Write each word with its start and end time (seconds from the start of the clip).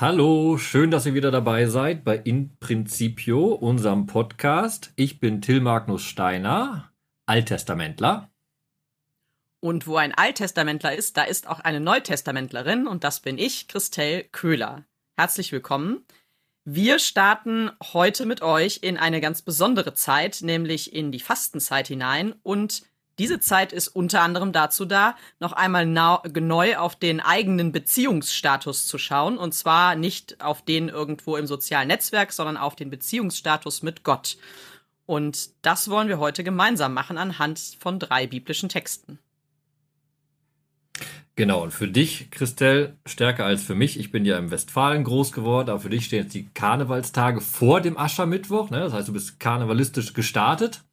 Hallo, 0.00 0.58
schön, 0.58 0.90
dass 0.90 1.06
ihr 1.06 1.14
wieder 1.14 1.30
dabei 1.30 1.66
seid 1.66 2.02
bei 2.02 2.16
In 2.16 2.56
Principio, 2.58 3.52
unserem 3.52 4.06
Podcast. 4.06 4.92
Ich 4.96 5.20
bin 5.20 5.40
Till 5.40 5.60
Magnus 5.60 6.02
Steiner, 6.02 6.90
Alttestamentler. 7.26 8.28
Und 9.60 9.86
wo 9.86 9.94
ein 9.94 10.12
Alttestamentler 10.12 10.96
ist, 10.96 11.16
da 11.16 11.22
ist 11.22 11.46
auch 11.46 11.60
eine 11.60 11.78
Neutestamentlerin 11.78 12.88
und 12.88 13.04
das 13.04 13.20
bin 13.20 13.38
ich, 13.38 13.68
Christelle 13.68 14.24
Köhler. 14.24 14.84
Herzlich 15.16 15.52
willkommen. 15.52 16.04
Wir 16.64 16.98
starten 16.98 17.70
heute 17.92 18.26
mit 18.26 18.42
euch 18.42 18.80
in 18.82 18.96
eine 18.96 19.20
ganz 19.20 19.42
besondere 19.42 19.94
Zeit, 19.94 20.40
nämlich 20.42 20.92
in 20.92 21.12
die 21.12 21.20
Fastenzeit 21.20 21.86
hinein 21.86 22.34
und 22.42 22.82
diese 23.18 23.40
Zeit 23.40 23.72
ist 23.72 23.88
unter 23.88 24.22
anderem 24.22 24.52
dazu 24.52 24.84
da, 24.84 25.16
noch 25.38 25.52
einmal 25.52 25.86
neu 25.86 26.76
auf 26.76 26.96
den 26.96 27.20
eigenen 27.20 27.72
Beziehungsstatus 27.72 28.86
zu 28.86 28.98
schauen. 28.98 29.38
Und 29.38 29.54
zwar 29.54 29.94
nicht 29.94 30.40
auf 30.40 30.62
den 30.62 30.88
irgendwo 30.88 31.36
im 31.36 31.46
sozialen 31.46 31.88
Netzwerk, 31.88 32.32
sondern 32.32 32.56
auf 32.56 32.76
den 32.76 32.90
Beziehungsstatus 32.90 33.82
mit 33.82 34.02
Gott. 34.02 34.36
Und 35.06 35.50
das 35.62 35.90
wollen 35.90 36.08
wir 36.08 36.18
heute 36.18 36.44
gemeinsam 36.44 36.94
machen 36.94 37.18
anhand 37.18 37.60
von 37.78 37.98
drei 37.98 38.26
biblischen 38.26 38.68
Texten. 38.68 39.18
Genau, 41.36 41.64
und 41.64 41.72
für 41.72 41.88
dich, 41.88 42.30
Christelle, 42.30 42.96
stärker 43.06 43.44
als 43.44 43.64
für 43.64 43.74
mich. 43.74 43.98
Ich 43.98 44.12
bin 44.12 44.24
ja 44.24 44.38
im 44.38 44.52
Westfalen 44.52 45.02
groß 45.02 45.32
geworden, 45.32 45.68
aber 45.68 45.80
für 45.80 45.90
dich 45.90 46.04
stehen 46.04 46.22
jetzt 46.22 46.34
die 46.34 46.48
Karnevalstage 46.54 47.40
vor 47.40 47.80
dem 47.80 47.98
Aschermittwoch. 47.98 48.70
Ne? 48.70 48.78
Das 48.78 48.92
heißt, 48.92 49.08
du 49.08 49.12
bist 49.12 49.40
karnevalistisch 49.40 50.14
gestartet. 50.14 50.84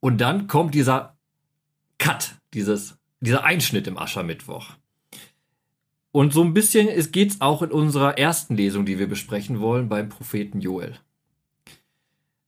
Und 0.00 0.20
dann 0.20 0.46
kommt 0.46 0.74
dieser 0.74 1.16
Cut, 1.98 2.36
dieses, 2.54 2.98
dieser 3.20 3.44
Einschnitt 3.44 3.86
im 3.86 3.98
Aschermittwoch. 3.98 4.70
Und 6.12 6.32
so 6.32 6.42
ein 6.42 6.54
bisschen 6.54 6.88
geht 7.12 7.32
es 7.32 7.40
auch 7.40 7.62
in 7.62 7.70
unserer 7.70 8.16
ersten 8.18 8.56
Lesung, 8.56 8.86
die 8.86 8.98
wir 8.98 9.08
besprechen 9.08 9.60
wollen, 9.60 9.88
beim 9.88 10.08
Propheten 10.08 10.60
Joel. 10.60 10.94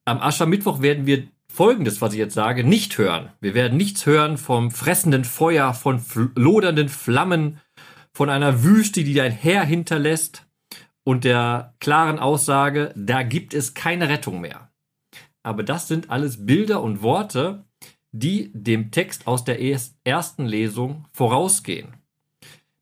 Am 0.05 0.21
Aschermittwoch 0.21 0.81
werden 0.81 1.07
wir 1.07 1.29
Folgendes, 1.53 2.01
was 2.01 2.13
ich 2.13 2.19
jetzt 2.19 2.35
sage, 2.35 2.63
nicht 2.63 2.97
hören. 2.97 3.33
Wir 3.41 3.55
werden 3.55 3.77
nichts 3.77 4.07
hören 4.07 4.39
vom 4.39 4.71
fressenden 4.71 5.25
Feuer, 5.25 5.75
von 5.75 6.01
lodernden 6.37 6.89
Flammen, 6.89 7.61
von 8.13 8.31
einer 8.31 8.63
Wüste, 8.63 9.03
die 9.03 9.15
dein 9.15 9.33
Heer 9.33 9.65
hinterlässt 9.65 10.47
und 11.03 11.25
der 11.25 11.75
klaren 11.81 12.21
Aussage, 12.21 12.93
da 12.97 13.25
gibt 13.25 13.53
es 13.53 13.75
keine 13.75 14.09
Rettung 14.09 14.41
mehr 14.41 14.70
aber 15.43 15.63
das 15.63 15.89
sind 15.89 16.11
alles 16.11 16.47
Bilder 16.47 16.83
und 16.83 17.03
Worte, 17.03 17.65
die 18.13 18.51
dem 18.55 18.91
Text 18.91 19.27
aus 19.27 19.45
der 19.45 19.61
ersten 20.05 20.45
Lesung 20.45 21.07
vorausgehen. 21.13 21.95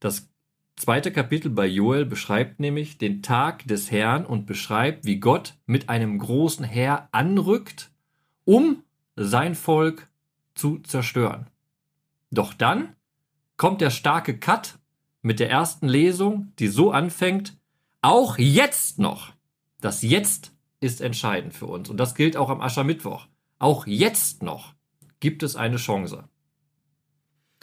Das 0.00 0.28
zweite 0.77 1.12
Kapitel 1.12 1.50
bei 1.50 1.67
Joel 1.67 2.06
beschreibt 2.06 2.61
nämlich 2.61 2.98
den 2.98 3.23
Tag 3.23 3.67
des 3.67 3.91
Herrn 3.91 4.25
und 4.25 4.47
beschreibt, 4.47 5.05
wie 5.05 5.20
Gott 5.20 5.55
mit 5.67 5.89
einem 5.89 6.19
großen 6.19 6.65
Heer 6.65 7.09
anrückt, 7.12 7.91
um 8.45 8.83
sein 9.17 9.55
Volk 9.55 10.09
zu 10.55 10.78
zerstören. 10.78 11.48
Doch 12.31 12.55
dann 12.55 12.95
kommt 13.56 13.81
der 13.81 13.91
starke 13.91 14.39
Cut 14.39 14.78
mit 15.22 15.41
der 15.41 15.50
ersten 15.50 15.89
Lesung, 15.89 16.53
die 16.59 16.69
so 16.69 16.91
anfängt, 16.91 17.56
auch 18.00 18.39
jetzt 18.39 18.98
noch. 18.98 19.33
Das 19.81 20.03
Jetzt 20.03 20.53
ist 20.81 21.01
entscheidend 21.01 21.55
für 21.55 21.67
uns. 21.67 21.89
Und 21.89 21.97
das 21.97 22.15
gilt 22.15 22.37
auch 22.37 22.51
am 22.51 22.61
Aschermittwoch. 22.61 23.27
Auch 23.59 23.87
jetzt 23.87 24.43
noch 24.43 24.75
gibt 25.21 25.43
es 25.43 25.57
eine 25.57 25.77
Chance. 25.77 26.29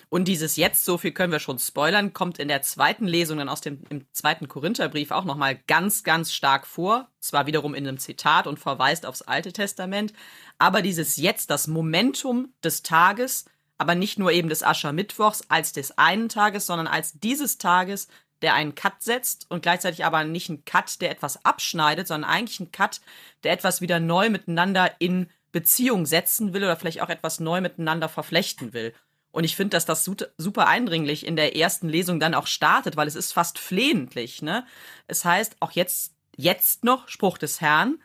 Und 0.10 0.28
dieses 0.28 0.56
jetzt, 0.56 0.86
so 0.86 0.98
viel 0.98 1.12
können 1.12 1.32
wir 1.32 1.40
schon 1.40 1.60
spoilern, 1.60 2.14
kommt 2.14 2.40
in 2.40 2.48
der 2.48 2.62
zweiten 2.62 3.08
Lesung 3.08 3.40
dann 3.40 3.50
aus 3.50 3.62
dem 3.62 3.82
im 3.90 4.06
zweiten 4.14 4.48
Korintherbrief 4.48 5.12
auch 5.12 5.26
nochmal 5.26 5.60
ganz, 5.68 6.04
ganz 6.04 6.32
stark 6.32 6.68
vor. 6.68 7.10
Zwar 7.20 7.48
wiederum 7.48 7.74
in 7.74 7.88
einem 7.88 7.98
Zitat 7.98 8.48
und 8.48 8.60
verweist 8.60 9.06
aufs 9.06 9.24
Alte 9.24 9.52
Testament, 9.52 10.14
aber 10.58 10.82
dieses 10.82 11.18
jetzt, 11.18 11.50
das 11.50 11.68
Momentum 11.68 12.54
des 12.64 12.84
Tages, 12.84 13.46
aber 13.78 13.96
nicht 13.96 14.20
nur 14.20 14.32
eben 14.32 14.48
des 14.48 14.64
Aschermittwochs 14.64 15.44
als 15.50 15.74
des 15.74 15.98
einen 15.98 16.30
Tages, 16.30 16.66
sondern 16.66 16.88
als 16.88 17.20
dieses 17.20 17.58
Tages, 17.58 18.08
der 18.42 18.54
einen 18.54 18.76
Cut 18.76 19.02
setzt 19.02 19.46
und 19.50 19.64
gleichzeitig 19.64 20.06
aber 20.06 20.24
nicht 20.24 20.50
einen 20.50 20.66
Cut, 20.66 21.02
der 21.02 21.12
etwas 21.12 21.46
abschneidet, 21.46 22.08
sondern 22.08 22.30
eigentlich 22.30 22.60
einen 22.60 22.72
Cut, 22.72 23.02
der 23.44 23.54
etwas 23.54 23.82
wieder 23.82 24.00
neu 24.00 24.30
miteinander 24.30 24.92
in 25.00 25.30
Beziehung 25.52 26.06
setzen 26.06 26.54
will 26.54 26.64
oder 26.64 26.76
vielleicht 26.76 27.02
auch 27.02 27.10
etwas 27.10 27.40
neu 27.40 27.62
miteinander 27.62 28.10
verflechten 28.10 28.74
will. 28.74 28.94
Und 29.32 29.44
ich 29.44 29.56
finde, 29.56 29.72
dass 29.76 29.86
das 29.86 30.10
super 30.38 30.68
eindringlich 30.68 31.26
in 31.26 31.36
der 31.36 31.58
ersten 31.58 31.90
Lesung 31.90 32.20
dann 32.20 32.34
auch 32.34 32.48
startet, 32.48 32.96
weil 32.96 33.08
es 33.08 33.16
ist 33.16 33.34
fast 33.34 33.60
flehentlich. 33.60 34.42
Ne? 34.42 34.66
Es 35.08 35.26
heißt 35.26 35.58
auch 35.60 35.72
jetzt, 35.72 36.14
jetzt 36.38 36.86
noch, 36.86 37.10
Spruch 37.10 37.38
des 37.38 37.60
Herrn, 37.60 37.98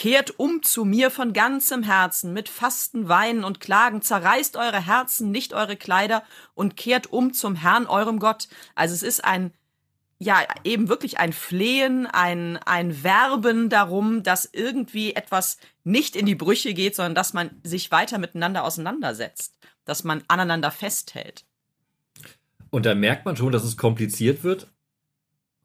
Kehrt 0.00 0.38
um 0.38 0.62
zu 0.62 0.86
mir 0.86 1.10
von 1.10 1.34
ganzem 1.34 1.82
Herzen, 1.82 2.32
mit 2.32 2.48
Fasten, 2.48 3.10
Weinen 3.10 3.44
und 3.44 3.60
Klagen, 3.60 4.00
zerreißt 4.00 4.56
eure 4.56 4.86
Herzen, 4.86 5.30
nicht 5.30 5.52
eure 5.52 5.76
Kleider 5.76 6.22
und 6.54 6.74
kehrt 6.74 7.08
um 7.12 7.34
zum 7.34 7.54
Herrn, 7.54 7.84
eurem 7.86 8.18
Gott. 8.18 8.48
Also 8.74 8.94
es 8.94 9.02
ist 9.02 9.22
ein, 9.22 9.52
ja, 10.18 10.38
eben 10.64 10.88
wirklich 10.88 11.18
ein 11.18 11.34
Flehen, 11.34 12.06
ein, 12.06 12.56
ein 12.56 13.04
Werben 13.04 13.68
darum, 13.68 14.22
dass 14.22 14.48
irgendwie 14.50 15.12
etwas 15.12 15.58
nicht 15.84 16.16
in 16.16 16.24
die 16.24 16.34
Brüche 16.34 16.72
geht, 16.72 16.96
sondern 16.96 17.14
dass 17.14 17.34
man 17.34 17.50
sich 17.62 17.90
weiter 17.90 18.16
miteinander 18.16 18.64
auseinandersetzt, 18.64 19.54
dass 19.84 20.02
man 20.02 20.24
aneinander 20.28 20.70
festhält. 20.70 21.44
Und 22.70 22.86
da 22.86 22.94
merkt 22.94 23.26
man 23.26 23.36
schon, 23.36 23.52
dass 23.52 23.64
es 23.64 23.76
kompliziert 23.76 24.44
wird, 24.44 24.66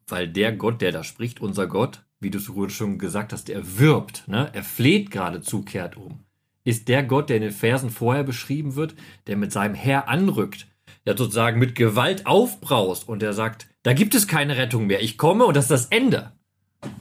weil 0.06 0.28
der 0.28 0.52
Gott, 0.52 0.82
der 0.82 0.92
da 0.92 1.04
spricht, 1.04 1.40
unser 1.40 1.66
Gott, 1.66 2.05
wie 2.20 2.30
du 2.30 2.38
es 2.38 2.72
schon 2.72 2.98
gesagt 2.98 3.32
hast, 3.32 3.48
der 3.48 3.78
wirbt, 3.78 4.26
ne? 4.28 4.50
er 4.52 4.64
fleht 4.64 5.10
geradezu, 5.10 5.62
kehrt 5.62 5.96
um. 5.96 6.20
Ist 6.64 6.88
der 6.88 7.04
Gott, 7.04 7.28
der 7.28 7.36
in 7.36 7.42
den 7.42 7.52
Versen 7.52 7.90
vorher 7.90 8.24
beschrieben 8.24 8.74
wird, 8.74 8.94
der 9.26 9.36
mit 9.36 9.52
seinem 9.52 9.74
Herr 9.74 10.08
anrückt, 10.08 10.66
der 11.04 11.16
sozusagen 11.16 11.58
mit 11.58 11.74
Gewalt 11.74 12.26
aufbraust 12.26 13.08
und 13.08 13.22
der 13.22 13.32
sagt, 13.32 13.68
da 13.82 13.92
gibt 13.92 14.14
es 14.14 14.26
keine 14.26 14.56
Rettung 14.56 14.86
mehr, 14.86 15.02
ich 15.02 15.18
komme 15.18 15.46
und 15.46 15.56
das 15.56 15.66
ist 15.66 15.70
das 15.70 15.86
Ende. 15.86 16.32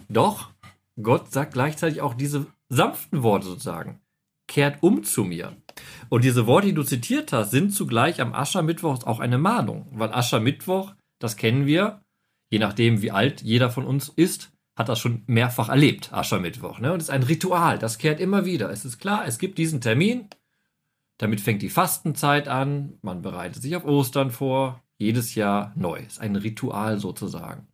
Doch, 0.10 0.52
Gott 1.02 1.32
sagt 1.32 1.54
gleichzeitig 1.54 2.02
auch 2.02 2.14
diese 2.14 2.46
sanften 2.70 3.24
Worte 3.24 3.48
sozusagen. 3.48 4.00
Kehrt 4.48 4.84
um 4.84 5.04
zu 5.04 5.24
mir. 5.24 5.56
Und 6.10 6.24
diese 6.24 6.46
Worte, 6.46 6.68
die 6.68 6.74
du 6.74 6.84
zitiert 6.84 7.34
hast, 7.34 7.52
sind 7.52 7.72
zugleich 7.72 8.22
am 8.22 8.34
Aschermittwoch 8.34 9.04
auch 9.04 9.20
eine 9.20 9.38
Mahnung, 9.40 9.88
weil 9.92 10.14
Aschermittwoch, 10.14 10.94
das 11.20 11.36
kennen 11.36 11.66
wir, 11.66 12.02
je 12.52 12.60
nachdem 12.60 13.02
wie 13.02 13.12
alt 13.12 13.42
jeder 13.42 13.72
von 13.72 13.86
uns 13.86 14.10
ist, 14.10 14.52
hat 14.76 14.90
das 14.90 15.00
schon 15.00 15.24
mehrfach 15.28 15.70
erlebt, 15.70 16.12
Aschermittwoch. 16.12 16.80
Ne? 16.80 16.92
Und 16.92 17.00
es 17.00 17.06
ist 17.06 17.14
ein 17.14 17.24
Ritual, 17.24 17.80
das 17.80 17.98
kehrt 17.98 18.20
immer 18.20 18.46
wieder. 18.46 18.70
Es 18.70 18.86
ist 18.86 19.00
klar, 19.00 19.26
es 19.26 19.38
gibt 19.38 19.58
diesen 19.58 19.82
Termin, 19.82 20.28
damit 21.18 21.40
fängt 21.40 21.62
die 21.62 21.70
Fastenzeit 21.70 22.48
an, 22.48 22.98
man 23.02 23.22
bereitet 23.22 23.62
sich 23.62 23.76
auf 23.76 23.86
Ostern 23.86 24.32
vor, 24.32 24.82
jedes 24.98 25.36
Jahr 25.36 25.72
neu. 25.76 26.00
Es 26.00 26.14
ist 26.14 26.22
ein 26.22 26.36
Ritual 26.36 27.00
sozusagen. 27.00 27.68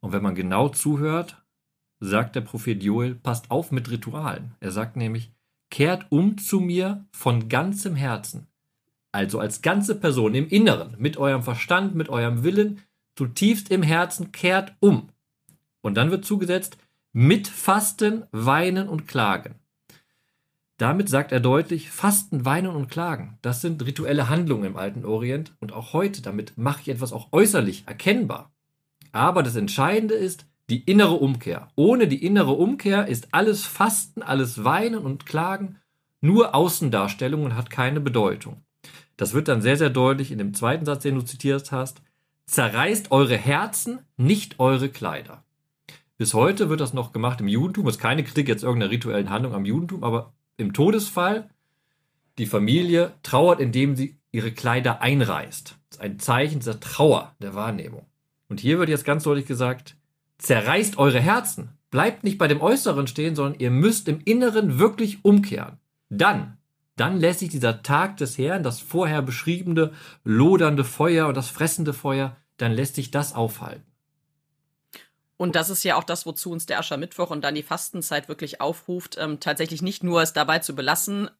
Und 0.00 0.12
wenn 0.12 0.22
man 0.22 0.34
genau 0.34 0.68
zuhört, 0.68 1.42
sagt 2.00 2.36
der 2.36 2.40
Prophet 2.42 2.82
Joel, 2.82 3.14
passt 3.14 3.50
auf 3.50 3.72
mit 3.72 3.90
Ritualen. 3.90 4.54
Er 4.60 4.70
sagt 4.70 4.96
nämlich, 4.96 5.32
kehrt 5.70 6.06
um 6.10 6.38
zu 6.38 6.60
mir 6.60 7.06
von 7.10 7.48
ganzem 7.48 7.94
Herzen. 7.94 8.46
Also 9.12 9.38
als 9.38 9.62
ganze 9.62 9.94
Person 9.94 10.34
im 10.34 10.48
Inneren, 10.48 10.94
mit 10.98 11.16
eurem 11.16 11.42
Verstand, 11.42 11.94
mit 11.94 12.08
eurem 12.08 12.42
Willen, 12.42 12.82
zutiefst 13.16 13.70
im 13.70 13.82
Herzen, 13.82 14.32
kehrt 14.32 14.74
um. 14.80 15.08
Und 15.80 15.96
dann 15.96 16.10
wird 16.10 16.24
zugesetzt, 16.24 16.78
mit 17.12 17.48
Fasten, 17.48 18.24
Weinen 18.32 18.88
und 18.88 19.08
Klagen. 19.08 19.56
Damit 20.76 21.08
sagt 21.08 21.32
er 21.32 21.40
deutlich, 21.40 21.90
Fasten, 21.90 22.44
Weinen 22.44 22.70
und 22.70 22.88
Klagen, 22.88 23.38
das 23.42 23.60
sind 23.60 23.84
rituelle 23.84 24.28
Handlungen 24.28 24.64
im 24.64 24.76
alten 24.76 25.04
Orient 25.04 25.52
und 25.58 25.72
auch 25.72 25.92
heute, 25.92 26.22
damit 26.22 26.56
mache 26.56 26.82
ich 26.82 26.88
etwas 26.88 27.12
auch 27.12 27.32
äußerlich 27.32 27.84
erkennbar. 27.86 28.52
Aber 29.10 29.42
das 29.42 29.56
Entscheidende 29.56 30.14
ist 30.14 30.46
die 30.70 30.84
innere 30.84 31.14
Umkehr. 31.14 31.68
Ohne 31.74 32.06
die 32.06 32.24
innere 32.24 32.52
Umkehr 32.52 33.08
ist 33.08 33.28
alles 33.32 33.64
Fasten, 33.64 34.22
alles 34.22 34.62
Weinen 34.62 35.00
und 35.00 35.26
Klagen 35.26 35.78
nur 36.20 36.54
Außendarstellung 36.54 37.44
und 37.44 37.56
hat 37.56 37.70
keine 37.70 38.00
Bedeutung. 38.00 38.62
Das 39.16 39.34
wird 39.34 39.48
dann 39.48 39.62
sehr, 39.62 39.76
sehr 39.76 39.90
deutlich 39.90 40.30
in 40.30 40.38
dem 40.38 40.54
zweiten 40.54 40.84
Satz, 40.84 41.02
den 41.02 41.16
du 41.16 41.22
zitiert 41.22 41.72
hast. 41.72 42.02
Zerreißt 42.46 43.10
eure 43.10 43.36
Herzen, 43.36 44.00
nicht 44.16 44.60
eure 44.60 44.88
Kleider. 44.88 45.44
Bis 46.18 46.34
heute 46.34 46.68
wird 46.68 46.80
das 46.80 46.92
noch 46.92 47.12
gemacht 47.12 47.40
im 47.40 47.46
Judentum. 47.46 47.86
Das 47.86 47.94
ist 47.94 48.02
keine 48.02 48.24
Kritik 48.24 48.48
jetzt 48.48 48.64
irgendeiner 48.64 48.90
rituellen 48.90 49.30
Handlung 49.30 49.54
am 49.54 49.64
Judentum, 49.64 50.02
aber 50.02 50.34
im 50.56 50.72
Todesfall 50.72 51.48
die 52.38 52.46
Familie 52.46 53.12
trauert, 53.22 53.60
indem 53.60 53.94
sie 53.94 54.18
ihre 54.32 54.50
Kleider 54.50 55.00
einreißt. 55.00 55.76
Das 55.88 55.98
ist 55.98 56.00
ein 56.00 56.18
Zeichen 56.18 56.58
dieser 56.58 56.80
Trauer, 56.80 57.36
der 57.40 57.54
Wahrnehmung. 57.54 58.04
Und 58.48 58.58
hier 58.58 58.80
wird 58.80 58.88
jetzt 58.88 59.04
ganz 59.04 59.22
deutlich 59.22 59.46
gesagt, 59.46 59.96
zerreißt 60.38 60.98
eure 60.98 61.20
Herzen. 61.20 61.70
Bleibt 61.90 62.24
nicht 62.24 62.36
bei 62.36 62.48
dem 62.48 62.60
Äußeren 62.60 63.06
stehen, 63.06 63.36
sondern 63.36 63.60
ihr 63.60 63.70
müsst 63.70 64.08
im 64.08 64.20
Inneren 64.24 64.78
wirklich 64.78 65.24
umkehren. 65.24 65.78
Dann, 66.10 66.58
dann 66.96 67.20
lässt 67.20 67.38
sich 67.38 67.48
dieser 67.48 67.82
Tag 67.82 68.16
des 68.16 68.36
Herrn, 68.38 68.64
das 68.64 68.80
vorher 68.80 69.22
beschriebene 69.22 69.92
lodernde 70.24 70.84
Feuer 70.84 71.28
und 71.28 71.36
das 71.36 71.48
fressende 71.48 71.92
Feuer, 71.92 72.36
dann 72.56 72.72
lässt 72.72 72.96
sich 72.96 73.12
das 73.12 73.34
aufhalten. 73.34 73.87
Und 75.38 75.54
das 75.54 75.70
ist 75.70 75.84
ja 75.84 75.96
auch 75.96 76.04
das, 76.04 76.26
wozu 76.26 76.50
uns 76.50 76.66
der 76.66 76.80
Aschermittwoch 76.80 77.30
und 77.30 77.42
dann 77.42 77.54
die 77.54 77.62
Fastenzeit 77.62 78.28
wirklich 78.28 78.60
aufruft, 78.60 79.16
ähm, 79.18 79.40
tatsächlich 79.40 79.80
nicht 79.80 80.04
nur 80.04 80.20
es 80.20 80.34
dabei 80.34 80.58
zu 80.58 80.74
belassen, 80.74 81.30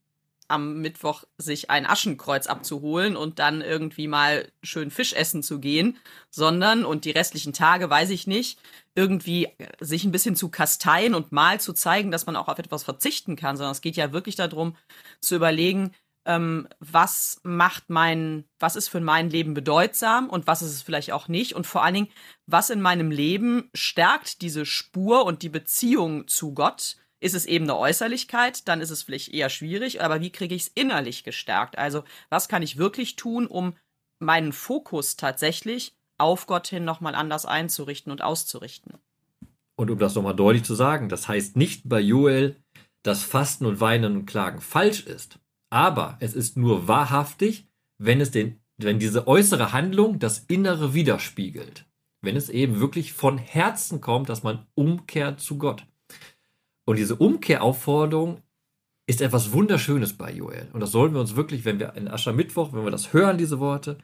am 0.46 0.80
Mittwoch 0.80 1.24
sich 1.36 1.68
ein 1.68 1.84
Aschenkreuz 1.84 2.46
abzuholen 2.46 3.16
und 3.16 3.38
dann 3.38 3.60
irgendwie 3.60 4.08
mal 4.08 4.50
schön 4.62 4.90
Fisch 4.90 5.12
essen 5.12 5.42
zu 5.42 5.60
gehen, 5.60 5.98
sondern, 6.30 6.86
und 6.86 7.04
die 7.04 7.10
restlichen 7.10 7.52
Tage 7.52 7.90
weiß 7.90 8.08
ich 8.10 8.26
nicht, 8.26 8.58
irgendwie 8.94 9.48
sich 9.78 10.04
ein 10.04 10.12
bisschen 10.12 10.36
zu 10.36 10.48
kasteien 10.48 11.14
und 11.14 11.32
mal 11.32 11.60
zu 11.60 11.74
zeigen, 11.74 12.10
dass 12.10 12.24
man 12.24 12.36
auch 12.36 12.48
auf 12.48 12.58
etwas 12.58 12.82
verzichten 12.82 13.36
kann, 13.36 13.58
sondern 13.58 13.72
es 13.72 13.82
geht 13.82 13.96
ja 13.96 14.12
wirklich 14.12 14.36
darum 14.36 14.74
zu 15.20 15.36
überlegen, 15.36 15.92
ähm, 16.28 16.68
was 16.78 17.40
macht 17.42 17.88
mein, 17.88 18.44
was 18.60 18.76
ist 18.76 18.88
für 18.88 19.00
mein 19.00 19.30
Leben 19.30 19.54
bedeutsam 19.54 20.28
und 20.28 20.46
was 20.46 20.60
ist 20.60 20.72
es 20.72 20.82
vielleicht 20.82 21.10
auch 21.10 21.26
nicht 21.26 21.54
und 21.54 21.66
vor 21.66 21.82
allen 21.82 21.94
Dingen, 21.94 22.08
was 22.46 22.68
in 22.68 22.82
meinem 22.82 23.10
Leben 23.10 23.70
stärkt 23.74 24.42
diese 24.42 24.66
Spur 24.66 25.24
und 25.24 25.42
die 25.42 25.48
Beziehung 25.48 26.28
zu 26.28 26.52
Gott. 26.54 26.96
Ist 27.20 27.34
es 27.34 27.46
eben 27.46 27.64
eine 27.64 27.76
Äußerlichkeit, 27.76 28.68
dann 28.68 28.80
ist 28.80 28.90
es 28.90 29.02
vielleicht 29.02 29.34
eher 29.34 29.48
schwierig, 29.48 30.02
aber 30.02 30.20
wie 30.20 30.30
kriege 30.30 30.54
ich 30.54 30.62
es 30.62 30.68
innerlich 30.68 31.24
gestärkt? 31.24 31.76
Also, 31.76 32.04
was 32.28 32.48
kann 32.48 32.62
ich 32.62 32.76
wirklich 32.76 33.16
tun, 33.16 33.48
um 33.48 33.74
meinen 34.20 34.52
Fokus 34.52 35.16
tatsächlich 35.16 35.96
auf 36.18 36.46
Gott 36.46 36.68
hin 36.68 36.84
nochmal 36.84 37.16
anders 37.16 37.44
einzurichten 37.44 38.12
und 38.12 38.22
auszurichten? 38.22 38.98
Und 39.76 39.90
um 39.90 39.98
das 39.98 40.14
nochmal 40.14 40.36
deutlich 40.36 40.64
zu 40.64 40.76
sagen, 40.76 41.08
das 41.08 41.26
heißt 41.26 41.56
nicht 41.56 41.88
bei 41.88 41.98
Joel, 41.98 42.54
dass 43.02 43.24
Fasten 43.24 43.66
und 43.66 43.80
Weinen 43.80 44.14
und 44.14 44.26
Klagen 44.26 44.60
falsch 44.60 45.00
ist. 45.00 45.40
Aber 45.70 46.16
es 46.20 46.34
ist 46.34 46.56
nur 46.56 46.88
wahrhaftig, 46.88 47.66
wenn 47.98 48.20
es 48.20 48.30
den, 48.30 48.60
wenn 48.76 48.98
diese 48.98 49.26
äußere 49.26 49.72
Handlung 49.72 50.18
das 50.18 50.38
Innere 50.40 50.94
widerspiegelt. 50.94 51.86
Wenn 52.20 52.36
es 52.36 52.48
eben 52.48 52.80
wirklich 52.80 53.12
von 53.12 53.38
Herzen 53.38 54.00
kommt, 54.00 54.28
dass 54.28 54.42
man 54.42 54.66
umkehrt 54.74 55.40
zu 55.40 55.58
Gott. 55.58 55.86
Und 56.84 56.96
diese 56.96 57.16
Umkehraufforderung 57.16 58.40
ist 59.06 59.20
etwas 59.20 59.52
Wunderschönes 59.52 60.14
bei 60.14 60.32
Joel. 60.32 60.68
Und 60.72 60.80
das 60.80 60.92
sollen 60.92 61.12
wir 61.12 61.20
uns 61.20 61.36
wirklich, 61.36 61.64
wenn 61.64 61.78
wir 61.78 61.94
in 61.94 62.08
Aschermittwoch, 62.08 62.72
wenn 62.72 62.84
wir 62.84 62.90
das 62.90 63.12
hören, 63.12 63.38
diese 63.38 63.58
Worte, 63.58 63.98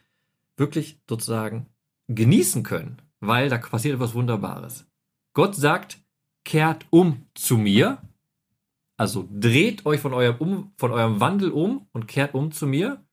wirklich 0.57 0.99
sozusagen 1.09 1.67
genießen 2.07 2.63
können, 2.63 3.01
weil 3.19 3.49
da 3.49 3.57
passiert 3.57 3.95
etwas 3.95 4.13
Wunderbares. 4.13 4.85
Gott 5.33 5.55
sagt, 5.55 5.99
kehrt 6.43 6.85
um 6.89 7.25
zu 7.33 7.57
mir, 7.57 7.97
also 8.97 9.27
dreht 9.31 9.85
euch 9.85 9.99
von 9.99 10.13
eurem, 10.13 10.37
um, 10.39 10.71
von 10.77 10.91
eurem 10.91 11.19
Wandel 11.19 11.51
um 11.51 11.87
und 11.91 12.07
kehrt 12.07 12.33
um 12.33 12.51
zu 12.51 12.65
mir. 12.65 13.03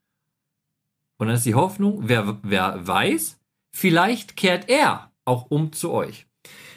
Und 1.19 1.29
dann 1.29 1.37
ist 1.37 1.47
die 1.47 1.55
Hoffnung, 1.55 2.09
wer, 2.09 2.39
wer 2.43 2.87
weiß, 2.87 3.41
vielleicht 3.73 4.37
kehrt 4.37 4.69
er 4.69 5.11
auch 5.25 5.47
um 5.51 5.73
zu 5.73 5.93
euch. 5.93 6.27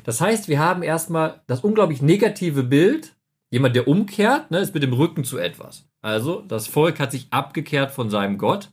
Das 0.03 0.21
heißt, 0.21 0.47
wir 0.47 0.59
haben 0.59 0.83
erstmal 0.83 1.41
das 1.47 1.61
unglaublich 1.61 2.01
negative 2.01 2.63
Bild, 2.63 3.15
jemand, 3.49 3.75
der 3.75 3.87
umkehrt, 3.87 4.51
ne, 4.51 4.59
ist 4.59 4.73
mit 4.73 4.83
dem 4.83 4.93
Rücken 4.93 5.23
zu 5.23 5.37
etwas. 5.37 5.87
Also, 6.01 6.41
das 6.41 6.67
Volk 6.67 6.99
hat 6.99 7.11
sich 7.11 7.27
abgekehrt 7.31 7.91
von 7.91 8.09
seinem 8.11 8.37
Gott 8.37 8.71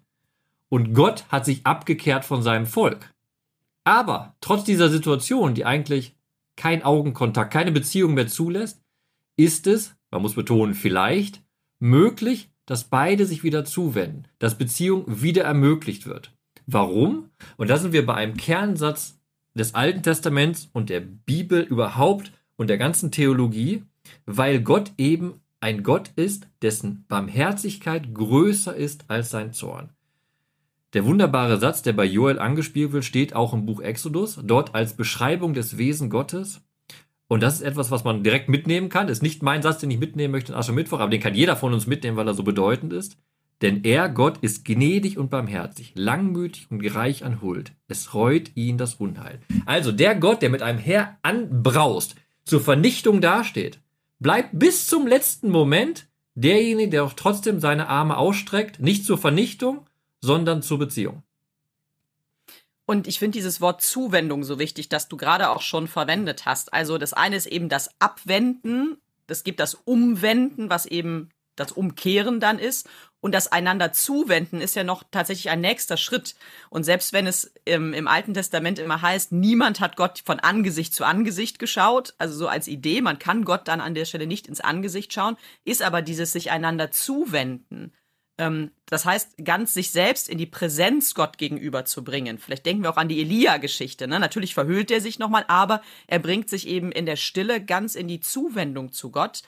und 0.69 0.93
Gott 0.93 1.25
hat 1.29 1.47
sich 1.47 1.67
abgekehrt 1.67 2.25
von 2.25 2.43
seinem 2.43 2.67
Volk. 2.67 3.15
Aber 3.85 4.37
trotz 4.41 4.65
dieser 4.65 4.91
Situation, 4.91 5.55
die 5.55 5.65
eigentlich 5.65 6.15
kein 6.57 6.83
Augenkontakt, 6.83 7.53
keine 7.53 7.73
Beziehung 7.73 8.15
mehr 8.15 8.29
zulässt, 8.29 8.83
ist 9.37 9.67
es 9.67 9.95
man 10.13 10.23
muss 10.23 10.35
betonen, 10.35 10.75
vielleicht, 10.75 11.43
möglich, 11.81 12.51
dass 12.67 12.85
beide 12.85 13.27
sich 13.27 13.43
wieder 13.43 13.65
zuwenden, 13.65 14.29
dass 14.39 14.57
Beziehung 14.57 15.05
wieder 15.07 15.43
ermöglicht 15.43 16.07
wird. 16.07 16.33
Warum? 16.67 17.31
Und 17.57 17.71
da 17.71 17.79
sind 17.79 17.93
wir 17.93 18.07
bei 18.07 18.15
einem 18.15 18.37
Kernsatz 18.37 19.19
des 19.55 19.75
Alten 19.75 20.03
Testaments 20.03 20.69
und 20.73 20.91
der 20.91 21.01
Bibel 21.01 21.61
überhaupt 21.61 22.33
und 22.57 22.69
der 22.69 22.79
ganzen 22.79 23.11
Theologie, 23.11 23.83
weil 24.27 24.61
Gott 24.61 24.93
eben 24.97 25.41
ein 25.61 25.83
Gott 25.83 26.11
ist, 26.17 26.47
dessen 26.61 27.05
Barmherzigkeit 27.09 28.15
größer 28.15 28.75
ist 28.75 29.05
als 29.09 29.31
sein 29.31 29.53
Zorn. 29.53 29.91
Der 30.93 31.07
wunderbare 31.07 31.59
Satz, 31.59 31.83
der 31.83 31.95
bei 31.95 32.05
Joel 32.05 32.39
angespielt 32.39 32.93
wird, 32.93 33.05
steht 33.05 33.35
auch 33.35 33.55
im 33.55 33.65
Buch 33.65 33.81
Exodus, 33.81 34.39
dort 34.43 34.75
als 34.75 34.95
Beschreibung 34.95 35.55
des 35.55 35.79
Wesen 35.79 36.11
Gottes. 36.11 36.61
Und 37.33 37.43
das 37.43 37.55
ist 37.55 37.63
etwas, 37.63 37.91
was 37.91 38.05
man 38.05 38.23
direkt 38.23 38.51
mitnehmen 38.51 38.91
kann. 38.91 39.09
Ist 39.09 39.23
nicht 39.23 39.43
mein 39.43 39.63
Satz, 39.63 39.79
den 39.79 39.91
ich 39.91 39.99
mitnehmen 39.99 40.33
möchte 40.33 40.53
in 40.53 40.59
Aschermittwoch, 40.59 41.01
aber 41.01 41.11
den 41.11 41.23
kann 41.23 41.33
jeder 41.33 41.57
von 41.57 41.73
uns 41.73 41.87
mitnehmen, 41.87 42.19
weil 42.19 42.29
er 42.29 42.35
so 42.35 42.43
bedeutend 42.43 42.93
ist. 42.93 43.17
Denn 43.63 43.85
er, 43.85 44.11
Gott, 44.11 44.37
ist 44.43 44.67
gnädig 44.67 45.17
und 45.17 45.31
barmherzig, 45.31 45.95
langmütig 45.95 46.67
und 46.71 46.85
reich 46.95 47.25
an 47.25 47.41
Huld. 47.41 47.73
Es 47.89 48.13
reut 48.13 48.55
ihn 48.55 48.77
das 48.77 48.97
Unheil. 48.97 49.41
Also 49.65 49.93
der 49.93 50.15
Gott, 50.15 50.43
der 50.43 50.51
mit 50.51 50.61
einem 50.61 50.79
Heer 50.79 51.17
anbraust, 51.23 52.17
zur 52.45 52.61
Vernichtung 52.61 53.23
dasteht, 53.23 53.81
bleibt 54.19 54.51
bis 54.53 54.87
zum 54.87 55.07
letzten 55.07 55.49
Moment 55.49 56.09
derjenige, 56.35 56.91
der 56.91 57.05
auch 57.05 57.15
trotzdem 57.15 57.61
seine 57.61 57.89
Arme 57.89 58.19
ausstreckt, 58.19 58.79
nicht 58.79 59.07
zur 59.07 59.17
Vernichtung, 59.17 59.87
sondern 60.21 60.61
zur 60.61 60.79
Beziehung. 60.79 61.23
Und 62.93 63.09
ich 63.09 63.19
finde 63.19 63.39
dieses 63.39 63.63
Wort 63.63 63.81
Zuwendung 63.81 64.45
so 64.45 64.59
wichtig, 64.59 64.91
dass 64.91 65.09
du 65.09 65.17
gerade 65.17 65.49
auch 65.49 65.63
schon 65.63 65.89
verwendet 65.89 66.45
hast. 66.45 66.75
Also 66.75 66.99
das 66.99 67.15
eine 67.15 67.37
ist 67.37 67.47
eben 67.47 67.71
das 67.71 67.89
Abwenden, 68.01 68.99
es 69.27 69.45
gibt 69.45 69.61
das 69.61 69.73
Umwenden, 69.73 70.69
was 70.69 70.85
eben 70.85 71.31
das 71.57 71.73
Umkehren 71.73 72.39
dann 72.39 72.59
ist. 72.59 72.87
Und 73.23 73.35
das 73.35 73.51
einander 73.51 73.95
zuwenden 73.95 74.61
ist 74.61 74.77
ja 74.77 74.85
noch 74.85 75.05
tatsächlich 75.11 75.49
ein 75.49 75.63
nächster 75.63 75.97
Schritt. 75.97 76.35
Und 76.69 76.85
selbst 76.85 77.15
wenn 77.15 77.27
es 77.27 77.55
im, 77.65 77.95
im, 77.95 78.07
Alten 78.07 78.35
Testament 78.35 78.79
immer 78.79 79.01
heißt, 79.01 79.33
niemand 79.33 79.81
hat 79.81 79.97
Gott 79.97 80.21
von 80.23 80.39
Angesicht 80.39 80.93
zu 80.93 81.05
Angesicht 81.05 81.59
geschaut, 81.59 82.13
also 82.19 82.35
so 82.35 82.47
als 82.47 82.69
Idee, 82.69 83.01
man 83.01 83.19
kann 83.19 83.47
Gott 83.47 83.69
dann 83.69 83.81
an 83.81 83.95
der 83.95 84.05
Stelle 84.05 84.27
nicht 84.27 84.47
ins 84.49 84.61
Angesicht 84.61 85.15
schauen, 85.15 85.39
ist 85.65 85.81
aber 85.81 86.03
dieses 86.03 86.33
sich 86.33 86.51
einander 86.51 86.91
zuwenden 86.91 87.85
ähm, 87.85 88.02
das 88.87 89.05
heißt, 89.05 89.45
ganz 89.45 89.75
sich 89.75 89.91
selbst 89.91 90.29
in 90.29 90.39
die 90.39 90.47
Präsenz 90.47 91.15
Gott 91.15 91.39
gegenüber 91.39 91.85
zu 91.85 92.05
bringen. 92.05 92.39
Vielleicht 92.39 92.67
denken 92.67 92.83
wir 92.83 92.91
auch 92.91 92.97
an 92.97 93.09
die 93.09 93.21
Elia-Geschichte. 93.21 94.09
Ne? 94.09 94.21
Natürlich 94.21 94.55
verhüllt 94.55 94.91
er 94.91 95.01
sich 95.01 95.19
nochmal, 95.19 95.45
aber 95.49 95.83
er 96.07 96.19
bringt 96.19 96.49
sich 96.49 96.67
eben 96.67 96.93
in 96.93 97.07
der 97.07 97.17
Stille 97.17 97.65
ganz 97.65 97.95
in 97.95 98.09
die 98.09 98.21
Zuwendung 98.21 98.93
zu 98.93 99.11
Gott. 99.11 99.43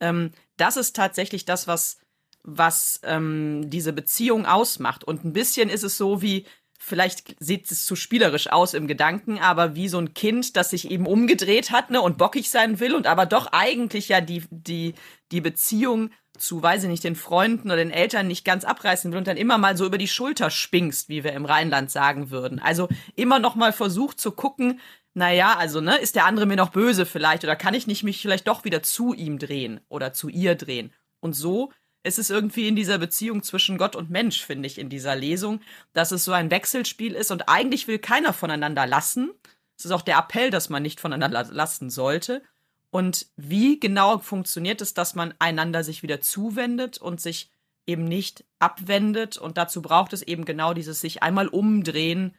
Ähm, 0.00 0.32
das 0.56 0.76
ist 0.76 0.96
tatsächlich 0.96 1.44
das, 1.44 1.66
was, 1.66 1.98
was 2.42 3.00
ähm, 3.04 3.70
diese 3.70 3.92
Beziehung 3.92 4.46
ausmacht. 4.46 5.04
Und 5.04 5.24
ein 5.24 5.32
bisschen 5.32 5.68
ist 5.68 5.82
es 5.82 5.96
so 5.96 6.22
wie, 6.22 6.46
vielleicht 6.86 7.34
sieht 7.40 7.70
es 7.70 7.84
zu 7.84 7.96
spielerisch 7.96 8.50
aus 8.50 8.72
im 8.72 8.86
Gedanken, 8.86 9.38
aber 9.40 9.74
wie 9.74 9.88
so 9.88 9.98
ein 9.98 10.14
Kind, 10.14 10.56
das 10.56 10.70
sich 10.70 10.90
eben 10.90 11.06
umgedreht 11.06 11.72
hat 11.72 11.90
ne, 11.90 12.00
und 12.00 12.16
bockig 12.16 12.48
sein 12.48 12.78
will 12.78 12.94
und 12.94 13.08
aber 13.08 13.26
doch 13.26 13.48
eigentlich 13.52 14.08
ja 14.08 14.20
die, 14.20 14.44
die, 14.50 14.94
die 15.32 15.40
Beziehung 15.40 16.10
zu, 16.38 16.62
weiß 16.62 16.84
ich 16.84 16.88
nicht, 16.88 17.02
den 17.02 17.16
Freunden 17.16 17.68
oder 17.68 17.78
den 17.78 17.90
Eltern 17.90 18.28
nicht 18.28 18.44
ganz 18.44 18.64
abreißen 18.64 19.10
will 19.10 19.18
und 19.18 19.26
dann 19.26 19.36
immer 19.36 19.58
mal 19.58 19.76
so 19.76 19.84
über 19.84 19.98
die 19.98 20.06
Schulter 20.06 20.50
spingst, 20.50 21.08
wie 21.08 21.24
wir 21.24 21.32
im 21.32 21.44
Rheinland 21.44 21.90
sagen 21.90 22.30
würden. 22.30 22.60
Also 22.60 22.88
immer 23.16 23.40
noch 23.40 23.56
mal 23.56 23.72
versucht 23.72 24.20
zu 24.20 24.30
gucken, 24.30 24.80
naja, 25.14 25.56
also, 25.56 25.80
ne, 25.80 25.96
ist 25.96 26.14
der 26.14 26.26
andere 26.26 26.46
mir 26.46 26.56
noch 26.56 26.70
böse 26.70 27.06
vielleicht 27.06 27.42
oder 27.42 27.56
kann 27.56 27.74
ich 27.74 27.86
nicht 27.86 28.04
mich 28.04 28.20
vielleicht 28.20 28.46
doch 28.46 28.64
wieder 28.64 28.82
zu 28.82 29.14
ihm 29.14 29.38
drehen 29.38 29.80
oder 29.88 30.12
zu 30.12 30.28
ihr 30.28 30.54
drehen? 30.54 30.92
Und 31.20 31.32
so 31.32 31.72
ist 32.06 32.18
es 32.18 32.30
irgendwie 32.30 32.68
in 32.68 32.76
dieser 32.76 32.98
Beziehung 32.98 33.42
zwischen 33.42 33.78
Gott 33.78 33.96
und 33.96 34.10
Mensch, 34.10 34.44
finde 34.44 34.66
ich, 34.66 34.78
in 34.78 34.88
dieser 34.88 35.16
Lesung, 35.16 35.60
dass 35.92 36.12
es 36.12 36.24
so 36.24 36.32
ein 36.32 36.50
Wechselspiel 36.50 37.12
ist 37.14 37.30
und 37.30 37.48
eigentlich 37.48 37.88
will 37.88 37.98
keiner 37.98 38.32
voneinander 38.32 38.86
lassen. 38.86 39.32
Es 39.76 39.84
ist 39.84 39.90
auch 39.90 40.02
der 40.02 40.18
Appell, 40.18 40.50
dass 40.50 40.68
man 40.68 40.82
nicht 40.82 41.00
voneinander 41.00 41.44
lassen 41.50 41.90
sollte. 41.90 42.42
Und 42.90 43.26
wie 43.36 43.78
genau 43.80 44.18
funktioniert 44.18 44.80
es, 44.80 44.94
dass 44.94 45.14
man 45.14 45.34
einander 45.38 45.84
sich 45.84 46.02
wieder 46.02 46.20
zuwendet 46.20 46.98
und 46.98 47.20
sich 47.20 47.50
eben 47.86 48.04
nicht 48.04 48.44
abwendet? 48.58 49.36
Und 49.36 49.58
dazu 49.58 49.82
braucht 49.82 50.12
es 50.12 50.22
eben 50.22 50.44
genau 50.44 50.72
dieses 50.72 51.00
sich 51.00 51.22
einmal 51.22 51.48
umdrehen, 51.48 52.34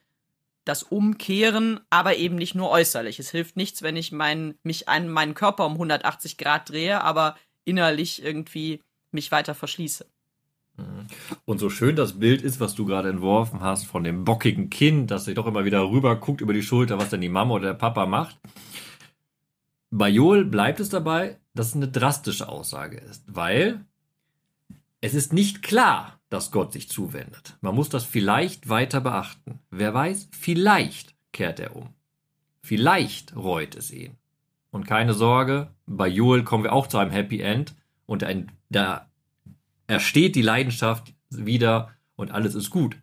das 0.65 0.83
Umkehren, 0.83 1.79
aber 1.89 2.15
eben 2.17 2.35
nicht 2.35 2.55
nur 2.55 2.69
äußerlich. 2.69 3.19
Es 3.19 3.29
hilft 3.29 3.55
nichts, 3.55 3.81
wenn 3.81 3.95
ich 3.95 4.11
mein, 4.11 4.57
mich 4.63 4.89
ein, 4.89 5.09
meinen 5.09 5.33
Körper 5.33 5.65
um 5.65 5.73
180 5.73 6.37
Grad 6.37 6.69
drehe, 6.69 7.01
aber 7.01 7.37
innerlich 7.63 8.23
irgendwie 8.23 8.81
mich 9.11 9.31
weiter 9.31 9.55
verschließe. 9.55 10.05
Mhm. 10.77 11.07
Und 11.45 11.59
so 11.59 11.69
schön 11.69 11.95
das 11.95 12.19
Bild 12.19 12.41
ist, 12.41 12.59
was 12.59 12.75
du 12.75 12.85
gerade 12.85 13.09
entworfen 13.09 13.61
hast, 13.61 13.85
von 13.85 14.03
dem 14.03 14.23
bockigen 14.23 14.69
Kind, 14.69 15.11
das 15.11 15.25
sich 15.25 15.35
doch 15.35 15.47
immer 15.47 15.65
wieder 15.65 15.89
rüber 15.89 16.15
guckt 16.15 16.41
über 16.41 16.53
die 16.53 16.63
Schulter, 16.63 16.97
was 16.97 17.09
denn 17.09 17.21
die 17.21 17.29
Mama 17.29 17.55
oder 17.55 17.67
der 17.67 17.73
Papa 17.73 18.05
macht. 18.05 18.37
Bei 19.89 20.09
Joel 20.09 20.45
bleibt 20.45 20.79
es 20.79 20.89
dabei, 20.89 21.39
dass 21.53 21.67
es 21.67 21.75
eine 21.75 21.87
drastische 21.87 22.49
Aussage 22.49 22.97
ist, 22.97 23.23
weil 23.27 23.85
es 25.01 25.13
ist 25.13 25.33
nicht 25.33 25.63
klar, 25.63 26.19
dass 26.29 26.51
Gott 26.51 26.73
sich 26.73 26.89
zuwendet. 26.89 27.57
Man 27.61 27.75
muss 27.75 27.89
das 27.89 28.03
vielleicht 28.03 28.67
weiter 28.67 28.99
beachten. 28.99 29.59
Wer 29.71 29.93
weiß, 29.93 30.29
vielleicht 30.31 31.15
kehrt 31.31 31.59
er 31.59 31.75
um. 31.75 31.93
Vielleicht 32.61 33.35
reut 33.35 33.75
es 33.75 33.91
ihn. 33.91 34.17
Und 34.71 34.85
keine 34.85 35.13
Sorge, 35.13 35.71
bei 35.85 36.07
Joel 36.07 36.43
kommen 36.43 36.65
wir 36.65 36.73
auch 36.73 36.87
zu 36.87 36.97
einem 36.97 37.11
Happy 37.11 37.39
End 37.39 37.75
und 38.07 38.23
ein, 38.23 38.51
da 38.69 39.07
ersteht 39.85 40.35
die 40.35 40.41
Leidenschaft 40.41 41.13
wieder 41.29 41.91
und 42.15 42.31
alles 42.31 42.55
ist 42.55 42.71
gut. 42.71 42.97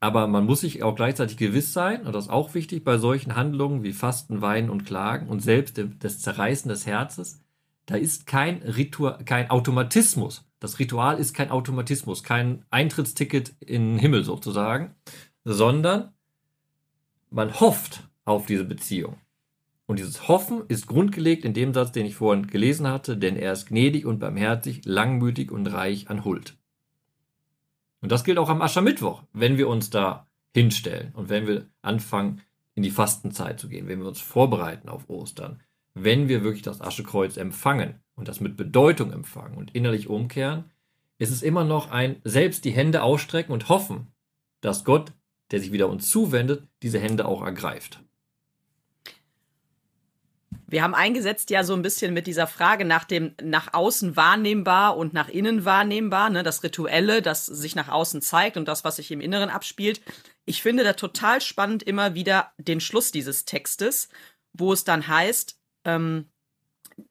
aber 0.00 0.26
man 0.26 0.46
muss 0.46 0.62
sich 0.62 0.82
auch 0.82 0.96
gleichzeitig 0.96 1.36
gewiss 1.36 1.74
sein, 1.74 2.06
und 2.06 2.14
das 2.14 2.24
ist 2.24 2.30
auch 2.30 2.54
wichtig 2.54 2.84
bei 2.84 2.96
solchen 2.96 3.36
Handlungen 3.36 3.82
wie 3.82 3.92
Fasten, 3.92 4.40
Weinen 4.40 4.70
und 4.70 4.86
Klagen 4.86 5.28
und 5.28 5.40
selbst 5.40 5.80
das 6.00 6.20
Zerreißen 6.20 6.70
des 6.70 6.86
Herzens, 6.86 7.42
da 7.84 7.96
ist 7.96 8.26
kein 8.26 8.62
Ritual, 8.62 9.22
kein 9.24 9.50
Automatismus. 9.50 10.46
Das 10.58 10.78
Ritual 10.78 11.18
ist 11.18 11.34
kein 11.34 11.50
Automatismus, 11.50 12.22
kein 12.22 12.64
Eintrittsticket 12.70 13.54
in 13.60 13.92
den 13.92 13.98
Himmel 13.98 14.24
sozusagen, 14.24 14.94
sondern 15.44 16.12
man 17.30 17.60
hofft 17.60 18.08
auf 18.24 18.46
diese 18.46 18.64
Beziehung. 18.64 19.16
Und 19.90 19.98
dieses 19.98 20.28
Hoffen 20.28 20.62
ist 20.68 20.86
grundgelegt 20.86 21.44
in 21.44 21.52
dem 21.52 21.74
Satz, 21.74 21.90
den 21.90 22.06
ich 22.06 22.14
vorhin 22.14 22.46
gelesen 22.46 22.86
hatte, 22.86 23.16
denn 23.16 23.34
er 23.34 23.52
ist 23.52 23.66
gnädig 23.66 24.06
und 24.06 24.20
barmherzig, 24.20 24.82
langmütig 24.84 25.50
und 25.50 25.66
reich 25.66 26.08
an 26.08 26.24
Huld. 26.24 26.56
Und 28.00 28.12
das 28.12 28.22
gilt 28.22 28.38
auch 28.38 28.50
am 28.50 28.62
Aschermittwoch, 28.62 29.24
wenn 29.32 29.58
wir 29.58 29.66
uns 29.66 29.90
da 29.90 30.28
hinstellen 30.54 31.10
und 31.14 31.28
wenn 31.28 31.48
wir 31.48 31.66
anfangen, 31.82 32.40
in 32.76 32.84
die 32.84 32.92
Fastenzeit 32.92 33.58
zu 33.58 33.68
gehen, 33.68 33.88
wenn 33.88 33.98
wir 33.98 34.06
uns 34.06 34.20
vorbereiten 34.20 34.88
auf 34.88 35.10
Ostern, 35.10 35.60
wenn 35.94 36.28
wir 36.28 36.44
wirklich 36.44 36.62
das 36.62 36.80
Aschekreuz 36.80 37.36
empfangen 37.36 37.96
und 38.14 38.28
das 38.28 38.40
mit 38.40 38.56
Bedeutung 38.56 39.12
empfangen 39.12 39.58
und 39.58 39.74
innerlich 39.74 40.08
umkehren, 40.08 40.70
ist 41.18 41.32
es 41.32 41.42
immer 41.42 41.64
noch 41.64 41.90
ein 41.90 42.20
selbst 42.22 42.64
die 42.64 42.70
Hände 42.70 43.02
ausstrecken 43.02 43.50
und 43.50 43.68
hoffen, 43.68 44.06
dass 44.60 44.84
Gott, 44.84 45.14
der 45.50 45.58
sich 45.58 45.72
wieder 45.72 45.88
uns 45.88 46.08
zuwendet, 46.08 46.68
diese 46.80 47.00
Hände 47.00 47.26
auch 47.26 47.42
ergreift. 47.44 48.04
Wir 50.70 50.84
haben 50.84 50.94
eingesetzt 50.94 51.50
ja 51.50 51.64
so 51.64 51.74
ein 51.74 51.82
bisschen 51.82 52.14
mit 52.14 52.28
dieser 52.28 52.46
Frage 52.46 52.84
nach 52.84 53.02
dem 53.02 53.34
nach 53.42 53.74
außen 53.74 54.14
wahrnehmbar 54.14 54.96
und 54.96 55.12
nach 55.12 55.28
innen 55.28 55.64
wahrnehmbar, 55.64 56.30
ne, 56.30 56.44
das 56.44 56.62
Rituelle, 56.62 57.22
das 57.22 57.44
sich 57.44 57.74
nach 57.74 57.88
außen 57.88 58.22
zeigt 58.22 58.56
und 58.56 58.68
das, 58.68 58.84
was 58.84 58.96
sich 58.96 59.10
im 59.10 59.20
Inneren 59.20 59.50
abspielt. 59.50 60.00
Ich 60.44 60.62
finde 60.62 60.84
da 60.84 60.92
total 60.92 61.40
spannend 61.40 61.82
immer 61.82 62.14
wieder 62.14 62.52
den 62.56 62.80
Schluss 62.80 63.10
dieses 63.10 63.46
Textes, 63.46 64.10
wo 64.52 64.72
es 64.72 64.84
dann 64.84 65.08
heißt, 65.08 65.58
ähm, 65.86 66.30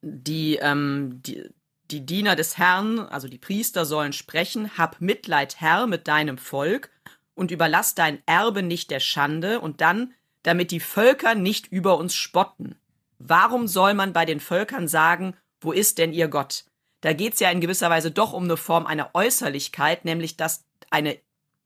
die, 0.01 0.55
ähm, 0.61 1.21
die, 1.21 1.49
die 1.91 2.05
Diener 2.05 2.37
des 2.37 2.57
Herrn, 2.57 2.99
also 2.99 3.27
die 3.27 3.39
Priester 3.39 3.85
sollen 3.85 4.13
sprechen, 4.13 4.77
hab 4.77 5.01
Mitleid, 5.01 5.59
Herr, 5.59 5.85
mit 5.85 6.07
deinem 6.07 6.37
Volk 6.37 6.91
und 7.33 7.51
überlass 7.51 7.93
dein 7.93 8.21
Erbe 8.25 8.63
nicht 8.63 8.89
der 8.89 9.01
Schande 9.01 9.59
und 9.59 9.81
dann, 9.81 10.13
damit 10.43 10.71
die 10.71 10.79
Völker 10.79 11.35
nicht 11.35 11.67
über 11.67 11.97
uns 11.97 12.15
spotten. 12.15 12.77
Warum 13.19 13.67
soll 13.67 13.93
man 13.93 14.13
bei 14.13 14.25
den 14.25 14.39
Völkern 14.39 14.87
sagen, 14.87 15.35
wo 15.61 15.71
ist 15.71 15.97
denn 15.97 16.13
ihr 16.13 16.29
Gott? 16.29 16.65
Da 17.01 17.13
geht 17.13 17.33
es 17.33 17.39
ja 17.39 17.51
in 17.51 17.61
gewisser 17.61 17.89
Weise 17.89 18.11
doch 18.11 18.33
um 18.33 18.45
eine 18.45 18.57
Form 18.57 18.85
einer 18.85 19.11
Äußerlichkeit, 19.13 20.05
nämlich 20.05 20.37
dass 20.37 20.65
eine, 20.89 21.17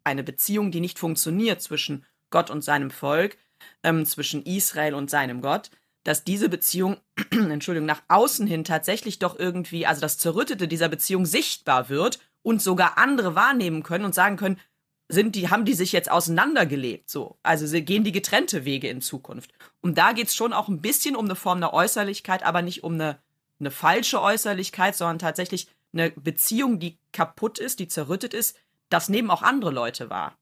eine 0.04 0.24
Beziehung, 0.24 0.72
die 0.72 0.82
nicht 0.82 1.00
funktioniert 1.00 1.62
zwischen 1.62 2.06
Gott 2.30 2.50
und 2.50 2.64
seinem 2.64 2.92
Volk, 2.92 3.38
ähm, 3.84 4.06
zwischen 4.06 4.44
Israel 4.44 4.96
und 4.96 5.10
seinem 5.10 5.42
Gott, 5.42 5.70
dass 6.04 6.24
diese 6.24 6.50
Beziehung, 6.50 6.98
Entschuldigung, 7.32 7.86
nach 7.86 8.02
außen 8.08 8.46
hin 8.48 8.64
tatsächlich 8.64 9.20
doch 9.20 9.38
irgendwie, 9.40 9.86
also 9.86 10.02
das 10.02 10.18
Zerrüttete 10.18 10.68
dieser 10.68 10.90
Beziehung 10.90 11.26
sichtbar 11.26 11.90
wird 11.90 12.20
und 12.42 12.62
sogar 12.62 12.98
andere 12.98 13.36
wahrnehmen 13.36 13.84
können 13.84 14.06
und 14.06 14.16
sagen 14.16 14.38
können, 14.38 14.60
sind 15.10 15.36
die, 15.36 15.50
haben 15.50 15.66
die 15.66 15.74
sich 15.74 15.92
jetzt 15.92 16.10
auseinandergelebt, 16.10 17.10
so. 17.10 17.38
Also 17.44 17.68
sie 17.68 17.84
gehen 17.84 18.04
die 18.04 18.12
getrennte 18.12 18.66
Wege 18.66 18.88
in 18.88 19.02
Zukunft. 19.02 19.52
Und 19.82 19.98
da 19.98 20.14
geht 20.14 20.28
es 20.28 20.36
schon 20.36 20.54
auch 20.54 20.68
ein 20.68 20.82
bisschen 20.82 21.16
um 21.16 21.26
eine 21.26 21.36
Form 21.36 21.60
der 21.60 21.74
Äußerlichkeit, 21.74 22.44
aber 22.44 22.62
nicht 22.62 22.84
um 22.84 22.94
eine, 22.94 23.20
eine 23.60 23.72
falsche 23.72 24.22
Äußerlichkeit, 24.22 24.96
sondern 24.96 25.20
tatsächlich 25.20 25.68
eine 25.94 26.12
Beziehung, 26.12 26.80
die 26.80 26.98
kaputt 27.12 27.60
ist, 27.60 27.80
die 27.80 27.88
zerrüttet 27.88 28.34
ist. 28.34 28.58
Das 28.90 29.10
nehmen 29.10 29.30
auch 29.30 29.44
andere 29.44 29.72
Leute 29.72 30.10
wahr. 30.10 30.38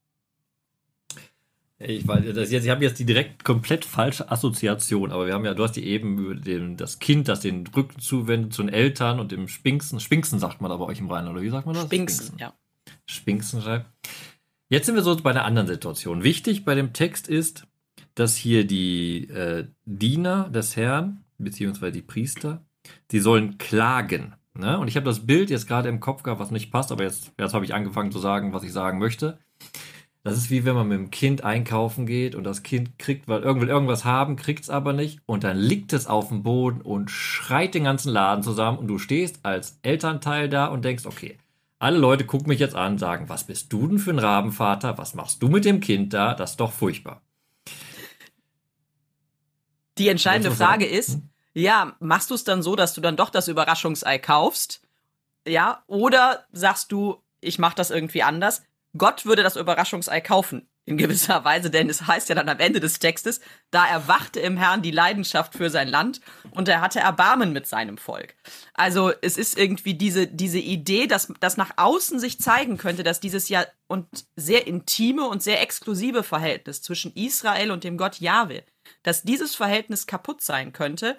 Ich, 1.84 2.08
weiß, 2.08 2.24
das 2.36 2.52
jetzt, 2.52 2.64
ich 2.64 2.70
habe 2.70 2.84
jetzt 2.84 3.00
die 3.00 3.06
direkt 3.06 3.44
komplett 3.44 3.86
falsche 3.86 4.32
Assoziation, 4.32 5.12
aber 5.12 5.26
wir 5.26 5.34
haben 5.34 5.46
ja, 5.46 5.56
du 5.56 5.64
hast 5.64 5.76
die 5.76 5.86
eben 5.86 6.20
über 6.20 6.36
den, 6.36 6.78
das 6.78 7.00
Kind, 7.00 7.28
das 7.28 7.40
den 7.40 7.66
Rücken 7.66 8.00
zuwendet 8.00 8.54
zu 8.54 8.62
den 8.62 8.72
Eltern 8.72 9.20
und 9.20 9.32
dem 9.32 9.48
Spinksen. 9.48 10.00
Spinksen 10.00 10.38
sagt 10.38 10.62
man 10.62 10.72
aber 10.72 10.86
euch 10.86 11.00
im 11.00 11.10
Rhein, 11.10 11.28
oder 11.28 11.42
wie 11.42 11.50
sagt 11.50 11.66
man 11.66 11.74
das? 11.74 11.86
Spinksen, 11.86 12.28
Spinksen. 12.28 12.40
ja. 12.40 12.54
Spinksen 13.08 13.62
schreibt. 13.62 13.88
Jetzt 14.72 14.86
sind 14.86 14.96
wir 14.96 15.02
so 15.02 15.14
bei 15.18 15.32
einer 15.32 15.44
anderen 15.44 15.68
Situation. 15.68 16.24
Wichtig 16.24 16.64
bei 16.64 16.76
dem 16.76 16.94
Text 16.94 17.28
ist, 17.28 17.68
dass 18.16 18.38
hier 18.38 18.66
die 18.66 19.28
äh, 19.28 19.68
Diener 19.84 20.48
des 20.48 20.78
Herrn, 20.78 21.26
beziehungsweise 21.38 21.92
die 21.92 22.02
Priester, 22.02 22.64
die 23.12 23.20
sollen 23.20 23.58
klagen. 23.58 24.34
Ne? 24.54 24.80
Und 24.80 24.88
ich 24.88 24.96
habe 24.96 25.06
das 25.06 25.28
Bild 25.28 25.50
jetzt 25.50 25.68
gerade 25.68 25.90
im 25.90 26.00
Kopf 26.00 26.24
gehabt, 26.24 26.40
was 26.40 26.52
nicht 26.52 26.72
passt, 26.72 26.94
aber 26.94 27.04
jetzt, 27.04 27.34
jetzt 27.38 27.54
habe 27.54 27.66
ich 27.66 27.74
angefangen 27.74 28.14
zu 28.14 28.20
sagen, 28.20 28.54
was 28.54 28.64
ich 28.64 28.72
sagen 28.72 28.98
möchte. 28.98 29.40
Das 30.24 30.38
ist 30.38 30.50
wie 30.50 30.64
wenn 30.64 30.76
man 30.76 30.88
mit 30.88 31.00
dem 31.00 31.12
Kind 31.12 31.44
einkaufen 31.44 32.06
geht 32.06 32.34
und 32.34 32.46
das 32.46 32.64
Kind 32.64 32.98
kriegt, 32.98 33.28
weil 33.28 33.42
irgend 33.42 33.62
will 33.62 33.70
irgendwas 33.70 34.06
haben, 34.06 34.38
kriegt 34.38 34.64
es 34.64 34.70
aber 34.70 34.94
nicht 34.94 35.20
und 35.26 35.44
dann 35.44 35.58
liegt 35.58 35.92
es 35.92 36.08
auf 36.08 36.30
dem 36.30 36.44
Boden 36.44 36.80
und 36.80 37.12
schreit 37.12 37.74
den 37.74 37.84
ganzen 37.84 38.14
Laden 38.14 38.42
zusammen 38.42 38.78
und 38.78 38.88
du 38.88 39.00
stehst 39.00 39.42
als 39.44 39.80
Elternteil 39.82 40.48
da 40.48 40.68
und 40.68 40.86
denkst, 40.86 41.06
okay, 41.06 41.38
alle 41.82 41.98
Leute 41.98 42.26
gucken 42.26 42.48
mich 42.48 42.60
jetzt 42.60 42.76
an, 42.76 42.98
sagen, 42.98 43.28
was 43.28 43.46
bist 43.46 43.74
du 43.74 43.88
denn 43.88 43.98
für 43.98 44.12
ein 44.12 44.20
Rabenvater? 44.20 44.98
Was 44.98 45.16
machst 45.16 45.42
du 45.42 45.48
mit 45.48 45.66
dem 45.66 45.80
Kind 45.80 46.14
da? 46.14 46.36
Das 46.36 46.52
ist 46.52 46.60
doch 46.60 46.72
furchtbar. 46.72 47.24
Die 49.98 50.08
entscheidende 50.08 50.52
Frage 50.52 50.86
ist, 50.86 51.16
hm? 51.16 51.30
ja, 51.54 51.96
machst 52.00 52.30
du 52.30 52.36
es 52.36 52.44
dann 52.44 52.62
so, 52.62 52.76
dass 52.76 52.94
du 52.94 53.02
dann 53.02 53.18
doch 53.18 53.30
das 53.30 53.48
Überraschungsei 53.48 54.20
kaufst? 54.20 54.82
Ja, 55.48 55.84
oder 55.88 56.46
sagst 56.52 56.92
du, 56.92 57.24
ich 57.40 57.58
mache 57.58 57.76
das 57.76 57.90
irgendwie 57.90 58.22
anders? 58.22 58.64
Gott 58.96 59.26
würde 59.26 59.42
das 59.42 59.56
Überraschungsei 59.56 60.22
kaufen 60.22 60.68
in 60.86 60.98
gewisser 60.98 61.44
Weise, 61.46 61.70
denn 61.70 61.90
es 61.90 62.08
heißt 62.08 62.30
ja 62.30 62.36
dann 62.36 62.50
am 62.50 62.60
Ende 62.60 62.80
des 62.80 62.98
Textes, 62.98 63.40
da 63.70 63.86
erwachte 63.88 64.40
im 64.40 64.58
Herrn 64.58 64.82
die 64.82 64.92
Leidenschaft 64.92 65.54
für 65.54 65.70
sein 65.70 65.88
Land 65.88 66.22
und 66.52 66.68
er 66.68 66.82
hatte 66.82 67.00
Erbarmen 67.00 67.54
mit 67.54 67.68
seinem 67.68 67.98
Volk. 67.98 68.36
Also 68.74 69.12
es 69.22 69.38
ist 69.38 69.58
irgendwie 69.58 69.94
diese, 69.94 70.26
diese 70.28 70.60
Idee, 70.60 71.06
dass 71.06 71.32
das 71.40 71.56
nach 71.56 71.72
außen 71.78 72.20
sich 72.20 72.40
zeigen 72.40 72.78
könnte, 72.78 73.04
dass 73.04 73.20
dieses 73.20 73.48
ja 73.48 73.66
und 73.88 74.08
sehr 74.36 74.66
intime 74.66 75.28
und 75.28 75.44
sehr 75.44 75.62
exklusive 75.62 76.24
Verhältnis 76.24 76.82
zwischen 76.82 77.14
Israel 77.14 77.72
und 77.72 77.84
dem 77.84 77.98
Gott 77.98 78.20
Jahwe, 78.20 78.64
dass 79.04 79.22
dieses 79.22 79.54
Verhältnis 79.54 80.08
kaputt 80.08 80.42
sein 80.42 80.74
könnte, 80.74 81.16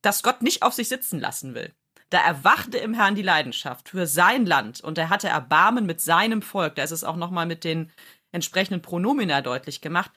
dass 0.00 0.22
Gott 0.22 0.42
nicht 0.42 0.62
auf 0.62 0.72
sich 0.72 0.88
sitzen 0.88 1.20
lassen 1.20 1.54
will. 1.54 1.74
Da 2.10 2.20
erwachte 2.20 2.78
im 2.78 2.94
Herrn 2.94 3.16
die 3.16 3.22
Leidenschaft 3.22 3.90
für 3.90 4.06
sein 4.06 4.46
Land 4.46 4.80
und 4.80 4.96
er 4.96 5.10
hatte 5.10 5.28
Erbarmen 5.28 5.84
mit 5.84 6.00
seinem 6.00 6.40
Volk. 6.40 6.76
Da 6.76 6.82
ist 6.82 6.90
es 6.90 7.04
auch 7.04 7.16
nochmal 7.16 7.44
mit 7.44 7.64
den 7.64 7.92
entsprechenden 8.32 8.82
Pronomina 8.82 9.40
deutlich 9.40 9.80
gemacht. 9.80 10.10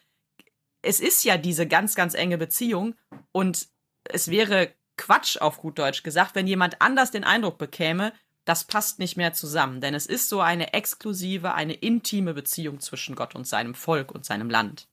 Es 0.82 1.00
ist 1.00 1.24
ja 1.24 1.38
diese 1.38 1.68
ganz, 1.68 1.96
ganz 1.96 2.14
enge 2.14 2.38
Beziehung 2.38 2.96
und 3.32 3.68
es 4.04 4.30
wäre 4.30 4.74
Quatsch 4.98 5.38
auf 5.38 5.58
gut 5.58 5.80
Deutsch 5.80 6.04
gesagt, 6.04 6.36
wenn 6.36 6.48
jemand 6.48 6.82
anders 6.82 7.12
den 7.12 7.24
Eindruck 7.24 7.58
bekäme, 7.58 8.14
das 8.46 8.66
passt 8.66 9.00
nicht 9.00 9.18
mehr 9.18 9.34
zusammen, 9.34 9.82
denn 9.82 9.94
es 9.94 10.08
ist 10.08 10.30
so 10.30 10.42
eine 10.42 10.74
exklusive, 10.74 11.54
eine 11.54 11.74
intime 11.74 12.34
Beziehung 12.34 12.80
zwischen 12.80 13.16
Gott 13.16 13.36
und 13.36 13.48
seinem 13.48 13.76
Volk 13.76 14.12
und 14.12 14.26
seinem 14.26 14.50
Land. 14.50 14.88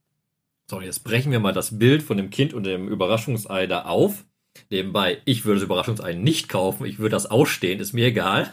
So, 0.71 0.83
jetzt 0.83 1.03
brechen 1.03 1.33
wir 1.33 1.41
mal 1.41 1.55
das 1.55 1.79
Bild 1.79 2.03
von 2.03 2.19
dem 2.19 2.29
Kind 2.29 2.53
und 2.53 2.65
dem 2.65 2.89
Überraschungsei 2.89 3.67
da 3.67 3.83
auf. 3.83 4.27
Nebenbei, 4.71 5.19
ich 5.25 5.45
würde 5.45 5.61
das 5.61 5.65
Überraschungsei 5.65 6.15
nicht 6.15 6.49
kaufen, 6.49 6.87
ich 6.87 6.99
würde 6.99 7.11
das 7.11 7.27
ausstehen, 7.27 7.81
ist 7.81 7.93
mir 7.93 8.07
egal. 8.07 8.51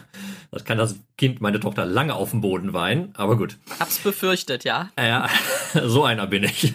Das 0.50 0.64
kann 0.64 0.78
das 0.78 0.96
Kind, 1.16 1.40
meine 1.40 1.60
Tochter, 1.60 1.84
lange 1.84 2.14
auf 2.14 2.30
dem 2.30 2.40
Boden 2.40 2.72
weinen, 2.72 3.14
aber 3.14 3.36
gut. 3.36 3.58
Hab's 3.78 3.98
befürchtet, 3.98 4.64
ja. 4.64 4.90
Ja, 4.98 5.28
so 5.84 6.04
einer 6.04 6.26
bin 6.26 6.44
ich. 6.44 6.72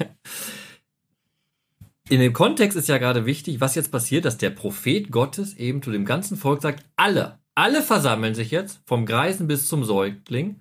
In 2.10 2.20
dem 2.20 2.34
Kontext 2.34 2.78
ist 2.78 2.90
ja 2.90 2.98
gerade 2.98 3.26
wichtig, 3.26 3.62
was 3.62 3.76
jetzt 3.76 3.92
passiert, 3.92 4.26
dass 4.26 4.38
der 4.38 4.50
Prophet 4.50 5.12
Gottes 5.12 5.56
eben 5.56 5.82
zu 5.82 5.92
dem 5.92 6.06
ganzen 6.06 6.36
Volk 6.36 6.62
sagt, 6.62 6.86
alle, 6.98 7.40
alle 7.56 7.82
versammeln 7.82 8.36
sich 8.36 8.52
jetzt, 8.52 8.82
vom 8.86 9.06
Greisen 9.06 9.48
bis 9.48 9.68
zum 9.68 9.84
Säugling. 9.84 10.60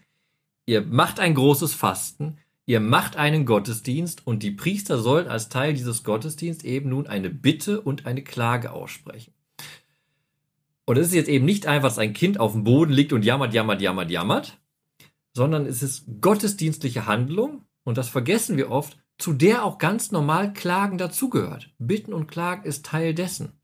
Ihr 0.67 0.83
macht 0.83 1.19
ein 1.19 1.35
großes 1.35 1.75
Fasten, 1.75 2.39
ihr 2.71 2.79
macht 2.79 3.17
einen 3.17 3.47
Gottesdienst 3.47 4.25
und 4.29 4.45
die 4.45 4.53
Priester 4.53 4.99
sollen 4.99 5.27
als 5.27 5.49
Teil 5.49 5.75
dieses 5.75 6.05
Gottesdienstes 6.05 6.65
eben 6.65 6.89
nun 6.89 7.09
eine 7.09 7.29
Bitte 7.29 7.81
und 7.81 8.07
eine 8.07 8.23
Klage 8.23 8.71
aussprechen. 8.71 9.35
Und 10.85 10.97
es 10.97 11.09
ist 11.09 11.15
jetzt 11.15 11.29
eben 11.29 11.45
nicht 11.45 11.67
einfach, 11.67 11.89
dass 11.89 11.99
ein 11.99 12.13
Kind 12.13 12.39
auf 12.39 12.53
dem 12.53 12.63
Boden 12.63 12.93
liegt 12.93 13.13
und 13.13 13.25
jammert, 13.25 13.55
jammert, 13.55 13.81
jammert, 13.81 14.13
jammert, 14.13 14.61
sondern 15.35 15.67
es 15.67 15.83
ist 15.83 16.05
gottesdienstliche 16.21 17.07
Handlung, 17.07 17.65
und 17.83 17.99
das 17.99 18.09
vergessen 18.09 18.57
wir 18.57 18.71
oft, 18.71 18.97
zu 19.19 19.33
der 19.33 19.65
auch 19.65 19.79
ganz 19.79 20.13
normal 20.13 20.53
Klagen 20.53 20.97
dazugehört. 20.97 21.71
Bitten 21.79 22.13
und 22.13 22.29
Klagen 22.29 22.65
ist 22.65 22.87
Teil 22.87 23.15
dessen. 23.15 23.61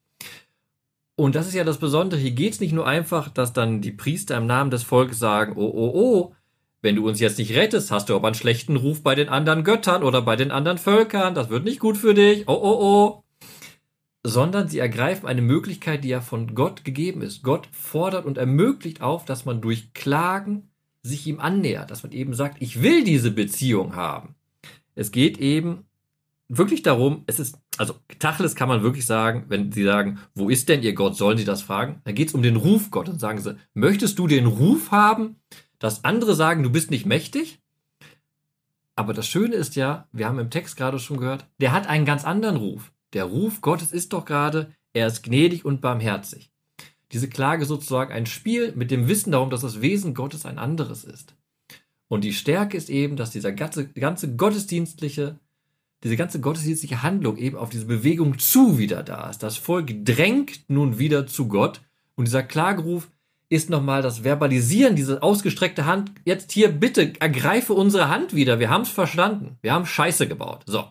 Und 1.14 1.36
das 1.36 1.46
ist 1.46 1.54
ja 1.54 1.62
das 1.62 1.78
Besondere. 1.78 2.20
Hier 2.20 2.32
geht 2.32 2.54
es 2.54 2.60
nicht 2.60 2.72
nur 2.72 2.88
einfach, 2.88 3.28
dass 3.28 3.52
dann 3.52 3.82
die 3.82 3.92
Priester 3.92 4.36
im 4.36 4.46
Namen 4.46 4.72
des 4.72 4.82
Volkes 4.82 5.20
sagen, 5.20 5.52
oh, 5.56 5.70
oh, 5.72 5.92
oh, 5.94 6.35
wenn 6.86 6.96
du 6.96 7.06
uns 7.06 7.18
jetzt 7.18 7.38
nicht 7.38 7.54
rettest, 7.54 7.90
hast 7.90 8.08
du 8.08 8.14
aber 8.14 8.28
einen 8.28 8.36
schlechten 8.36 8.76
Ruf 8.76 9.02
bei 9.02 9.16
den 9.16 9.28
anderen 9.28 9.64
Göttern 9.64 10.04
oder 10.04 10.22
bei 10.22 10.36
den 10.36 10.52
anderen 10.52 10.78
Völkern. 10.78 11.34
Das 11.34 11.50
wird 11.50 11.64
nicht 11.64 11.80
gut 11.80 11.96
für 11.96 12.14
dich. 12.14 12.44
Oh, 12.46 12.52
oh, 12.52 12.78
oh 12.80 13.22
sondern 14.26 14.66
sie 14.68 14.80
ergreifen 14.80 15.28
eine 15.28 15.42
Möglichkeit, 15.42 16.02
die 16.02 16.08
ja 16.08 16.20
von 16.20 16.56
Gott 16.56 16.84
gegeben 16.84 17.22
ist. 17.22 17.44
Gott 17.44 17.68
fordert 17.70 18.24
und 18.24 18.38
ermöglicht 18.38 19.00
auf, 19.00 19.24
dass 19.24 19.44
man 19.44 19.60
durch 19.60 19.92
Klagen 19.94 20.70
sich 21.02 21.26
ihm 21.28 21.38
annähert, 21.38 21.92
dass 21.92 22.02
man 22.02 22.10
eben 22.10 22.34
sagt, 22.34 22.60
ich 22.60 22.82
will 22.82 23.04
diese 23.04 23.30
Beziehung 23.30 23.94
haben. 23.94 24.34
Es 24.96 25.12
geht 25.12 25.38
eben 25.38 25.84
wirklich 26.48 26.82
darum, 26.82 27.22
es 27.26 27.38
ist, 27.38 27.58
also 27.76 27.94
Tacheles 28.18 28.56
kann 28.56 28.68
man 28.68 28.82
wirklich 28.82 29.06
sagen, 29.06 29.44
wenn 29.48 29.70
sie 29.70 29.84
sagen, 29.84 30.18
wo 30.34 30.48
ist 30.48 30.68
denn 30.68 30.82
ihr 30.82 30.94
Gott, 30.94 31.16
sollen 31.16 31.38
sie 31.38 31.44
das 31.44 31.62
fragen? 31.62 32.00
Da 32.04 32.10
geht 32.10 32.28
es 32.28 32.34
um 32.34 32.42
den 32.42 32.56
Ruf 32.56 32.90
Gott 32.90 33.08
und 33.08 33.20
sagen 33.20 33.40
sie, 33.40 33.56
möchtest 33.74 34.18
du 34.18 34.26
den 34.26 34.46
Ruf 34.46 34.90
haben, 34.90 35.36
dass 35.78 36.04
andere 36.04 36.34
sagen, 36.34 36.62
du 36.62 36.70
bist 36.70 36.90
nicht 36.90 37.06
mächtig? 37.06 37.60
Aber 38.94 39.12
das 39.12 39.28
Schöne 39.28 39.54
ist 39.54 39.76
ja, 39.76 40.08
wir 40.12 40.26
haben 40.26 40.38
im 40.38 40.50
Text 40.50 40.76
gerade 40.76 40.98
schon 40.98 41.18
gehört, 41.18 41.46
der 41.60 41.72
hat 41.72 41.86
einen 41.86 42.06
ganz 42.06 42.24
anderen 42.24 42.56
Ruf. 42.56 42.92
Der 43.12 43.24
Ruf 43.24 43.60
Gottes 43.60 43.92
ist 43.92 44.12
doch 44.12 44.24
gerade, 44.24 44.72
er 44.94 45.06
ist 45.06 45.22
gnädig 45.22 45.64
und 45.64 45.82
barmherzig. 45.82 46.50
Diese 47.12 47.28
Klage 47.28 47.66
sozusagen 47.66 48.12
ein 48.12 48.26
Spiel 48.26 48.72
mit 48.74 48.90
dem 48.90 49.06
Wissen 49.06 49.32
darum, 49.32 49.50
dass 49.50 49.60
das 49.60 49.80
Wesen 49.80 50.14
Gottes 50.14 50.46
ein 50.46 50.58
anderes 50.58 51.04
ist. 51.04 51.36
Und 52.08 52.24
die 52.24 52.32
Stärke 52.32 52.76
ist 52.76 52.88
eben, 52.88 53.16
dass 53.16 53.30
dieser 53.30 53.52
ganze, 53.52 53.88
ganze 53.88 54.34
gottesdienstliche, 54.34 55.38
diese 56.02 56.16
ganze 56.16 56.40
gottesdienstliche 56.40 57.02
Handlung 57.02 57.36
eben 57.36 57.56
auf 57.56 57.68
diese 57.68 57.86
Bewegung 57.86 58.38
zu 58.38 58.78
wieder 58.78 59.02
da 59.02 59.28
ist. 59.28 59.42
Das 59.42 59.56
Volk 59.56 60.04
drängt 60.04 60.68
nun 60.68 60.98
wieder 60.98 61.26
zu 61.26 61.48
Gott 61.48 61.82
und 62.14 62.26
dieser 62.26 62.42
Klageruf 62.42 63.08
ist 63.48 63.70
nochmal 63.70 64.02
das 64.02 64.24
Verbalisieren, 64.24 64.96
diese 64.96 65.22
ausgestreckte 65.22 65.86
Hand. 65.86 66.12
Jetzt 66.24 66.52
hier 66.52 66.70
bitte 66.70 67.12
ergreife 67.20 67.74
unsere 67.74 68.08
Hand 68.08 68.34
wieder. 68.34 68.58
Wir 68.58 68.70
haben 68.70 68.82
es 68.82 68.90
verstanden. 68.90 69.58
Wir 69.62 69.72
haben 69.72 69.86
Scheiße 69.86 70.26
gebaut. 70.26 70.62
So. 70.66 70.84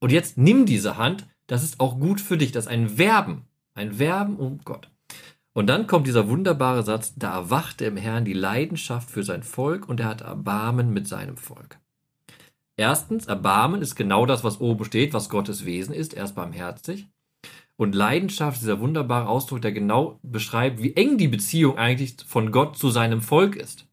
Und 0.00 0.12
jetzt 0.12 0.36
nimm 0.36 0.66
diese 0.66 0.98
Hand. 0.98 1.26
Das 1.46 1.62
ist 1.62 1.80
auch 1.80 1.98
gut 1.98 2.20
für 2.20 2.36
dich. 2.36 2.52
Das 2.52 2.66
ist 2.66 2.70
ein 2.70 2.98
Werben. 2.98 3.46
Ein 3.74 3.98
Werben 3.98 4.36
um 4.36 4.60
Gott. 4.64 4.90
Und 5.54 5.68
dann 5.68 5.86
kommt 5.86 6.06
dieser 6.06 6.28
wunderbare 6.28 6.82
Satz, 6.82 7.14
da 7.16 7.32
erwachte 7.32 7.84
im 7.84 7.96
Herrn 7.96 8.24
die 8.24 8.32
Leidenschaft 8.32 9.08
für 9.08 9.22
sein 9.22 9.44
Volk 9.44 9.88
und 9.88 10.00
er 10.00 10.06
hat 10.06 10.20
Erbarmen 10.20 10.92
mit 10.92 11.06
seinem 11.06 11.36
Volk. 11.36 11.78
Erstens, 12.76 13.26
Erbarmen 13.26 13.80
ist 13.80 13.94
genau 13.94 14.26
das, 14.26 14.42
was 14.42 14.60
oben 14.60 14.84
steht, 14.84 15.14
was 15.14 15.28
Gottes 15.28 15.64
Wesen 15.64 15.94
ist. 15.94 16.12
Er 16.12 16.24
ist 16.24 16.34
barmherzig. 16.34 17.06
Und 17.76 17.94
Leidenschaft, 17.94 18.60
dieser 18.60 18.80
wunderbare 18.80 19.28
Ausdruck, 19.28 19.62
der 19.62 19.72
genau 19.72 20.20
beschreibt, 20.22 20.80
wie 20.82 20.94
eng 20.94 21.18
die 21.18 21.28
Beziehung 21.28 21.76
eigentlich 21.76 22.16
von 22.26 22.52
Gott 22.52 22.78
zu 22.78 22.90
seinem 22.90 23.20
Volk 23.20 23.56
ist. 23.56 23.88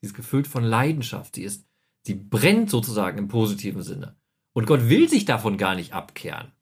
Sie 0.00 0.08
ist 0.08 0.14
gefüllt 0.14 0.46
von 0.46 0.62
Leidenschaft. 0.62 1.34
Sie 1.34 1.42
ist, 1.42 1.66
sie 2.02 2.14
brennt 2.14 2.70
sozusagen 2.70 3.18
im 3.18 3.28
positiven 3.28 3.82
Sinne. 3.82 4.16
Und 4.52 4.66
Gott 4.66 4.88
will 4.88 5.08
sich 5.08 5.24
davon 5.24 5.56
gar 5.56 5.74
nicht 5.74 5.94
abkehren. 5.94 6.52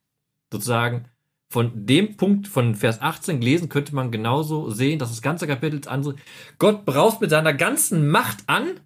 Sozusagen, 0.52 1.06
von 1.48 1.86
dem 1.86 2.16
Punkt 2.16 2.48
von 2.48 2.74
Vers 2.74 3.00
18 3.00 3.40
gelesen, 3.40 3.68
könnte 3.68 3.94
man 3.94 4.10
genauso 4.10 4.70
sehen, 4.70 4.98
dass 4.98 5.10
das 5.10 5.22
ganze 5.22 5.46
Kapitel 5.46 5.80
andere, 5.88 6.16
Gott 6.58 6.84
braucht 6.84 7.20
mit 7.20 7.30
seiner 7.30 7.54
ganzen 7.54 8.08
Macht 8.08 8.44
an, 8.48 8.80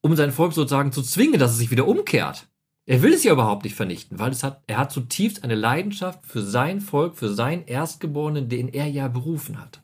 um 0.00 0.16
sein 0.16 0.32
Volk 0.32 0.52
sozusagen 0.52 0.92
zu 0.92 1.02
zwingen, 1.02 1.38
dass 1.38 1.52
es 1.52 1.58
sich 1.58 1.70
wieder 1.70 1.86
umkehrt. 1.86 2.48
Er 2.84 3.02
will 3.02 3.14
es 3.14 3.22
ja 3.22 3.32
überhaupt 3.32 3.62
nicht 3.64 3.76
vernichten, 3.76 4.18
weil 4.18 4.32
es 4.32 4.42
hat, 4.42 4.62
er 4.66 4.78
hat 4.78 4.90
zutiefst 4.90 5.44
eine 5.44 5.54
Leidenschaft 5.54 6.26
für 6.26 6.42
sein 6.42 6.80
Volk, 6.80 7.16
für 7.16 7.32
seinen 7.32 7.64
Erstgeborenen, 7.66 8.48
den 8.48 8.68
er 8.68 8.86
ja 8.86 9.06
berufen 9.08 9.60
hat. 9.60 9.82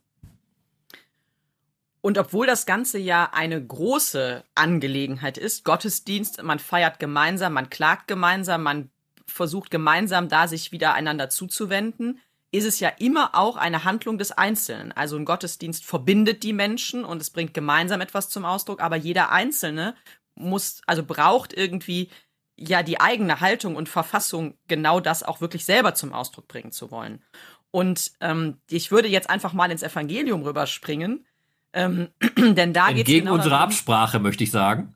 Und 2.00 2.19
obwohl 2.19 2.47
das 2.47 2.67
Ganze 2.67 2.99
ja 2.99 3.31
eine 3.33 3.64
große 3.64 4.45
Angelegenheit 4.55 5.38
ist, 5.38 5.64
Gottesdienst, 5.64 6.43
man 6.43 6.59
feiert 6.59 6.99
gemeinsam, 6.99 7.52
man 7.52 7.71
klagt 7.71 8.09
gemeinsam, 8.09 8.62
man 8.62 8.90
versucht 9.26 9.71
gemeinsam 9.71 10.28
da 10.28 10.49
sich 10.49 10.73
wieder 10.73 10.95
einander 10.95 11.28
zuzuwenden, 11.28 12.21
ist 12.50 12.64
es 12.64 12.81
ja 12.81 12.88
immer 12.88 13.35
auch 13.35 13.57
eine 13.57 13.85
Handlung 13.85 14.17
des 14.17 14.33
Einzelnen. 14.33 14.93
Also 14.93 15.17
ein 15.17 15.25
Gottesdienst 15.25 15.85
verbindet 15.85 16.43
die 16.43 16.55
Menschen 16.55 17.05
und 17.05 17.21
es 17.21 17.31
bringt 17.31 17.52
gemeinsam 17.52 18.00
etwas 18.00 18.31
zum 18.31 18.45
Ausdruck, 18.45 18.81
aber 18.81 18.97
jeder 18.97 19.31
Einzelne 19.31 19.95
muss, 20.35 20.81
also 20.87 21.05
braucht 21.05 21.52
irgendwie 21.52 22.09
ja 22.58 22.82
die 22.82 23.00
eigene 23.00 23.40
Haltung 23.40 23.76
und 23.76 23.88
Verfassung, 23.88 24.54
genau 24.66 25.00
das 25.00 25.22
auch 25.22 25.40
wirklich 25.40 25.64
selber 25.64 25.94
zum 25.94 26.12
Ausdruck 26.12 26.48
bringen 26.48 26.72
zu 26.72 26.90
wollen. 26.90 27.22
Und 27.70 28.12
ähm, 28.21 28.58
ich 28.68 28.90
würde 28.90 29.08
jetzt 29.08 29.30
einfach 29.30 29.52
mal 29.52 29.71
ins 29.71 29.82
Evangelium 29.82 30.42
rüberspringen, 30.42 31.25
ähm, 31.73 32.08
denn 32.36 32.73
da 32.73 32.88
geht 32.88 33.06
es 33.06 33.12
Gegen 33.12 33.26
genau 33.26 33.36
unsere 33.36 33.58
Absprache, 33.58 34.18
möchte 34.18 34.42
ich 34.42 34.50
sagen. 34.50 34.92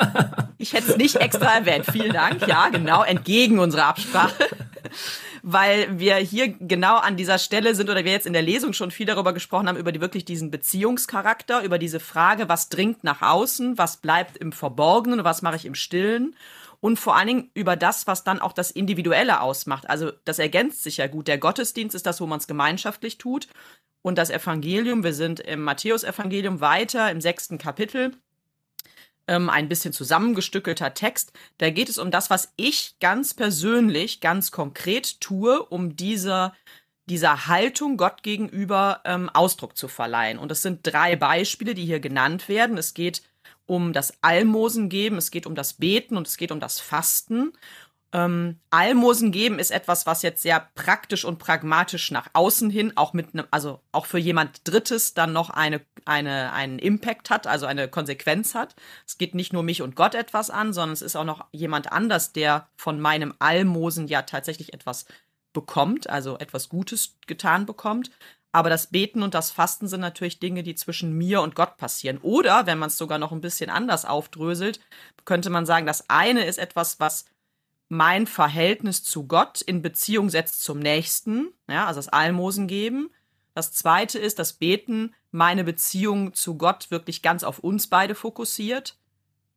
ich 0.58 0.72
hätte 0.72 0.92
es 0.92 0.96
nicht 0.96 1.16
extra 1.16 1.56
erwähnt. 1.56 1.86
Vielen 1.90 2.12
Dank. 2.12 2.46
Ja, 2.46 2.68
genau, 2.68 3.02
entgegen 3.02 3.58
unserer 3.58 3.86
Absprache. 3.86 4.32
Weil 5.42 5.98
wir 5.98 6.16
hier 6.16 6.48
genau 6.48 6.96
an 6.98 7.16
dieser 7.16 7.38
Stelle 7.38 7.74
sind 7.74 7.90
oder 7.90 8.04
wir 8.04 8.12
jetzt 8.12 8.26
in 8.26 8.32
der 8.32 8.42
Lesung 8.42 8.72
schon 8.72 8.92
viel 8.92 9.06
darüber 9.06 9.32
gesprochen 9.32 9.66
haben, 9.66 9.76
über 9.76 9.90
die, 9.90 10.00
wirklich 10.00 10.24
diesen 10.24 10.52
Beziehungscharakter, 10.52 11.64
über 11.64 11.78
diese 11.78 11.98
Frage, 11.98 12.48
was 12.48 12.68
dringt 12.68 13.02
nach 13.02 13.22
außen, 13.22 13.76
was 13.76 13.96
bleibt 13.96 14.36
im 14.36 14.52
Verborgenen, 14.52 15.24
was 15.24 15.42
mache 15.42 15.56
ich 15.56 15.66
im 15.66 15.74
Stillen 15.74 16.36
und 16.82 16.98
vor 16.98 17.16
allen 17.16 17.28
Dingen 17.28 17.50
über 17.54 17.76
das, 17.76 18.08
was 18.08 18.24
dann 18.24 18.40
auch 18.40 18.52
das 18.52 18.72
Individuelle 18.72 19.40
ausmacht. 19.40 19.88
Also 19.88 20.10
das 20.24 20.40
ergänzt 20.40 20.82
sich 20.82 20.96
ja 20.96 21.06
gut. 21.06 21.28
Der 21.28 21.38
Gottesdienst 21.38 21.94
ist 21.94 22.06
das, 22.06 22.20
wo 22.20 22.26
man 22.26 22.40
es 22.40 22.48
gemeinschaftlich 22.48 23.18
tut. 23.18 23.46
Und 24.02 24.18
das 24.18 24.30
Evangelium, 24.30 25.04
wir 25.04 25.14
sind 25.14 25.38
im 25.38 25.62
Matthäusevangelium 25.62 26.60
weiter 26.60 27.08
im 27.12 27.20
sechsten 27.20 27.56
Kapitel, 27.56 28.16
ähm, 29.28 29.48
ein 29.48 29.68
bisschen 29.68 29.92
zusammengestückelter 29.92 30.92
Text. 30.92 31.32
Da 31.58 31.70
geht 31.70 31.88
es 31.88 31.98
um 31.98 32.10
das, 32.10 32.30
was 32.30 32.52
ich 32.56 32.96
ganz 32.98 33.32
persönlich, 33.32 34.18
ganz 34.18 34.50
konkret 34.50 35.20
tue, 35.20 35.62
um 35.62 35.94
dieser 35.94 36.52
dieser 37.06 37.46
Haltung 37.48 37.96
Gott 37.96 38.22
gegenüber 38.22 39.02
ähm, 39.04 39.28
Ausdruck 39.28 39.76
zu 39.76 39.88
verleihen. 39.88 40.38
Und 40.38 40.52
es 40.52 40.62
sind 40.62 40.80
drei 40.84 41.16
Beispiele, 41.16 41.74
die 41.74 41.84
hier 41.84 42.00
genannt 42.00 42.48
werden. 42.48 42.78
Es 42.78 42.94
geht 42.94 43.22
um 43.72 43.94
das 43.94 44.12
Almosen 44.20 44.90
geben, 44.90 45.16
es 45.16 45.30
geht 45.30 45.46
um 45.46 45.54
das 45.54 45.72
Beten 45.72 46.18
und 46.18 46.28
es 46.28 46.36
geht 46.36 46.52
um 46.52 46.60
das 46.60 46.78
Fasten. 46.78 47.54
Ähm, 48.12 48.60
Almosen 48.68 49.32
geben 49.32 49.58
ist 49.58 49.70
etwas, 49.70 50.04
was 50.04 50.20
jetzt 50.20 50.42
sehr 50.42 50.68
praktisch 50.74 51.24
und 51.24 51.38
pragmatisch 51.38 52.10
nach 52.10 52.28
außen 52.34 52.68
hin, 52.68 52.92
auch 52.96 53.14
mit 53.14 53.32
einem, 53.32 53.46
also 53.50 53.80
auch 53.90 54.04
für 54.04 54.18
jemand 54.18 54.60
Drittes 54.64 55.14
dann 55.14 55.32
noch 55.32 55.48
eine, 55.48 55.80
eine, 56.04 56.52
einen 56.52 56.78
Impact 56.78 57.30
hat, 57.30 57.46
also 57.46 57.64
eine 57.64 57.88
Konsequenz 57.88 58.54
hat. 58.54 58.76
Es 59.06 59.16
geht 59.16 59.34
nicht 59.34 59.54
nur 59.54 59.62
mich 59.62 59.80
und 59.80 59.96
Gott 59.96 60.14
etwas 60.14 60.50
an, 60.50 60.74
sondern 60.74 60.92
es 60.92 61.00
ist 61.00 61.16
auch 61.16 61.24
noch 61.24 61.46
jemand 61.52 61.90
anders, 61.90 62.34
der 62.34 62.68
von 62.76 63.00
meinem 63.00 63.32
Almosen 63.38 64.06
ja 64.06 64.20
tatsächlich 64.20 64.74
etwas 64.74 65.06
bekommt, 65.54 66.10
also 66.10 66.36
etwas 66.36 66.68
Gutes 66.68 67.16
getan 67.26 67.64
bekommt. 67.64 68.10
Aber 68.52 68.68
das 68.68 68.88
Beten 68.88 69.22
und 69.22 69.34
das 69.34 69.50
Fasten 69.50 69.88
sind 69.88 70.00
natürlich 70.00 70.38
Dinge, 70.38 70.62
die 70.62 70.74
zwischen 70.74 71.16
mir 71.16 71.40
und 71.40 71.54
Gott 71.54 71.78
passieren. 71.78 72.18
Oder, 72.18 72.66
wenn 72.66 72.78
man 72.78 72.88
es 72.88 72.98
sogar 72.98 73.18
noch 73.18 73.32
ein 73.32 73.40
bisschen 73.40 73.70
anders 73.70 74.04
aufdröselt, 74.04 74.78
könnte 75.24 75.48
man 75.48 75.64
sagen, 75.64 75.86
das 75.86 76.10
eine 76.10 76.44
ist 76.44 76.58
etwas, 76.58 77.00
was 77.00 77.24
mein 77.88 78.26
Verhältnis 78.26 79.02
zu 79.02 79.26
Gott 79.26 79.60
in 79.60 79.82
Beziehung 79.82 80.30
setzt 80.30 80.64
zum 80.64 80.78
Nächsten, 80.78 81.52
ja, 81.68 81.86
also 81.86 81.98
das 81.98 82.08
Almosen 82.08 82.66
geben. 82.66 83.10
Das 83.54 83.72
zweite 83.72 84.18
ist 84.18 84.38
das 84.38 84.54
Beten, 84.54 85.14
meine 85.30 85.64
Beziehung 85.64 86.32
zu 86.32 86.56
Gott 86.56 86.90
wirklich 86.90 87.20
ganz 87.22 87.44
auf 87.44 87.58
uns 87.58 87.88
beide 87.88 88.14
fokussiert. 88.14 88.96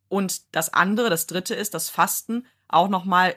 Und 0.10 0.54
das 0.54 0.74
andere, 0.74 1.10
das 1.10 1.28
dritte 1.28 1.56
ist 1.56 1.74
das 1.74 1.90
Fasten, 1.90 2.46
auch 2.68 2.90
nochmal, 2.90 3.36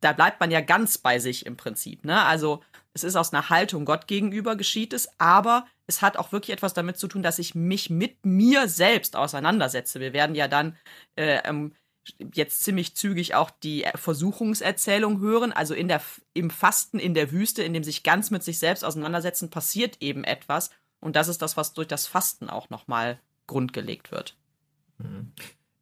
da 0.00 0.12
bleibt 0.12 0.40
man 0.40 0.50
ja 0.50 0.60
ganz 0.60 0.98
bei 0.98 1.18
sich 1.18 1.46
im 1.46 1.56
Prinzip, 1.56 2.04
ne? 2.04 2.22
Also 2.24 2.60
es 2.92 3.04
ist 3.04 3.16
aus 3.16 3.32
einer 3.32 3.50
Haltung 3.50 3.84
Gott 3.84 4.06
gegenüber 4.06 4.56
geschieht 4.56 4.92
es, 4.92 5.08
aber 5.18 5.66
es 5.86 6.02
hat 6.02 6.16
auch 6.16 6.32
wirklich 6.32 6.52
etwas 6.52 6.74
damit 6.74 6.98
zu 6.98 7.08
tun, 7.08 7.22
dass 7.22 7.38
ich 7.38 7.54
mich 7.54 7.90
mit 7.90 8.24
mir 8.24 8.68
selbst 8.68 9.16
auseinandersetze. 9.16 10.00
Wir 10.00 10.12
werden 10.12 10.34
ja 10.34 10.48
dann 10.48 10.76
äh, 11.16 11.40
ähm, 11.44 11.74
jetzt 12.34 12.62
ziemlich 12.62 12.96
zügig 12.96 13.34
auch 13.34 13.50
die 13.50 13.86
Versuchungserzählung 13.94 15.20
hören. 15.20 15.52
Also 15.52 15.74
in 15.74 15.88
der, 15.88 16.02
im 16.34 16.50
Fasten 16.50 16.98
in 16.98 17.14
der 17.14 17.30
Wüste, 17.30 17.62
in 17.62 17.72
dem 17.72 17.84
sich 17.84 18.02
ganz 18.02 18.30
mit 18.30 18.42
sich 18.42 18.58
selbst 18.58 18.84
auseinandersetzen, 18.84 19.50
passiert 19.50 19.98
eben 20.00 20.24
etwas. 20.24 20.70
Und 21.00 21.16
das 21.16 21.28
ist 21.28 21.42
das, 21.42 21.56
was 21.56 21.74
durch 21.74 21.88
das 21.88 22.06
Fasten 22.06 22.50
auch 22.50 22.70
nochmal 22.70 23.20
grundgelegt 23.46 24.10
wird. 24.10 24.36
Mhm 24.98 25.32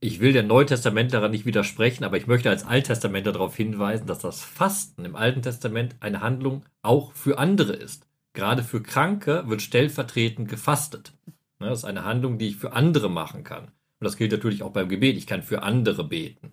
ich 0.01 0.21
will 0.21 0.33
der 0.33 0.45
Neutestamentlerin 0.45 1.31
nicht 1.31 1.47
widersprechen, 1.47 2.05
aber 2.05 2.17
ich 2.17 2.27
möchte 2.27 2.51
als 2.51 2.65
Alttestamentler 2.65 3.33
darauf 3.33 3.57
hinweisen, 3.57 4.07
dass 4.07 4.21
das 4.21 4.43
Fasten 4.43 5.05
im 5.05 5.17
Alten 5.17 5.43
Testament 5.43 5.97
eine 6.01 6.21
Handlung 6.21 6.65
auch 6.83 7.13
für 7.13 7.39
andere 7.39 7.73
ist. 7.73 8.07
Gerade 8.33 8.63
für 8.63 8.83
Kranke 8.83 9.45
wird 9.49 9.63
stellvertretend 9.63 10.49
gefastet. 10.49 11.13
Das 11.59 11.81
ist 11.81 11.85
eine 11.85 12.05
Handlung, 12.05 12.39
die 12.39 12.49
ich 12.49 12.57
für 12.57 12.73
andere 12.73 13.11
machen 13.11 13.43
kann. 13.43 13.65
Und 13.65 14.05
das 14.05 14.17
gilt 14.17 14.31
natürlich 14.31 14.63
auch 14.63 14.71
beim 14.71 14.89
Gebet. 14.89 15.17
Ich 15.17 15.27
kann 15.27 15.43
für 15.43 15.63
andere 15.63 16.05
beten. 16.05 16.53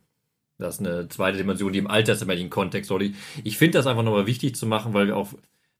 Das 0.57 0.75
ist 0.75 0.87
eine 0.87 1.07
zweite 1.09 1.37
Dimension, 1.37 1.73
die 1.73 1.79
im 1.79 1.87
alttestamentlichen 1.87 2.49
Kontext 2.49 2.87
soll. 2.87 3.11
Ich 3.43 3.57
finde 3.57 3.77
das 3.77 3.87
einfach 3.87 4.03
nochmal 4.03 4.25
wichtig 4.25 4.55
zu 4.55 4.65
machen, 4.65 4.93
weil 4.93 5.07
wir 5.07 5.17
auch 5.17 5.33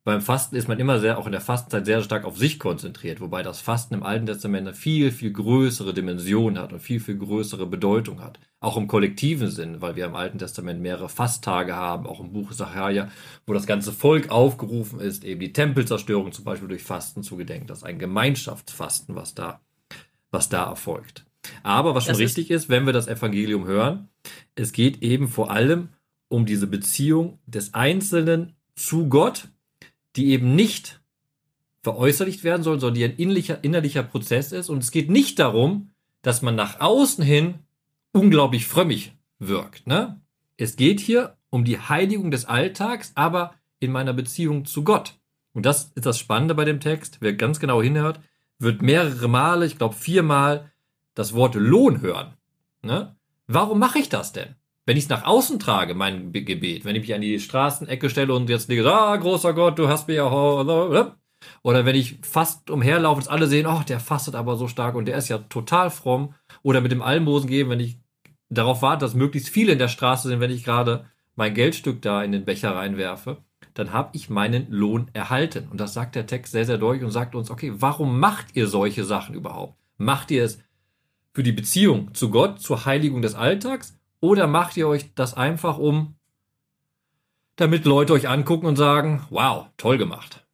beim 0.06 0.22
Fasten 0.22 0.56
ist 0.56 0.68
man 0.68 0.80
immer 0.80 1.00
sehr, 1.00 1.18
auch 1.18 1.26
in 1.26 1.34
der 1.34 1.42
Fastenzeit 1.42 1.86
sehr 1.86 2.02
stark 2.02 2.24
auf 2.24 2.38
sich 2.38 2.60
konzentriert, 2.60 3.20
wobei 3.20 3.44
das 3.44 3.60
Fasten 3.60 3.96
im 3.96 4.04
Alten 4.04 4.28
Testament 4.28 4.68
eine 4.68 4.76
viel, 4.76 5.12
viel 5.12 5.34
größere 5.34 5.94
Dimension 5.94 6.58
hat 6.58 6.72
und 6.72 6.80
viel, 6.80 7.02
viel 7.02 7.18
größere 7.18 7.66
Bedeutung 7.66 8.22
hat. 8.22 8.40
Auch 8.60 8.78
im 8.78 8.88
kollektiven 8.88 9.50
Sinn, 9.50 9.82
weil 9.82 9.96
wir 9.98 10.06
im 10.06 10.16
Alten 10.16 10.38
Testament 10.38 10.82
mehrere 10.82 11.10
Fasttage 11.10 11.76
haben, 11.76 12.08
auch 12.08 12.20
im 12.20 12.32
Buch 12.32 12.54
Sacharja, 12.54 13.10
wo 13.46 13.54
das 13.54 13.68
ganze 13.68 13.92
Volk 13.92 14.30
aufgerufen 14.30 15.00
ist, 15.00 15.26
eben 15.26 15.42
die 15.42 15.54
Tempelzerstörung 15.54 16.32
zum 16.32 16.46
Beispiel 16.46 16.70
durch 16.70 16.84
Fasten 16.84 17.24
zu 17.24 17.36
gedenken. 17.36 17.68
Das 17.68 17.80
ist 17.80 17.84
ein 17.84 18.00
Gemeinschaftsfasten, 18.00 19.16
was 19.16 19.34
da 19.34 19.60
was 20.36 20.50
da 20.50 20.66
erfolgt. 20.66 21.26
Aber 21.64 21.96
was 21.96 22.06
schon 22.06 22.14
Das 22.14 22.20
richtig 22.20 22.52
ist, 22.52 22.70
wenn 22.70 22.86
wir 22.86 22.94
das 22.94 23.08
Evangelium 23.08 23.66
hören, 23.66 24.10
es 24.54 24.72
geht 24.72 25.02
eben 25.02 25.28
vor 25.28 25.50
allem 25.50 25.90
um 26.28 26.46
diese 26.46 26.68
Beziehung 26.68 27.40
des 27.46 27.74
Einzelnen 27.74 28.56
zu 28.76 29.08
Gott, 29.08 29.48
die 30.16 30.28
eben 30.28 30.56
nicht 30.56 31.02
veräußerlicht 31.84 32.44
werden 32.44 32.64
soll, 32.64 32.80
sondern 32.80 32.96
die 32.96 33.06
ein 33.06 33.16
innerlicher, 33.16 33.64
innerlicher 33.64 34.04
Prozess 34.04 34.52
ist. 34.52 34.70
Und 34.70 34.80
es 34.80 34.92
geht 34.92 35.10
nicht 35.10 35.40
darum, 35.40 35.92
dass 36.22 36.42
man 36.42 36.56
nach 36.56 36.80
außen 36.80 37.24
hin 37.24 37.60
unglaublich 38.12 38.66
frömmig 38.66 39.14
wirkt. 39.40 39.86
Ne? 39.88 40.20
Es 40.58 40.76
geht 40.76 41.00
hier 41.00 41.38
um 41.50 41.64
die 41.64 41.80
Heiligung 41.80 42.32
des 42.32 42.46
Alltags, 42.46 43.12
aber 43.16 43.54
in 43.80 43.92
meiner 43.92 44.14
Beziehung 44.14 44.66
zu 44.66 44.84
Gott. 44.84 45.20
Und 45.54 45.66
das 45.66 45.92
ist 45.96 46.06
das 46.06 46.18
Spannende 46.18 46.56
bei 46.56 46.66
dem 46.66 46.80
Text. 46.80 47.18
Wer 47.22 47.34
ganz 47.34 47.60
genau 47.60 47.82
hinhört, 47.82 48.20
wird 48.58 48.82
mehrere 48.82 49.28
Male, 49.28 49.66
ich 49.66 49.78
glaube 49.78 49.96
viermal, 49.96 50.72
das 51.14 51.34
Wort 51.34 51.56
Lohn 51.56 52.02
hören. 52.02 52.34
Ne? 52.82 53.16
Warum 53.48 53.80
mache 53.80 54.00
ich 54.00 54.10
das 54.10 54.34
denn? 54.34 54.56
Wenn 54.86 54.98
ich 54.98 55.06
es 55.06 55.10
nach 55.10 55.26
außen 55.26 55.60
trage, 55.60 55.96
mein 55.96 56.32
Be- 56.32 56.44
Gebet, 56.44 56.86
wenn 56.86 56.96
ich 56.96 57.02
mich 57.02 57.14
an 57.16 57.22
die 57.22 57.40
Straßenecke 57.40 58.10
stelle 58.10 58.34
und 58.34 58.50
jetzt 58.50 58.70
lege, 58.70 58.92
ah, 58.92 59.16
großer 59.16 59.54
Gott, 59.54 59.80
du 59.80 59.88
hast 59.88 60.08
mir 60.08 60.16
ja. 60.16 61.16
Oder 61.64 61.86
wenn 61.86 61.96
ich 61.96 62.20
fast 62.22 62.70
umherlaufe 62.70 63.22
und 63.22 63.30
alle 63.30 63.48
sehen, 63.48 63.68
oh, 63.68 63.82
der 63.88 64.00
fastet 64.00 64.36
aber 64.36 64.56
so 64.56 64.68
stark 64.68 64.96
und 64.96 65.06
der 65.06 65.18
ist 65.18 65.30
ja 65.30 65.40
total 65.40 65.90
fromm. 65.90 66.34
Oder 66.62 66.82
mit 66.82 66.92
dem 66.92 67.02
Almosen 67.02 67.50
geben, 67.50 67.72
wenn 67.72 67.80
ich 67.80 68.00
darauf 68.50 68.82
warte, 68.82 69.06
dass 69.06 69.16
möglichst 69.16 69.50
viele 69.50 69.74
in 69.74 69.80
der 69.80 69.88
Straße 69.88 70.28
sind, 70.28 70.40
wenn 70.40 70.52
ich 70.52 70.64
gerade 70.64 71.06
mein 71.36 71.54
Geldstück 71.54 72.02
da 72.02 72.24
in 72.24 72.32
den 72.32 72.46
Becher 72.46 72.76
reinwerfe, 72.76 73.44
dann 73.74 73.92
habe 73.92 74.12
ich 74.14 74.30
meinen 74.30 74.72
Lohn 74.72 75.10
erhalten. 75.14 75.68
Und 75.70 75.80
das 75.80 75.94
sagt 75.94 76.16
der 76.16 76.28
Text 76.28 76.52
sehr, 76.52 76.66
sehr 76.66 76.78
deutlich 76.78 77.04
und 77.04 77.12
sagt 77.12 77.36
uns, 77.36 77.50
okay, 77.52 77.74
warum 77.76 78.20
macht 78.20 78.56
ihr 78.56 78.68
solche 78.68 79.04
Sachen 79.04 79.36
überhaupt? 79.36 79.76
Macht 79.98 80.32
ihr 80.32 80.44
es 80.44 80.60
für 81.34 81.44
die 81.44 81.52
Beziehung 81.52 82.14
zu 82.14 82.30
Gott, 82.30 82.62
zur 82.62 82.86
Heiligung 82.86 83.22
des 83.22 83.36
Alltags? 83.36 83.95
Oder 84.20 84.48
macht 84.48 84.78
ihr 84.78 84.88
euch 84.88 85.14
das 85.16 85.34
einfach 85.34 85.78
um, 85.78 86.16
damit 87.56 87.86
Leute 87.86 88.14
euch 88.14 88.28
angucken 88.28 88.66
und 88.66 88.76
sagen, 88.76 89.26
wow, 89.30 89.68
toll 89.78 89.98
gemacht? 89.98 90.46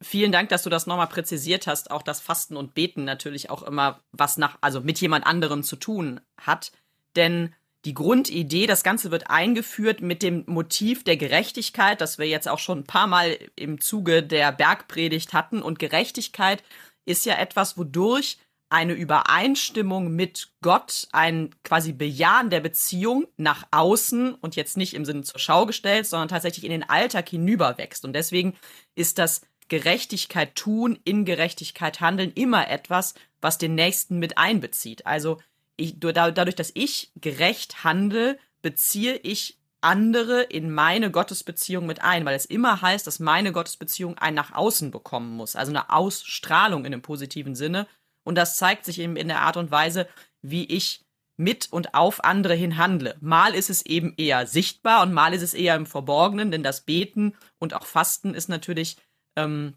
Vielen 0.00 0.32
Dank, 0.32 0.50
dass 0.50 0.62
du 0.62 0.70
das 0.70 0.86
nochmal 0.86 1.06
präzisiert 1.06 1.66
hast. 1.66 1.90
Auch 1.90 2.02
das 2.02 2.20
Fasten 2.20 2.56
und 2.56 2.74
Beten 2.74 3.04
natürlich 3.04 3.48
auch 3.48 3.62
immer 3.62 4.00
was 4.12 4.36
nach, 4.36 4.58
also 4.60 4.80
mit 4.80 5.00
jemand 5.00 5.26
anderem 5.26 5.62
zu 5.62 5.76
tun 5.76 6.20
hat. 6.36 6.72
Denn 7.16 7.54
die 7.86 7.94
Grundidee, 7.94 8.66
das 8.66 8.82
Ganze 8.82 9.10
wird 9.10 9.30
eingeführt 9.30 10.02
mit 10.02 10.22
dem 10.22 10.44
Motiv 10.46 11.04
der 11.04 11.16
Gerechtigkeit, 11.16 12.00
das 12.00 12.18
wir 12.18 12.26
jetzt 12.26 12.48
auch 12.48 12.58
schon 12.58 12.80
ein 12.80 12.86
paar 12.86 13.06
Mal 13.06 13.38
im 13.56 13.80
Zuge 13.80 14.22
der 14.22 14.52
Bergpredigt 14.52 15.32
hatten. 15.32 15.62
Und 15.62 15.78
Gerechtigkeit 15.78 16.62
ist 17.06 17.24
ja 17.24 17.36
etwas, 17.36 17.78
wodurch 17.78 18.38
eine 18.74 18.94
Übereinstimmung 18.94 20.10
mit 20.16 20.48
Gott, 20.60 21.06
ein 21.12 21.54
quasi 21.62 21.92
Bejahen 21.92 22.50
der 22.50 22.58
Beziehung 22.58 23.28
nach 23.36 23.68
außen 23.70 24.34
und 24.34 24.56
jetzt 24.56 24.76
nicht 24.76 24.94
im 24.94 25.04
Sinne 25.04 25.22
zur 25.22 25.38
Schau 25.38 25.64
gestellt, 25.64 26.06
sondern 26.08 26.26
tatsächlich 26.26 26.64
in 26.64 26.72
den 26.72 26.88
Alltag 26.88 27.28
hinüberwächst. 27.28 28.04
Und 28.04 28.14
deswegen 28.14 28.54
ist 28.96 29.18
das 29.18 29.42
Gerechtigkeit 29.68 30.56
tun, 30.56 30.98
in 31.04 31.24
Gerechtigkeit 31.24 32.00
handeln 32.00 32.32
immer 32.34 32.68
etwas, 32.68 33.14
was 33.40 33.58
den 33.58 33.76
Nächsten 33.76 34.18
mit 34.18 34.38
einbezieht. 34.38 35.06
Also 35.06 35.40
ich, 35.76 36.00
du- 36.00 36.12
da- 36.12 36.32
dadurch, 36.32 36.56
dass 36.56 36.72
ich 36.74 37.12
gerecht 37.14 37.84
handle, 37.84 38.38
beziehe 38.60 39.14
ich 39.18 39.56
andere 39.82 40.42
in 40.42 40.72
meine 40.72 41.12
Gottesbeziehung 41.12 41.86
mit 41.86 42.02
ein, 42.02 42.24
weil 42.24 42.34
es 42.34 42.44
immer 42.46 42.82
heißt, 42.82 43.06
dass 43.06 43.20
meine 43.20 43.52
Gottesbeziehung 43.52 44.18
ein 44.18 44.34
nach 44.34 44.52
außen 44.52 44.90
bekommen 44.90 45.36
muss, 45.36 45.54
also 45.54 45.70
eine 45.70 45.90
Ausstrahlung 45.90 46.84
in 46.86 46.92
einem 46.92 47.02
positiven 47.02 47.54
Sinne. 47.54 47.86
Und 48.24 48.36
das 48.36 48.56
zeigt 48.56 48.84
sich 48.84 48.98
eben 48.98 49.16
in 49.16 49.28
der 49.28 49.42
Art 49.42 49.56
und 49.56 49.70
Weise, 49.70 50.08
wie 50.42 50.64
ich 50.64 51.04
mit 51.36 51.72
und 51.72 51.94
auf 51.94 52.24
andere 52.24 52.54
hin 52.54 52.76
handle. 52.76 53.16
Mal 53.20 53.54
ist 53.54 53.70
es 53.70 53.84
eben 53.84 54.14
eher 54.16 54.46
sichtbar 54.46 55.02
und 55.02 55.12
mal 55.12 55.34
ist 55.34 55.42
es 55.42 55.54
eher 55.54 55.74
im 55.74 55.86
Verborgenen, 55.86 56.50
denn 56.50 56.62
das 56.62 56.82
Beten 56.82 57.34
und 57.58 57.74
auch 57.74 57.86
Fasten 57.86 58.34
ist 58.34 58.48
natürlich 58.48 58.96
ähm, 59.36 59.74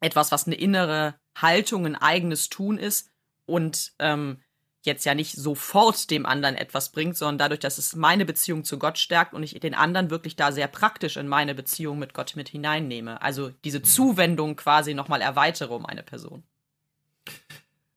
etwas, 0.00 0.32
was 0.32 0.46
eine 0.46 0.56
innere 0.56 1.14
Haltung, 1.36 1.86
ein 1.86 1.96
eigenes 1.96 2.48
Tun 2.48 2.78
ist 2.78 3.10
und 3.46 3.92
ähm, 3.98 4.40
jetzt 4.82 5.04
ja 5.04 5.14
nicht 5.14 5.34
sofort 5.34 6.10
dem 6.10 6.26
anderen 6.26 6.56
etwas 6.56 6.92
bringt, 6.92 7.16
sondern 7.16 7.38
dadurch, 7.38 7.60
dass 7.60 7.78
es 7.78 7.96
meine 7.96 8.24
Beziehung 8.24 8.64
zu 8.64 8.78
Gott 8.78 8.98
stärkt 8.98 9.34
und 9.34 9.42
ich 9.42 9.58
den 9.60 9.74
anderen 9.74 10.10
wirklich 10.10 10.36
da 10.36 10.52
sehr 10.52 10.68
praktisch 10.68 11.16
in 11.16 11.28
meine 11.28 11.54
Beziehung 11.54 11.98
mit 11.98 12.14
Gott 12.14 12.36
mit 12.36 12.48
hineinnehme. 12.48 13.20
Also 13.22 13.50
diese 13.64 13.82
Zuwendung 13.82 14.56
quasi 14.56 14.94
nochmal 14.94 15.20
erweitere 15.20 15.74
um 15.74 15.86
eine 15.86 16.02
Person. 16.02 16.42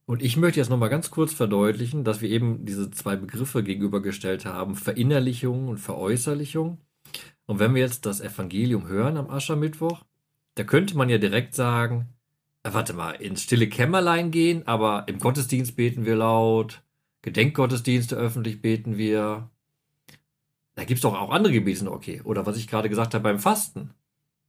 Und 0.06 0.22
ich 0.22 0.36
möchte 0.38 0.60
jetzt 0.60 0.70
nochmal 0.70 0.90
ganz 0.90 1.12
kurz 1.12 1.34
verdeutlichen, 1.34 2.04
dass 2.04 2.22
wir 2.22 2.30
eben 2.30 2.66
diese 2.66 2.92
zwei 2.92 3.16
Begriffe 3.16 3.64
gegenübergestellt 3.64 4.46
haben, 4.46 4.76
Verinnerlichung 4.76 5.68
und 5.68 5.78
Veräußerlichung. 5.78 6.80
Und 7.46 7.60
wenn 7.60 7.76
wir 7.76 7.82
jetzt 7.82 8.06
das 8.06 8.22
Evangelium 8.22 8.88
hören 8.88 9.18
am 9.18 9.30
Aschermittwoch, 9.30 10.04
da 10.56 10.64
könnte 10.64 10.98
man 10.98 11.10
ja 11.10 11.18
direkt 11.18 11.56
sagen, 11.56 12.10
äh, 12.64 12.74
warte 12.74 12.94
mal, 12.94 13.12
ins 13.12 13.44
stille 13.44 13.68
Kämmerlein 13.68 14.32
gehen, 14.32 14.68
aber 14.68 15.06
im 15.08 15.20
Gottesdienst 15.20 15.76
beten 15.76 16.06
wir 16.06 16.16
laut, 16.16 16.84
Gedenkgottesdienste 17.22 18.16
öffentlich 18.16 18.62
beten 18.62 18.98
wir. 18.98 19.50
Da 20.76 20.84
gibt 20.86 20.98
es 20.98 21.02
doch 21.02 21.14
auch 21.14 21.32
andere 21.32 21.54
Gebete, 21.54 21.92
okay. 21.92 22.22
Oder 22.24 22.46
was 22.46 22.58
ich 22.58 22.68
gerade 22.68 22.90
gesagt 22.90 23.14
habe 23.14 23.24
beim 23.24 23.40
Fasten. 23.40 23.94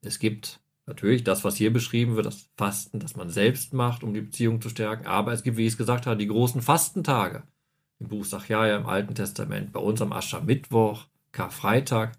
Es 0.00 0.18
gibt 0.18 0.61
natürlich 0.86 1.24
das, 1.24 1.44
was 1.44 1.56
hier 1.56 1.72
beschrieben 1.72 2.16
wird, 2.16 2.26
das 2.26 2.50
Fasten, 2.56 2.98
das 2.98 3.16
man 3.16 3.30
selbst 3.30 3.72
macht, 3.72 4.02
um 4.02 4.14
die 4.14 4.20
Beziehung 4.20 4.60
zu 4.60 4.68
stärken. 4.68 5.06
Aber 5.06 5.32
es 5.32 5.42
gibt, 5.42 5.56
wie 5.56 5.66
ich 5.66 5.72
es 5.72 5.78
gesagt 5.78 6.06
habe, 6.06 6.16
die 6.16 6.26
großen 6.26 6.62
Fastentage. 6.62 7.44
Im 7.98 8.08
Buch 8.08 8.24
Sacharja 8.24 8.76
im 8.76 8.86
Alten 8.86 9.14
Testament, 9.14 9.72
bei 9.72 9.80
uns 9.80 10.02
am 10.02 10.12
Aschermittwoch, 10.12 11.06
Karfreitag. 11.30 12.12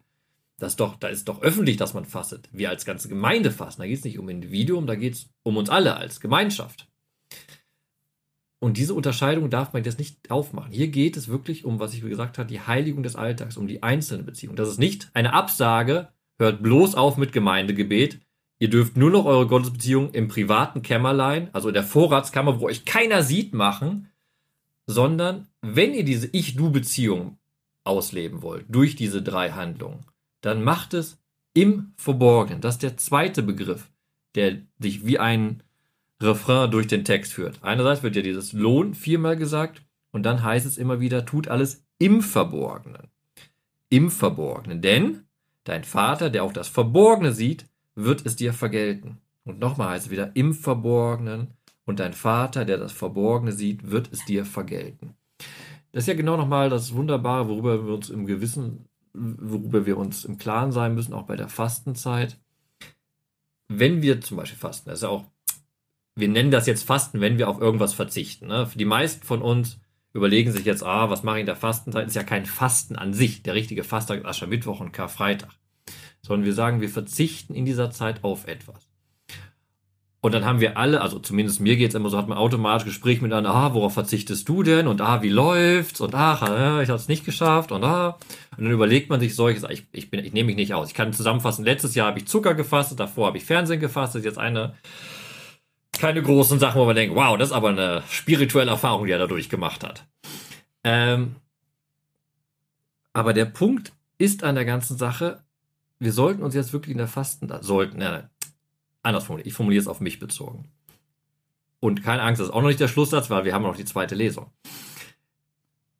Das 0.58 0.76
doch, 0.78 0.96
da 0.96 1.10
ist 1.10 1.28
doch 1.28 1.42
öffentlich, 1.42 1.78
dass 1.78 1.94
man 1.94 2.06
fastet. 2.06 2.48
Wir 2.54 2.70
als 2.70 2.86
ganze 2.86 3.10
Gemeinde 3.10 3.52
fasten. 3.52 3.82
Da 3.82 3.88
geht 3.88 3.98
es 3.98 4.06
nicht 4.06 4.20
um 4.20 4.30
Individuum, 4.30 4.88
da 4.88 4.96
geht 4.96 5.14
es 5.16 5.30
um 5.44 5.58
uns 5.58 5.70
alle 5.70 5.98
als 5.98 6.22
Gemeinschaft. 6.22 6.88
Und 8.60 8.78
diese 8.78 8.94
Unterscheidung 8.94 9.50
darf 9.50 9.74
man 9.74 9.84
jetzt 9.84 10.00
nicht 10.00 10.32
aufmachen. 10.32 10.72
Hier 10.72 10.88
geht 10.88 11.18
es 11.18 11.28
wirklich 11.28 11.66
um, 11.66 11.80
was 11.80 11.94
ich 11.94 12.02
gesagt 12.02 12.38
habe, 12.38 12.48
die 12.48 12.62
Heiligung 12.62 13.04
des 13.04 13.18
Alltags, 13.18 13.58
um 13.58 13.68
die 13.68 13.84
einzelne 13.84 14.24
Beziehung. 14.24 14.56
Das 14.56 14.70
ist 14.70 14.80
nicht 14.80 15.10
eine 15.14 15.34
Absage, 15.34 16.14
hört 16.40 16.64
bloß 16.64 16.96
auf 16.96 17.18
mit 17.18 17.34
Gemeindegebet. 17.34 18.22
Ihr 18.60 18.70
dürft 18.70 18.98
nur 18.98 19.10
noch 19.10 19.26
eure 19.26 19.48
Gottesbeziehung 19.48 20.12
im 20.12 20.28
privaten 20.28 20.82
Kämmerlein, 20.82 21.50
also 21.54 21.70
in 21.70 21.74
der 21.74 21.84
Vorratskammer, 21.84 22.60
wo 22.60 22.68
euch 22.68 22.86
keiner 22.86 23.24
sieht, 23.24 23.54
machen, 23.54 24.10
sondern 24.86 25.48
wenn 25.62 25.94
ihr 25.94 26.06
diese 26.06 26.28
Ich-Du-Beziehung 26.32 27.38
ausleben 27.84 28.42
wollt, 28.42 28.66
durch 28.70 28.96
diese 28.96 29.22
drei 29.22 29.52
Handlungen, 29.52 30.06
dann 30.42 30.64
macht 30.64 30.94
es 30.94 31.20
im 31.54 31.94
Verborgenen. 31.98 32.62
Das 32.62 32.76
ist 32.76 32.84
der 32.84 32.98
zweite 32.98 33.44
Begriff, 33.44 33.90
der 34.36 34.58
sich 34.80 35.06
wie 35.06 35.20
ein 35.20 35.64
Refrain 36.22 36.72
durch 36.72 36.88
den 36.88 37.06
Text 37.06 37.34
führt. 37.34 37.60
Einerseits 37.62 38.04
wird 38.04 38.16
ja 38.16 38.22
dieses 38.22 38.54
Lohn 38.54 38.94
viermal 38.94 39.36
gesagt 39.36 39.84
und 40.12 40.24
dann 40.24 40.44
heißt 40.44 40.66
es 40.66 40.78
immer 40.78 41.00
wieder, 41.00 41.26
tut 41.26 41.48
alles 41.48 41.86
im 42.00 42.22
Verborgenen. 42.22 43.10
Im 43.90 44.10
Verborgenen. 44.10 44.82
Denn 44.82 45.24
dein 45.64 45.84
Vater, 45.84 46.30
der 46.30 46.44
auch 46.44 46.54
das 46.54 46.68
Verborgene 46.68 47.34
sieht, 47.34 47.66
wird 47.96 48.26
es 48.26 48.36
dir 48.36 48.54
vergelten. 48.54 49.20
Und 49.44 49.60
nochmal 49.60 49.90
heißt 49.90 50.06
es 50.06 50.12
wieder 50.12 50.36
im 50.36 50.54
Verborgenen 50.54 51.54
und 51.86 52.00
dein 52.00 52.14
Vater, 52.14 52.66
der 52.66 52.78
das 52.78 52.92
Verborgene 52.92 53.52
sieht, 53.52 53.92
wird 53.92 54.12
es 54.12 54.24
dir 54.26 54.46
vergelten. 54.46 55.16
Das 55.92 56.04
ist 56.04 56.08
ja 56.08 56.14
genau 56.14 56.38
nochmal 56.38 56.70
das 56.70 56.94
Wunderbare, 56.94 57.50
worüber 57.50 57.86
wir 57.86 57.94
uns 57.94 58.10
im 58.10 58.26
Gewissen, 58.26 58.88
worüber 59.14 59.86
wir 59.86 59.98
uns 59.98 60.26
im 60.26 60.38
Klaren 60.38 60.72
sein 60.72 60.96
müssen, 60.96 61.14
auch 61.14 61.24
bei 61.24 61.36
der 61.36 61.50
Fastenzeit. 61.50 62.40
Wenn 63.68 64.02
wir 64.02 64.22
zum 64.22 64.38
Beispiel 64.38 64.60
fasten, 64.60 64.90
das 64.90 65.00
ist 65.00 65.04
ja 65.04 65.10
auch 65.10 65.26
wir 66.16 66.28
nennen 66.28 66.52
das 66.52 66.68
jetzt 66.68 66.84
Fasten, 66.84 67.22
wenn 67.22 67.38
wir 67.38 67.50
auf 67.50 67.60
irgendwas 67.60 67.94
verzichten. 67.94 68.48
Ne? 68.48 68.68
Für 68.68 68.78
die 68.78 68.86
meisten 68.86 69.26
von 69.26 69.42
uns 69.42 69.80
überlegen 70.14 70.52
sich 70.52 70.66
jetzt, 70.66 70.84
ah, 70.84 71.10
was 71.10 71.24
mache 71.24 71.38
ich 71.38 71.42
in 71.42 71.48
der 71.48 71.56
Fastenzeit? 71.56 72.08
Ist 72.08 72.16
ja 72.16 72.24
kein 72.24 72.46
Fasten 72.46 72.96
an 72.96 73.14
sich. 73.14 73.42
Der 73.44 73.56
richtige 73.56 73.84
Fastag 73.84 74.20
ist 74.20 74.26
Aschermittwoch 74.26 74.80
und 74.80 74.92
Karfreitag. 74.92 75.50
Sondern 76.26 76.46
wir 76.46 76.54
sagen, 76.54 76.82
wir 76.82 76.90
verzichten 76.90 77.54
in 77.54 77.66
dieser 77.66 77.92
Zeit 77.92 78.24
auf 78.24 78.48
etwas. 78.48 78.90
Und 80.22 80.34
dann 80.34 80.46
haben 80.46 80.62
wir 80.62 80.78
alle, 80.78 81.02
also 81.02 81.20
zumindest 81.20 81.60
mir 81.60 81.76
geht 81.76 81.90
es 81.90 81.96
immer 81.96 82.10
so, 82.10 82.18
hat 82.18 82.30
man 82.30 82.38
automatisch 82.38 82.86
Gespräch 82.86 83.22
miteinander, 83.22 83.50
ah, 83.50 83.74
worauf 83.74 83.94
verzichtest 83.94 84.48
du 84.48 84.64
denn? 84.64 84.88
Und 84.88 85.02
ah, 85.02 85.22
wie 85.22 85.30
läuft's? 85.30 86.00
Und 86.00 86.16
ach, 86.16 86.42
äh, 86.44 86.82
ich 86.82 86.88
habe 86.88 86.98
es 86.98 87.10
nicht 87.10 87.26
geschafft. 87.26 87.74
Und 87.74 87.84
ah. 87.84 88.18
Und 88.56 88.64
dann 88.64 88.72
überlegt 88.72 89.10
man 89.10 89.20
sich 89.20 89.36
solches, 89.36 89.66
ich, 89.70 89.86
ich, 89.92 90.14
ich 90.14 90.34
nehme 90.34 90.48
mich 90.48 90.56
nicht 90.56 90.74
aus. 90.74 90.88
Ich 90.88 90.94
kann 90.94 91.12
zusammenfassen, 91.12 91.66
letztes 91.66 91.94
Jahr 91.94 92.08
habe 92.08 92.20
ich 92.20 92.28
Zucker 92.28 92.54
gefastet, 92.54 93.02
davor 93.02 93.28
habe 93.28 93.38
ich 93.38 93.44
Fernsehen 93.44 93.82
gefastet, 93.82 94.24
jetzt 94.24 94.38
eine 94.38 94.76
keine 96.04 96.22
großen 96.22 96.60
Sachen, 96.60 96.82
wo 96.82 96.86
man 96.86 96.96
denkt, 96.96 97.16
wow, 97.16 97.38
das 97.38 97.50
ist 97.50 97.56
aber 97.56 97.70
eine 97.70 98.04
spirituelle 98.10 98.72
Erfahrung, 98.72 99.06
die 99.06 99.12
er 99.12 99.20
dadurch 99.20 99.50
gemacht 99.50 99.84
hat. 99.84 100.06
Ähm, 100.84 101.36
aber 103.14 103.34
der 103.34 103.46
Punkt 103.46 103.94
ist 104.18 104.44
an 104.44 104.56
der 104.56 104.66
ganzen 104.66 104.98
Sache, 104.98 105.44
wir 106.04 106.14
sollten 106.14 106.44
uns 106.44 106.56
jetzt 106.56 106.74
wirklich 106.74 106.92
in 106.92 106.98
der 106.98 107.08
Fasten, 107.08 107.52
sollten, 107.62 107.98
nein, 107.98 108.12
nein, 108.12 108.30
anders 109.02 109.26
formuliert, 109.26 109.48
ich 109.48 109.54
formuliere 109.54 109.82
es 109.82 109.88
auf 109.88 110.00
mich 110.00 110.20
bezogen. 110.20 110.66
Und 111.80 112.04
keine 112.04 112.22
Angst, 112.22 112.40
das 112.40 112.48
ist 112.48 112.54
auch 112.54 112.62
noch 112.62 112.70
nicht 112.70 112.80
der 112.80 112.88
Schlusssatz, 112.88 113.30
weil 113.30 113.44
wir 113.44 113.54
haben 113.54 113.64
noch 113.64 113.76
die 113.76 113.86
zweite 113.86 114.16
Lesung. 114.16 114.52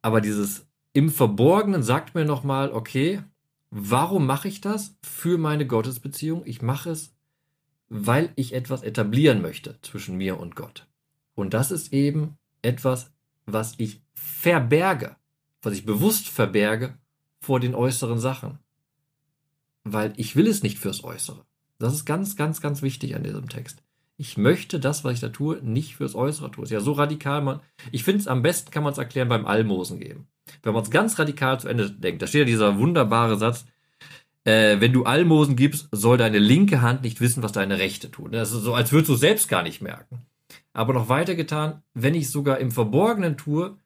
Aber 0.00 0.20
dieses 0.20 0.66
im 0.92 1.10
Verborgenen 1.10 1.82
sagt 1.82 2.14
mir 2.14 2.24
nochmal, 2.24 2.72
okay, 2.72 3.22
warum 3.70 4.26
mache 4.26 4.48
ich 4.48 4.60
das 4.60 4.96
für 5.02 5.38
meine 5.38 5.66
Gottesbeziehung? 5.66 6.42
Ich 6.46 6.62
mache 6.62 6.90
es, 6.90 7.14
weil 7.88 8.32
ich 8.36 8.54
etwas 8.54 8.82
etablieren 8.82 9.42
möchte 9.42 9.78
zwischen 9.82 10.16
mir 10.16 10.38
und 10.38 10.56
Gott. 10.56 10.86
Und 11.34 11.52
das 11.52 11.70
ist 11.70 11.92
eben 11.92 12.38
etwas, 12.62 13.12
was 13.44 13.74
ich 13.78 14.02
verberge, 14.14 15.16
was 15.62 15.74
ich 15.74 15.84
bewusst 15.84 16.28
verberge 16.28 16.96
vor 17.40 17.60
den 17.60 17.74
äußeren 17.74 18.18
Sachen. 18.18 18.58
Weil 19.84 20.12
ich 20.16 20.34
will 20.36 20.46
es 20.46 20.62
nicht 20.62 20.78
fürs 20.78 21.04
Äußere. 21.04 21.44
Das 21.78 21.94
ist 21.94 22.04
ganz, 22.04 22.36
ganz, 22.36 22.60
ganz 22.60 22.82
wichtig 22.82 23.14
an 23.14 23.22
diesem 23.22 23.48
Text. 23.48 23.82
Ich 24.16 24.36
möchte 24.36 24.78
das, 24.78 25.04
was 25.04 25.14
ich 25.14 25.20
da 25.20 25.28
tue, 25.28 25.60
nicht 25.62 25.96
fürs 25.96 26.14
Äußere 26.14 26.50
tun. 26.50 26.64
Ist 26.64 26.70
ja 26.70 26.80
so 26.80 26.92
radikal, 26.92 27.42
man. 27.42 27.60
Ich 27.90 28.04
finde 28.04 28.20
es 28.20 28.28
am 28.28 28.42
besten, 28.42 28.70
kann 28.70 28.84
man 28.84 28.92
es 28.92 28.98
erklären 28.98 29.28
beim 29.28 29.44
Almosen 29.44 29.98
geben. 29.98 30.28
Wenn 30.62 30.72
man 30.72 30.82
es 30.82 30.90
ganz 30.90 31.18
radikal 31.18 31.58
zu 31.58 31.68
Ende 31.68 31.90
denkt, 31.90 32.22
da 32.22 32.26
steht 32.26 32.40
ja 32.40 32.44
dieser 32.44 32.78
wunderbare 32.78 33.36
Satz, 33.36 33.66
äh, 34.44 34.80
wenn 34.80 34.92
du 34.92 35.04
Almosen 35.04 35.56
gibst, 35.56 35.88
soll 35.90 36.16
deine 36.16 36.38
linke 36.38 36.80
Hand 36.80 37.02
nicht 37.02 37.20
wissen, 37.20 37.42
was 37.42 37.52
deine 37.52 37.78
rechte 37.78 38.10
tut. 38.10 38.34
Das 38.34 38.52
ist 38.52 38.62
so, 38.62 38.74
als 38.74 38.92
würdest 38.92 39.08
du 39.08 39.16
selbst 39.16 39.48
gar 39.48 39.62
nicht 39.62 39.82
merken. 39.82 40.26
Aber 40.72 40.92
noch 40.92 41.08
weiter 41.08 41.34
getan, 41.34 41.82
wenn 41.94 42.14
ich 42.14 42.30
sogar 42.30 42.58
im 42.58 42.70
Verborgenen 42.70 43.36
tue, 43.36 43.76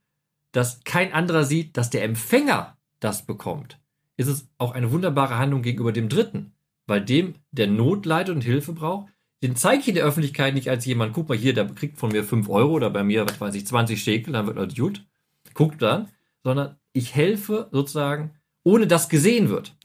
dass 0.53 0.83
kein 0.85 1.13
anderer 1.13 1.45
sieht, 1.45 1.77
dass 1.77 1.91
der 1.91 2.03
Empfänger 2.03 2.77
das 3.01 3.25
bekommt, 3.25 3.79
ist 4.19 4.29
es 4.29 4.49
auch 4.59 4.73
eine 4.73 4.93
wunderbare 4.93 5.39
Handlung 5.39 5.63
gegenüber 5.63 5.93
dem 5.93 6.11
Dritten. 6.11 6.53
Weil 6.87 7.03
dem, 7.03 7.35
der 7.51 7.69
Not 7.69 8.05
leidet 8.05 8.35
und 8.35 8.43
Hilfe 8.43 8.73
braucht, 8.73 9.09
den 9.43 9.57
zeige 9.57 9.81
ich 9.81 9.89
in 9.89 9.95
der 9.95 10.05
Öffentlichkeit 10.05 10.55
nicht 10.55 10.69
als 10.69 10.85
jemand, 10.85 11.13
guck 11.15 11.29
mal 11.29 11.39
hier, 11.39 11.55
der 11.55 11.67
kriegt 11.67 11.99
von 11.99 12.11
mir 12.11 12.25
5 12.25 12.49
Euro 12.49 12.73
oder 12.73 12.91
bei 12.91 13.05
mir, 13.05 13.27
was 13.27 13.41
weiß 13.41 13.55
ich, 13.55 13.67
20 13.67 14.03
Schekel, 14.03 14.33
dann 14.33 14.47
wird 14.47 14.59
alles 14.59 14.75
gut. 14.75 15.07
Guckt 15.55 15.81
dann, 15.81 16.09
sondern 16.43 16.77
ich 16.93 17.15
helfe 17.15 17.69
sozusagen, 17.71 18.33
ohne 18.65 18.87
dass 18.87 19.09
gesehen 19.09 19.49
wird. 19.49 19.77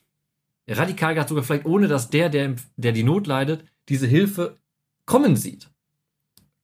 Radikal 0.67 1.13
gesagt 1.13 1.29
sogar 1.29 1.43
vielleicht 1.43 1.65
ohne, 1.65 1.87
dass 1.87 2.09
der, 2.09 2.29
der, 2.29 2.55
der 2.77 2.93
die 2.93 3.03
Not 3.03 3.27
leidet, 3.27 3.65
diese 3.89 4.07
Hilfe 4.07 4.57
kommen 5.05 5.35
sieht. 5.35 5.69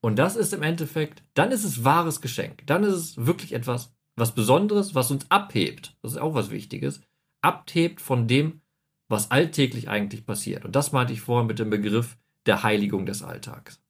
Und 0.00 0.18
das 0.18 0.36
ist 0.36 0.54
im 0.54 0.62
Endeffekt, 0.62 1.22
dann 1.34 1.52
ist 1.52 1.64
es 1.64 1.84
wahres 1.84 2.20
Geschenk. 2.20 2.66
Dann 2.66 2.82
ist 2.82 2.94
es 2.94 3.26
wirklich 3.26 3.52
etwas, 3.52 3.94
was 4.16 4.34
Besonderes, 4.34 4.94
was 4.94 5.10
uns 5.10 5.30
abhebt. 5.30 5.96
Das 6.02 6.12
ist 6.12 6.18
auch 6.18 6.34
was 6.34 6.50
Wichtiges. 6.50 7.02
Abhebt 7.42 8.00
von 8.00 8.28
dem, 8.28 8.60
was 9.08 9.30
alltäglich 9.30 9.88
eigentlich 9.88 10.24
passiert. 10.24 10.64
Und 10.64 10.76
das 10.76 10.92
meinte 10.92 11.12
ich 11.12 11.20
vorhin 11.20 11.46
mit 11.46 11.58
dem 11.58 11.70
Begriff 11.70 12.16
der 12.46 12.62
Heiligung 12.62 13.06
des 13.06 13.22
Alltags. 13.22 13.80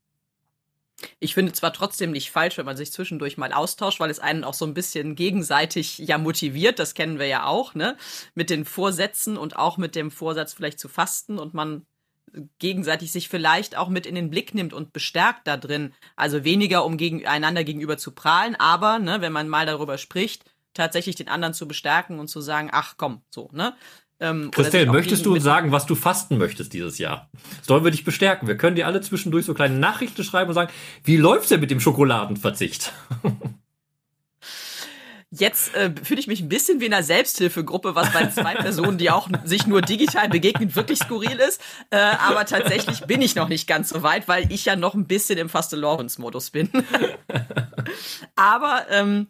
Ich 1.19 1.35
finde 1.35 1.53
zwar 1.53 1.73
trotzdem 1.73 2.11
nicht 2.11 2.31
falsch, 2.31 2.59
wenn 2.59 2.67
man 2.67 2.77
sich 2.77 2.93
zwischendurch 2.93 3.39
mal 3.39 3.53
austauscht, 3.53 4.01
weil 4.01 4.11
es 4.11 4.19
einen 4.19 4.45
auch 4.45 4.55
so 4.55 4.67
ein 4.67 4.75
bisschen 4.75 5.15
gegenseitig 5.15 5.99
ja 5.99 6.19
motiviert, 6.19 6.79
das 6.79 6.95
kennen 6.95 7.19
wir 7.19 7.27
ja 7.27 7.47
auch, 7.47 7.75
ne? 7.75 7.97
Mit 8.35 8.51
den 8.51 8.65
Vorsätzen 8.67 9.39
und 9.39 9.57
auch 9.57 9.79
mit 9.79 9.95
dem 9.95 10.11
Vorsatz 10.11 10.53
vielleicht 10.53 10.79
zu 10.79 10.89
fasten 10.89 11.39
und 11.39 11.55
man 11.55 11.87
gegenseitig 12.59 13.13
sich 13.13 13.29
vielleicht 13.29 13.77
auch 13.77 13.89
mit 13.89 14.07
in 14.07 14.15
den 14.15 14.31
Blick 14.31 14.55
nimmt 14.55 14.73
und 14.73 14.93
bestärkt 14.93 15.47
da 15.47 15.57
drin. 15.57 15.93
Also 16.17 16.45
weniger, 16.45 16.85
um 16.85 16.97
gegen, 16.97 17.27
einander 17.27 17.65
gegenüber 17.65 17.99
zu 17.99 18.13
prahlen, 18.13 18.55
aber, 18.57 18.99
ne, 18.99 19.21
wenn 19.21 19.33
man 19.33 19.49
mal 19.49 19.67
darüber 19.67 19.99
spricht, 19.99 20.45
tatsächlich 20.75 21.17
den 21.17 21.29
anderen 21.29 21.55
zu 21.55 21.67
bestärken 21.67 22.19
und 22.19 22.29
zu 22.29 22.41
sagen, 22.41 22.71
ach 22.73 22.95
komm, 22.97 23.23
so, 23.31 23.51
ne? 23.53 23.75
Ähm, 24.23 24.51
Christelle, 24.51 24.87
möchtest 24.93 25.25
du 25.25 25.33
uns 25.33 25.43
sagen, 25.43 25.73
was 25.73 25.87
du 25.87 25.95
fasten 25.95 26.37
möchtest 26.37 26.75
dieses 26.75 26.99
Jahr? 26.99 27.31
Sollen 27.63 27.85
wir 27.85 27.91
dich 27.91 28.05
bestärken? 28.05 28.47
Wir 28.47 28.57
können 28.59 28.77
dir 28.77 28.87
alle 28.87 29.01
zwischendurch 29.01 29.47
so 29.47 29.55
kleine 29.55 29.77
Nachrichten 29.77 30.23
schreiben 30.25 30.51
und 30.51 30.55
sagen, 30.55 30.71
wie 31.05 31.17
läuft's 31.17 31.49
denn 31.49 31.61
mit 31.61 31.71
dem 31.71 31.81
Schokoladenverzicht? 31.81 32.93
Jetzt 35.33 35.77
äh, 35.77 35.95
fühle 36.03 36.19
ich 36.19 36.27
mich 36.27 36.41
ein 36.41 36.49
bisschen 36.49 36.81
wie 36.81 36.87
in 36.87 36.93
einer 36.93 37.05
Selbsthilfegruppe, 37.05 37.95
was 37.95 38.13
bei 38.13 38.27
zwei 38.27 38.57
Personen, 38.57 38.99
die 38.99 39.13
auch 39.13 39.29
sich 39.45 39.65
nur 39.65 39.81
digital 39.81 40.29
begegnen, 40.29 40.75
wirklich 40.75 40.99
skurril 40.99 41.39
ist. 41.39 41.63
Äh, 41.91 41.99
aber 41.99 42.47
tatsächlich 42.47 43.03
bin 43.03 43.23
ich 43.23 43.37
noch 43.37 43.49
nicht 43.49 43.69
ganz 43.69 43.91
so 43.91 44.03
weit, 44.03 44.27
weil 44.27 44.51
ich 44.51 44.65
ja 44.65 44.75
noch 44.75 44.95
ein 44.95 45.07
bisschen 45.07 45.39
im 45.39 45.49
Faste-Lorenz-Modus 45.49 46.51
bin. 46.51 46.69
aber 48.35 48.87
ähm, 48.91 49.29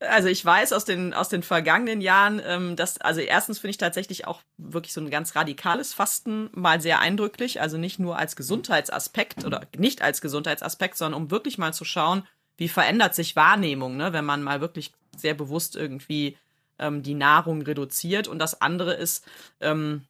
also 0.00 0.28
ich 0.28 0.44
weiß 0.44 0.72
aus 0.72 0.84
den, 0.84 1.14
aus 1.14 1.28
den 1.28 1.42
vergangenen 1.42 2.00
Jahren, 2.00 2.40
ähm, 2.44 2.76
dass, 2.76 3.00
also 3.00 3.20
erstens 3.20 3.58
finde 3.58 3.70
ich 3.70 3.78
tatsächlich 3.78 4.26
auch 4.26 4.42
wirklich 4.58 4.92
so 4.92 5.00
ein 5.00 5.10
ganz 5.10 5.34
radikales 5.34 5.94
Fasten 5.94 6.50
mal 6.52 6.80
sehr 6.80 7.00
eindrücklich. 7.00 7.60
Also 7.60 7.78
nicht 7.78 7.98
nur 7.98 8.18
als 8.18 8.36
Gesundheitsaspekt 8.36 9.44
oder 9.44 9.62
nicht 9.76 10.02
als 10.02 10.20
Gesundheitsaspekt, 10.20 10.96
sondern 10.98 11.22
um 11.22 11.30
wirklich 11.30 11.56
mal 11.56 11.72
zu 11.72 11.84
schauen, 11.84 12.26
wie 12.58 12.68
verändert 12.68 13.14
sich 13.14 13.36
Wahrnehmung, 13.36 13.96
ne, 13.96 14.12
wenn 14.12 14.24
man 14.24 14.42
mal 14.42 14.60
wirklich 14.60 14.92
sehr 15.16 15.34
bewusst 15.34 15.76
irgendwie 15.76 16.36
ähm, 16.78 17.02
die 17.02 17.14
Nahrung 17.14 17.62
reduziert. 17.62 18.28
Und 18.28 18.38
das 18.38 18.60
andere 18.60 18.94
ist, 18.94 19.24
ähm, 19.60 20.04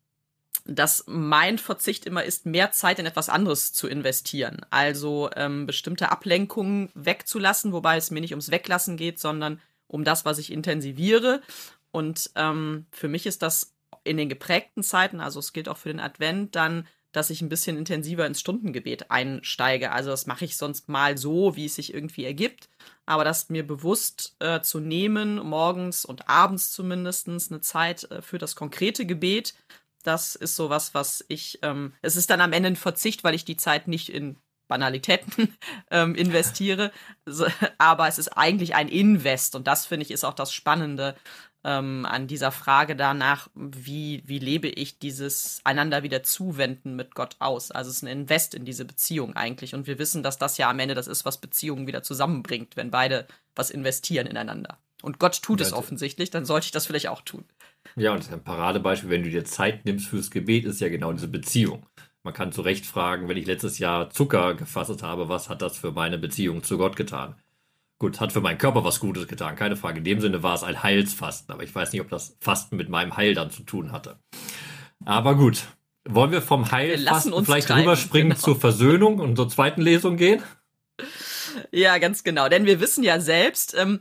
dass 0.64 1.04
mein 1.06 1.58
Verzicht 1.58 2.06
immer 2.06 2.24
ist, 2.24 2.44
mehr 2.44 2.72
Zeit 2.72 2.98
in 2.98 3.06
etwas 3.06 3.28
anderes 3.28 3.72
zu 3.72 3.86
investieren. 3.86 4.66
Also 4.70 5.30
ähm, 5.36 5.66
bestimmte 5.66 6.10
Ablenkungen 6.10 6.90
wegzulassen, 6.94 7.72
wobei 7.72 7.96
es 7.96 8.10
mir 8.10 8.20
nicht 8.20 8.32
ums 8.32 8.50
Weglassen 8.50 8.96
geht, 8.96 9.20
sondern 9.20 9.60
um 9.88 10.04
das, 10.04 10.24
was 10.24 10.38
ich 10.38 10.52
intensiviere. 10.52 11.42
Und 11.90 12.30
ähm, 12.34 12.86
für 12.90 13.08
mich 13.08 13.26
ist 13.26 13.42
das 13.42 13.74
in 14.04 14.16
den 14.16 14.28
geprägten 14.28 14.82
Zeiten, 14.82 15.20
also 15.20 15.40
es 15.40 15.52
gilt 15.52 15.68
auch 15.68 15.76
für 15.76 15.88
den 15.88 16.00
Advent, 16.00 16.54
dann, 16.54 16.86
dass 17.12 17.30
ich 17.30 17.40
ein 17.40 17.48
bisschen 17.48 17.76
intensiver 17.78 18.26
ins 18.26 18.40
Stundengebet 18.40 19.10
einsteige. 19.10 19.90
Also 19.90 20.10
das 20.10 20.26
mache 20.26 20.44
ich 20.44 20.56
sonst 20.56 20.88
mal 20.88 21.16
so, 21.16 21.56
wie 21.56 21.66
es 21.66 21.76
sich 21.76 21.94
irgendwie 21.94 22.24
ergibt. 22.24 22.68
Aber 23.06 23.24
das 23.24 23.48
mir 23.48 23.66
bewusst 23.66 24.36
äh, 24.40 24.60
zu 24.60 24.80
nehmen, 24.80 25.36
morgens 25.36 26.04
und 26.04 26.28
abends 26.28 26.72
zumindest 26.72 27.28
eine 27.28 27.60
Zeit 27.60 28.10
äh, 28.10 28.22
für 28.22 28.38
das 28.38 28.54
konkrete 28.54 29.06
Gebet, 29.06 29.54
das 30.06 30.36
ist 30.36 30.54
sowas, 30.54 30.94
was 30.94 31.24
ich, 31.28 31.58
ähm, 31.62 31.92
es 32.00 32.14
ist 32.14 32.30
dann 32.30 32.40
am 32.40 32.52
Ende 32.52 32.68
ein 32.68 32.76
Verzicht, 32.76 33.24
weil 33.24 33.34
ich 33.34 33.44
die 33.44 33.56
Zeit 33.56 33.88
nicht 33.88 34.08
in 34.08 34.36
Banalitäten 34.68 35.56
ähm, 35.90 36.14
investiere. 36.14 36.92
Aber 37.78 38.08
es 38.08 38.18
ist 38.18 38.28
eigentlich 38.28 38.74
ein 38.74 38.88
Invest 38.88 39.54
und 39.54 39.66
das 39.66 39.86
finde 39.86 40.04
ich 40.04 40.10
ist 40.10 40.24
auch 40.24 40.34
das 40.34 40.52
Spannende 40.52 41.14
ähm, 41.64 42.06
an 42.08 42.28
dieser 42.28 42.52
Frage 42.52 42.94
danach, 42.94 43.48
wie, 43.54 44.22
wie 44.24 44.38
lebe 44.38 44.68
ich 44.68 45.00
dieses 45.00 45.60
einander 45.64 46.04
wieder 46.04 46.22
zuwenden 46.22 46.94
mit 46.94 47.14
Gott 47.16 47.36
aus. 47.40 47.72
Also 47.72 47.90
es 47.90 47.96
ist 47.96 48.02
ein 48.04 48.08
Invest 48.08 48.54
in 48.54 48.64
diese 48.64 48.84
Beziehung 48.84 49.34
eigentlich 49.34 49.74
und 49.74 49.88
wir 49.88 49.98
wissen, 49.98 50.22
dass 50.22 50.38
das 50.38 50.58
ja 50.58 50.70
am 50.70 50.78
Ende 50.78 50.94
das 50.94 51.08
ist, 51.08 51.24
was 51.24 51.38
Beziehungen 51.38 51.88
wieder 51.88 52.04
zusammenbringt, 52.04 52.76
wenn 52.76 52.92
beide 52.92 53.26
was 53.56 53.70
investieren 53.70 54.28
ineinander. 54.28 54.78
Und 55.02 55.18
Gott 55.18 55.42
tut 55.42 55.60
es 55.60 55.72
offensichtlich, 55.72 56.30
dann 56.30 56.46
sollte 56.46 56.66
ich 56.66 56.72
das 56.72 56.86
vielleicht 56.86 57.08
auch 57.08 57.20
tun. 57.20 57.44
Ja, 57.96 58.12
und 58.12 58.18
das 58.18 58.28
ist 58.28 58.32
ein 58.32 58.44
Paradebeispiel, 58.44 59.10
wenn 59.10 59.22
du 59.22 59.30
dir 59.30 59.44
Zeit 59.44 59.84
nimmst 59.84 60.06
fürs 60.06 60.30
Gebet, 60.30 60.64
ist 60.64 60.80
ja 60.80 60.88
genau 60.88 61.12
diese 61.12 61.28
Beziehung. 61.28 61.84
Man 62.26 62.34
kann 62.34 62.50
zu 62.50 62.62
Recht 62.62 62.86
fragen, 62.86 63.28
wenn 63.28 63.36
ich 63.36 63.46
letztes 63.46 63.78
Jahr 63.78 64.10
Zucker 64.10 64.54
gefasst 64.54 65.00
habe, 65.04 65.28
was 65.28 65.48
hat 65.48 65.62
das 65.62 65.78
für 65.78 65.92
meine 65.92 66.18
Beziehung 66.18 66.64
zu 66.64 66.76
Gott 66.76 66.96
getan? 66.96 67.36
Gut, 68.00 68.18
hat 68.18 68.32
für 68.32 68.40
meinen 68.40 68.58
Körper 68.58 68.82
was 68.82 68.98
Gutes 68.98 69.28
getan, 69.28 69.54
keine 69.54 69.76
Frage. 69.76 69.98
In 69.98 70.04
dem 70.04 70.20
Sinne 70.20 70.42
war 70.42 70.56
es 70.56 70.64
ein 70.64 70.82
Heilsfasten, 70.82 71.54
aber 71.54 71.62
ich 71.62 71.72
weiß 71.72 71.92
nicht, 71.92 72.00
ob 72.00 72.08
das 72.08 72.36
Fasten 72.40 72.78
mit 72.78 72.88
meinem 72.88 73.16
Heil 73.16 73.34
dann 73.34 73.52
zu 73.52 73.62
tun 73.62 73.92
hatte. 73.92 74.18
Aber 75.04 75.36
gut, 75.36 75.68
wollen 76.04 76.32
wir 76.32 76.42
vom 76.42 76.68
Heilfasten 76.72 77.30
wir 77.30 77.44
vielleicht 77.44 77.68
treiben, 77.68 77.82
rüberspringen 77.82 78.30
genau. 78.30 78.42
zur 78.42 78.58
Versöhnung 78.58 79.20
und 79.20 79.36
zur 79.36 79.48
zweiten 79.48 79.80
Lesung 79.80 80.16
gehen? 80.16 80.42
Ja, 81.70 81.98
ganz 81.98 82.24
genau. 82.24 82.48
Denn 82.48 82.66
wir 82.66 82.80
wissen 82.80 83.04
ja 83.04 83.20
selbst, 83.20 83.72
ähm, 83.78 84.00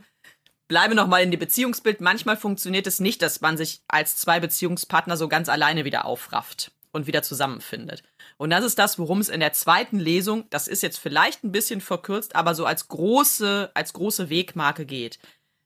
bleibe 0.66 0.96
noch 0.96 1.06
mal 1.06 1.22
in 1.22 1.30
die 1.30 1.36
Beziehungsbild. 1.36 2.00
Manchmal 2.00 2.36
funktioniert 2.36 2.88
es 2.88 2.98
nicht, 2.98 3.22
dass 3.22 3.40
man 3.40 3.56
sich 3.56 3.82
als 3.86 4.16
zwei 4.16 4.40
Beziehungspartner 4.40 5.16
so 5.16 5.28
ganz 5.28 5.48
alleine 5.48 5.84
wieder 5.84 6.06
aufrafft 6.06 6.72
und 6.96 7.06
wieder 7.06 7.22
zusammenfindet. 7.22 8.02
Und 8.38 8.50
das 8.50 8.64
ist 8.64 8.78
das, 8.78 8.98
worum 8.98 9.20
es 9.20 9.28
in 9.28 9.40
der 9.40 9.52
zweiten 9.52 9.98
Lesung, 9.98 10.44
das 10.50 10.68
ist 10.68 10.82
jetzt 10.82 10.98
vielleicht 10.98 11.42
ein 11.42 11.52
bisschen 11.52 11.80
verkürzt, 11.80 12.36
aber 12.36 12.54
so 12.54 12.66
als 12.66 12.88
große, 12.88 13.70
als 13.74 13.92
große 13.94 14.28
Wegmarke 14.28 14.84
geht. 14.84 15.18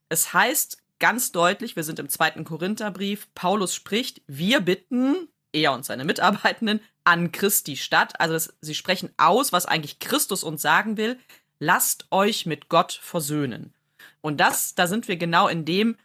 Es 0.07 0.33
heißt 0.33 0.77
ganz 0.99 1.31
deutlich, 1.31 1.75
wir 1.75 1.83
sind 1.83 1.99
im 1.99 2.07
zweiten 2.07 2.45
Korintherbrief, 2.45 3.27
Paulus 3.35 3.75
spricht, 3.75 4.21
wir 4.27 4.61
bitten, 4.61 5.27
er 5.51 5.73
und 5.73 5.83
seine 5.83 6.05
Mitarbeitenden, 6.05 6.79
an 7.03 7.31
Christi 7.31 7.75
statt. 7.75 8.19
Also 8.19 8.33
das, 8.33 8.53
sie 8.61 8.75
sprechen 8.75 9.09
aus, 9.17 9.51
was 9.51 9.65
eigentlich 9.65 9.99
Christus 9.99 10.43
uns 10.43 10.61
sagen 10.61 10.97
will. 10.97 11.19
Lasst 11.59 12.05
euch 12.11 12.45
mit 12.45 12.69
Gott 12.69 12.93
versöhnen. 13.01 13.73
Und 14.21 14.39
das, 14.39 14.75
da 14.75 14.87
sind 14.87 15.07
wir 15.07 15.17
genau 15.17 15.47
in 15.47 15.65
dem, 15.65 15.97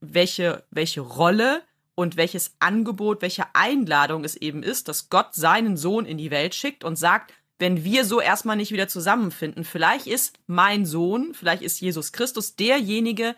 welche, 0.00 0.64
welche 0.70 1.00
Rolle 1.00 1.62
und 1.94 2.16
welches 2.16 2.54
Angebot, 2.58 3.22
welche 3.22 3.44
Einladung 3.54 4.24
es 4.24 4.36
eben 4.36 4.62
ist, 4.62 4.88
dass 4.88 5.10
Gott 5.10 5.34
seinen 5.34 5.76
Sohn 5.76 6.06
in 6.06 6.18
die 6.18 6.30
Welt 6.30 6.54
schickt 6.54 6.84
und 6.84 6.96
sagt, 6.96 7.32
wenn 7.58 7.84
wir 7.84 8.04
so 8.04 8.20
erstmal 8.20 8.56
nicht 8.56 8.72
wieder 8.72 8.88
zusammenfinden, 8.88 9.64
vielleicht 9.64 10.06
ist 10.06 10.38
mein 10.46 10.86
Sohn, 10.86 11.34
vielleicht 11.34 11.62
ist 11.62 11.80
Jesus 11.80 12.12
Christus 12.12 12.56
derjenige, 12.56 13.36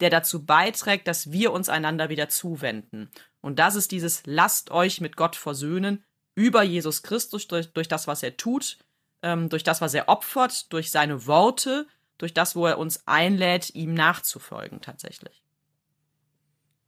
der 0.00 0.10
dazu 0.10 0.44
beiträgt, 0.44 1.08
dass 1.08 1.32
wir 1.32 1.52
uns 1.52 1.68
einander 1.68 2.08
wieder 2.08 2.28
zuwenden. 2.28 3.10
Und 3.40 3.58
das 3.58 3.74
ist 3.74 3.92
dieses 3.92 4.22
Lasst 4.24 4.70
euch 4.70 5.00
mit 5.00 5.16
Gott 5.16 5.36
versöhnen 5.36 6.04
über 6.34 6.62
Jesus 6.62 7.02
Christus 7.02 7.48
durch, 7.48 7.72
durch 7.72 7.88
das, 7.88 8.06
was 8.06 8.22
er 8.22 8.36
tut, 8.36 8.78
ähm, 9.22 9.48
durch 9.48 9.64
das, 9.64 9.80
was 9.80 9.94
er 9.94 10.08
opfert, 10.08 10.72
durch 10.72 10.90
seine 10.90 11.26
Worte, 11.26 11.86
durch 12.18 12.34
das, 12.34 12.54
wo 12.54 12.66
er 12.66 12.78
uns 12.78 13.06
einlädt, 13.06 13.74
ihm 13.74 13.94
nachzufolgen 13.94 14.80
tatsächlich. 14.80 15.42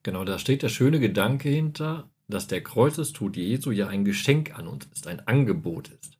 Genau, 0.02 0.24
da 0.24 0.38
steht 0.38 0.62
der 0.62 0.68
schöne 0.68 1.00
Gedanke 1.00 1.48
hinter, 1.48 2.10
dass 2.28 2.46
der 2.46 2.62
Kreuzestod 2.62 3.36
Jesu 3.36 3.70
ja 3.70 3.88
ein 3.88 4.04
Geschenk 4.04 4.58
an 4.58 4.68
uns 4.68 4.86
ist, 4.92 5.06
ein 5.06 5.26
Angebot 5.26 5.88
ist. 5.88 6.18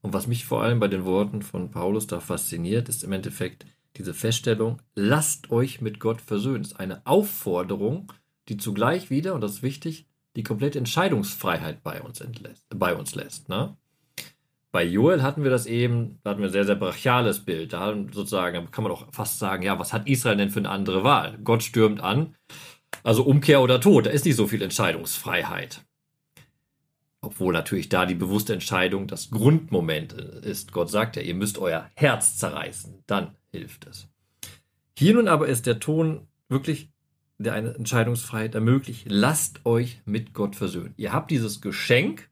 Und 0.00 0.12
was 0.12 0.26
mich 0.26 0.44
vor 0.44 0.62
allem 0.62 0.80
bei 0.80 0.88
den 0.88 1.04
Worten 1.04 1.42
von 1.42 1.70
Paulus 1.70 2.06
da 2.06 2.20
fasziniert, 2.20 2.88
ist 2.88 3.04
im 3.04 3.12
Endeffekt 3.12 3.66
diese 3.96 4.14
Feststellung, 4.14 4.80
lasst 4.94 5.50
euch 5.50 5.80
mit 5.80 6.00
Gott 6.00 6.20
versöhnen. 6.20 6.62
Das 6.62 6.72
ist 6.72 6.80
eine 6.80 7.06
Aufforderung, 7.06 8.12
die 8.48 8.56
zugleich 8.56 9.10
wieder, 9.10 9.34
und 9.34 9.40
das 9.42 9.52
ist 9.52 9.62
wichtig, 9.62 10.06
die 10.34 10.42
komplette 10.42 10.78
Entscheidungsfreiheit 10.78 11.82
bei 11.82 12.00
uns, 12.00 12.20
entlässt, 12.20 12.66
bei 12.70 12.94
uns 12.94 13.14
lässt. 13.14 13.48
Ne? 13.48 13.76
Bei 14.72 14.82
Joel 14.82 15.22
hatten 15.22 15.42
wir 15.44 15.50
das 15.50 15.66
eben, 15.66 16.18
da 16.24 16.30
hatten 16.30 16.40
wir 16.40 16.48
ein 16.48 16.52
sehr, 16.52 16.64
sehr 16.64 16.76
brachiales 16.76 17.44
Bild. 17.44 17.74
Da 17.74 17.94
sozusagen, 18.10 18.70
kann 18.70 18.84
man 18.84 18.92
auch 18.92 19.12
fast 19.12 19.38
sagen, 19.38 19.62
ja, 19.62 19.78
was 19.78 19.92
hat 19.92 20.08
Israel 20.08 20.38
denn 20.38 20.48
für 20.48 20.60
eine 20.60 20.70
andere 20.70 21.04
Wahl? 21.04 21.38
Gott 21.44 21.62
stürmt 21.62 22.00
an, 22.00 22.34
also 23.02 23.24
Umkehr 23.24 23.62
oder 23.62 23.80
Tod, 23.80 24.06
da 24.06 24.10
ist 24.10 24.24
nicht 24.24 24.36
so 24.36 24.46
viel 24.46 24.62
Entscheidungsfreiheit. 24.62 25.82
Obwohl 27.20 27.52
natürlich 27.52 27.88
da 27.88 28.04
die 28.04 28.14
bewusste 28.14 28.52
Entscheidung 28.52 29.06
das 29.06 29.30
Grundmoment 29.30 30.12
ist. 30.12 30.72
Gott 30.72 30.90
sagt 30.90 31.16
ja, 31.16 31.22
ihr 31.22 31.34
müsst 31.34 31.58
euer 31.58 31.88
Herz 31.94 32.36
zerreißen, 32.36 33.02
dann 33.06 33.36
hilft 33.50 33.86
es. 33.86 34.08
Hier 34.98 35.14
nun 35.14 35.28
aber 35.28 35.46
ist 35.46 35.66
der 35.66 35.78
Ton 35.78 36.26
wirklich, 36.48 36.90
der 37.38 37.54
eine 37.54 37.74
Entscheidungsfreiheit 37.74 38.54
ermöglicht. 38.54 39.06
Lasst 39.08 39.64
euch 39.64 40.00
mit 40.04 40.34
Gott 40.34 40.56
versöhnen. 40.56 40.94
Ihr 40.96 41.12
habt 41.12 41.30
dieses 41.30 41.60
Geschenk, 41.60 42.28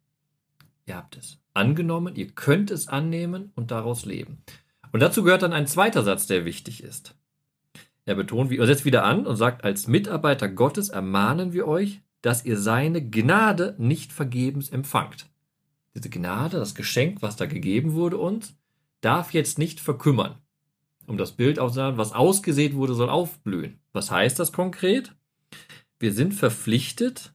ihr 0.87 0.97
habt 0.97 1.17
es 1.17 1.39
angenommen, 1.55 2.17
ihr 2.17 2.31
könnt 2.33 2.71
es 2.71 2.89
annehmen 2.89 3.53
und 3.55 3.71
daraus 3.71 4.05
leben. 4.05 4.43
Und 4.93 5.01
dazu 5.01 5.23
gehört 5.23 5.43
dann 5.43 5.53
ein 5.53 5.67
zweiter 5.67 6.03
Satz, 6.03 6.27
der 6.27 6.45
wichtig 6.45 6.83
ist. 6.83 7.15
Er 8.11 8.17
betont, 8.17 8.51
er 8.51 8.67
setzt 8.67 8.85
wieder 8.85 9.05
an 9.05 9.25
und 9.25 9.37
sagt, 9.37 9.63
als 9.63 9.87
Mitarbeiter 9.87 10.49
Gottes 10.49 10.89
ermahnen 10.89 11.53
wir 11.53 11.69
euch, 11.69 12.01
dass 12.23 12.45
ihr 12.45 12.59
seine 12.59 13.09
Gnade 13.09 13.77
nicht 13.79 14.13
vergebens 14.13 14.69
empfangt. 14.69 15.31
Diese 15.95 16.11
Gnade, 16.11 16.57
das 16.57 16.75
Geschenk, 16.75 17.23
was 17.23 17.37
da 17.37 17.47
gegeben 17.47 17.93
wurde 17.93 18.17
uns, 18.17 18.57
darf 19.01 19.33
jetzt 19.33 19.61
nicht 19.61 19.79
verkümmern. 19.79 20.35
Um 21.07 21.19
das 21.19 21.31
Bild 21.31 21.61
aufzusagen, 21.61 21.99
was 21.99 22.13
ausgesät 22.13 22.75
wurde, 22.75 22.95
soll 22.95 23.09
aufblühen. 23.09 23.79
Was 23.93 24.11
heißt 24.11 24.41
das 24.41 24.51
konkret? 24.51 25.15
Wir 26.01 26.13
sind 26.13 26.35
verpflichtet, 26.35 27.33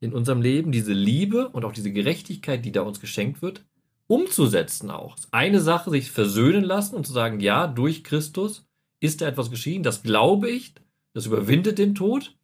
in 0.00 0.12
unserem 0.12 0.42
Leben 0.42 0.72
diese 0.72 0.94
Liebe 0.94 1.48
und 1.50 1.64
auch 1.64 1.72
diese 1.72 1.92
Gerechtigkeit, 1.92 2.64
die 2.64 2.72
da 2.72 2.82
uns 2.82 2.98
geschenkt 2.98 3.40
wird, 3.40 3.64
umzusetzen 4.08 4.90
auch. 4.90 5.16
Eine 5.30 5.60
Sache, 5.60 5.90
sich 5.90 6.10
versöhnen 6.10 6.64
lassen 6.64 6.96
und 6.96 7.06
zu 7.06 7.12
sagen, 7.12 7.38
ja, 7.38 7.68
durch 7.68 8.02
Christus 8.02 8.67
ist 9.00 9.20
da 9.20 9.26
etwas 9.26 9.50
geschehen, 9.50 9.82
das 9.82 10.02
glaube 10.02 10.50
ich, 10.50 10.74
das 11.14 11.26
überwindet 11.26 11.78
den 11.78 11.94
Tod, 11.94 12.36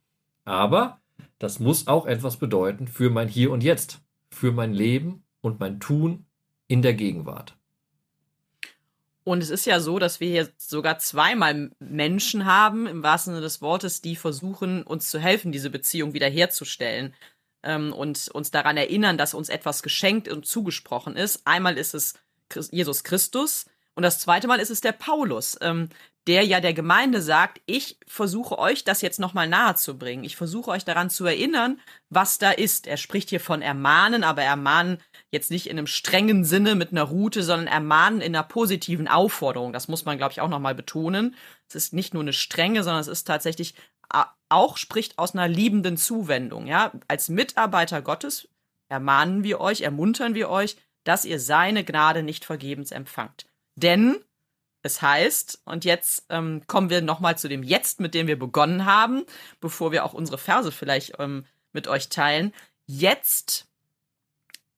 aber 0.44 1.00
das 1.38 1.58
muss 1.58 1.86
auch 1.86 2.06
etwas 2.06 2.38
bedeuten 2.38 2.88
für 2.88 3.10
mein 3.10 3.28
Hier 3.28 3.50
und 3.50 3.62
Jetzt, 3.62 4.00
für 4.30 4.52
mein 4.52 4.72
Leben 4.72 5.24
und 5.40 5.60
mein 5.60 5.80
Tun 5.80 6.26
in 6.68 6.82
der 6.82 6.94
Gegenwart. 6.94 7.56
Und 9.24 9.42
es 9.42 9.48
ist 9.48 9.64
ja 9.64 9.80
so, 9.80 9.98
dass 9.98 10.20
wir 10.20 10.28
hier 10.28 10.48
sogar 10.58 10.98
zweimal 10.98 11.70
Menschen 11.78 12.44
haben, 12.44 12.86
im 12.86 13.02
wahrsten 13.02 13.32
Sinne 13.32 13.42
des 13.42 13.62
Wortes, 13.62 14.02
die 14.02 14.16
versuchen, 14.16 14.82
uns 14.82 15.08
zu 15.08 15.18
helfen, 15.18 15.50
diese 15.50 15.70
Beziehung 15.70 16.12
wiederherzustellen 16.12 17.14
ähm, 17.62 17.94
und 17.94 18.28
uns 18.28 18.50
daran 18.50 18.76
erinnern, 18.76 19.16
dass 19.16 19.32
uns 19.32 19.48
etwas 19.48 19.82
geschenkt 19.82 20.28
und 20.28 20.44
zugesprochen 20.44 21.16
ist. 21.16 21.46
Einmal 21.46 21.78
ist 21.78 21.94
es 21.94 22.14
Jesus 22.70 23.02
Christus 23.02 23.66
und 23.94 24.02
das 24.02 24.18
zweite 24.18 24.48
Mal 24.48 24.58
ist 24.58 24.70
es 24.70 24.80
der 24.80 24.92
Paulus, 24.92 25.56
ähm, 25.60 25.88
der 26.26 26.42
ja 26.42 26.60
der 26.60 26.72
Gemeinde 26.72 27.20
sagt, 27.20 27.60
ich 27.66 27.98
versuche 28.06 28.58
euch 28.58 28.82
das 28.82 29.02
jetzt 29.02 29.20
nochmal 29.20 29.46
nahe 29.46 29.74
zu 29.74 29.98
bringen. 29.98 30.24
Ich 30.24 30.36
versuche 30.36 30.70
euch 30.70 30.84
daran 30.84 31.10
zu 31.10 31.26
erinnern, 31.26 31.78
was 32.08 32.38
da 32.38 32.50
ist. 32.50 32.86
Er 32.86 32.96
spricht 32.96 33.28
hier 33.28 33.40
von 33.40 33.60
ermahnen, 33.60 34.24
aber 34.24 34.42
ermahnen 34.42 34.98
jetzt 35.30 35.50
nicht 35.50 35.68
in 35.68 35.78
einem 35.78 35.86
strengen 35.86 36.44
Sinne 36.44 36.76
mit 36.76 36.92
einer 36.92 37.02
Route, 37.02 37.42
sondern 37.42 37.66
ermahnen 37.66 38.20
in 38.20 38.34
einer 38.34 38.42
positiven 38.42 39.06
Aufforderung. 39.06 39.72
Das 39.72 39.86
muss 39.86 40.06
man, 40.06 40.16
glaube 40.16 40.32
ich, 40.32 40.40
auch 40.40 40.48
nochmal 40.48 40.74
betonen. 40.74 41.36
Es 41.68 41.74
ist 41.74 41.92
nicht 41.92 42.14
nur 42.14 42.22
eine 42.22 42.32
strenge, 42.32 42.82
sondern 42.82 43.02
es 43.02 43.08
ist 43.08 43.24
tatsächlich 43.24 43.74
auch 44.48 44.76
spricht 44.76 45.18
aus 45.18 45.34
einer 45.34 45.48
liebenden 45.48 45.96
Zuwendung. 45.96 46.66
Ja, 46.66 46.92
als 47.08 47.28
Mitarbeiter 47.28 48.00
Gottes 48.00 48.48
ermahnen 48.88 49.44
wir 49.44 49.60
euch, 49.60 49.82
ermuntern 49.82 50.34
wir 50.34 50.48
euch, 50.48 50.76
dass 51.04 51.24
ihr 51.24 51.40
seine 51.40 51.84
Gnade 51.84 52.22
nicht 52.22 52.44
vergebens 52.44 52.92
empfangt. 52.92 53.46
Denn 53.76 54.16
es 54.82 55.00
heißt, 55.00 55.62
und 55.64 55.84
jetzt 55.84 56.26
ähm, 56.28 56.62
kommen 56.66 56.90
wir 56.90 57.00
nochmal 57.00 57.38
zu 57.38 57.48
dem 57.48 57.62
Jetzt, 57.62 58.00
mit 58.00 58.14
dem 58.14 58.26
wir 58.26 58.38
begonnen 58.38 58.84
haben, 58.84 59.24
bevor 59.60 59.92
wir 59.92 60.04
auch 60.04 60.12
unsere 60.12 60.38
Verse 60.38 60.70
vielleicht 60.70 61.14
ähm, 61.18 61.46
mit 61.72 61.88
euch 61.88 62.10
teilen. 62.10 62.52
Jetzt 62.86 63.66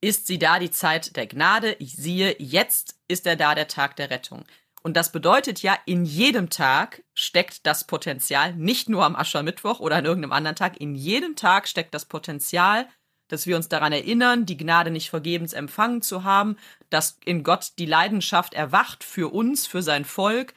ist 0.00 0.28
sie 0.28 0.38
da, 0.38 0.58
die 0.58 0.70
Zeit 0.70 1.16
der 1.16 1.26
Gnade. 1.26 1.74
Ich 1.80 1.96
siehe, 1.96 2.36
jetzt 2.38 2.98
ist 3.08 3.26
er 3.26 3.34
da, 3.34 3.54
der 3.54 3.66
Tag 3.66 3.96
der 3.96 4.10
Rettung. 4.10 4.44
Und 4.82 4.96
das 4.96 5.10
bedeutet 5.10 5.62
ja, 5.62 5.76
in 5.84 6.04
jedem 6.04 6.48
Tag 6.48 7.02
steckt 7.12 7.66
das 7.66 7.84
Potenzial, 7.84 8.54
nicht 8.54 8.88
nur 8.88 9.04
am 9.04 9.16
Aschermittwoch 9.16 9.80
oder 9.80 9.96
an 9.96 10.04
irgendeinem 10.04 10.32
anderen 10.32 10.54
Tag, 10.54 10.80
in 10.80 10.94
jedem 10.94 11.34
Tag 11.34 11.66
steckt 11.66 11.92
das 11.92 12.04
Potenzial, 12.04 12.86
dass 13.28 13.46
wir 13.46 13.56
uns 13.56 13.68
daran 13.68 13.92
erinnern, 13.92 14.46
die 14.46 14.56
Gnade 14.56 14.90
nicht 14.90 15.10
vergebens 15.10 15.52
empfangen 15.52 16.02
zu 16.02 16.24
haben, 16.24 16.56
dass 16.90 17.18
in 17.24 17.42
Gott 17.42 17.72
die 17.78 17.86
Leidenschaft 17.86 18.54
erwacht 18.54 19.04
für 19.04 19.32
uns, 19.32 19.66
für 19.66 19.82
sein 19.82 20.04
Volk. 20.04 20.54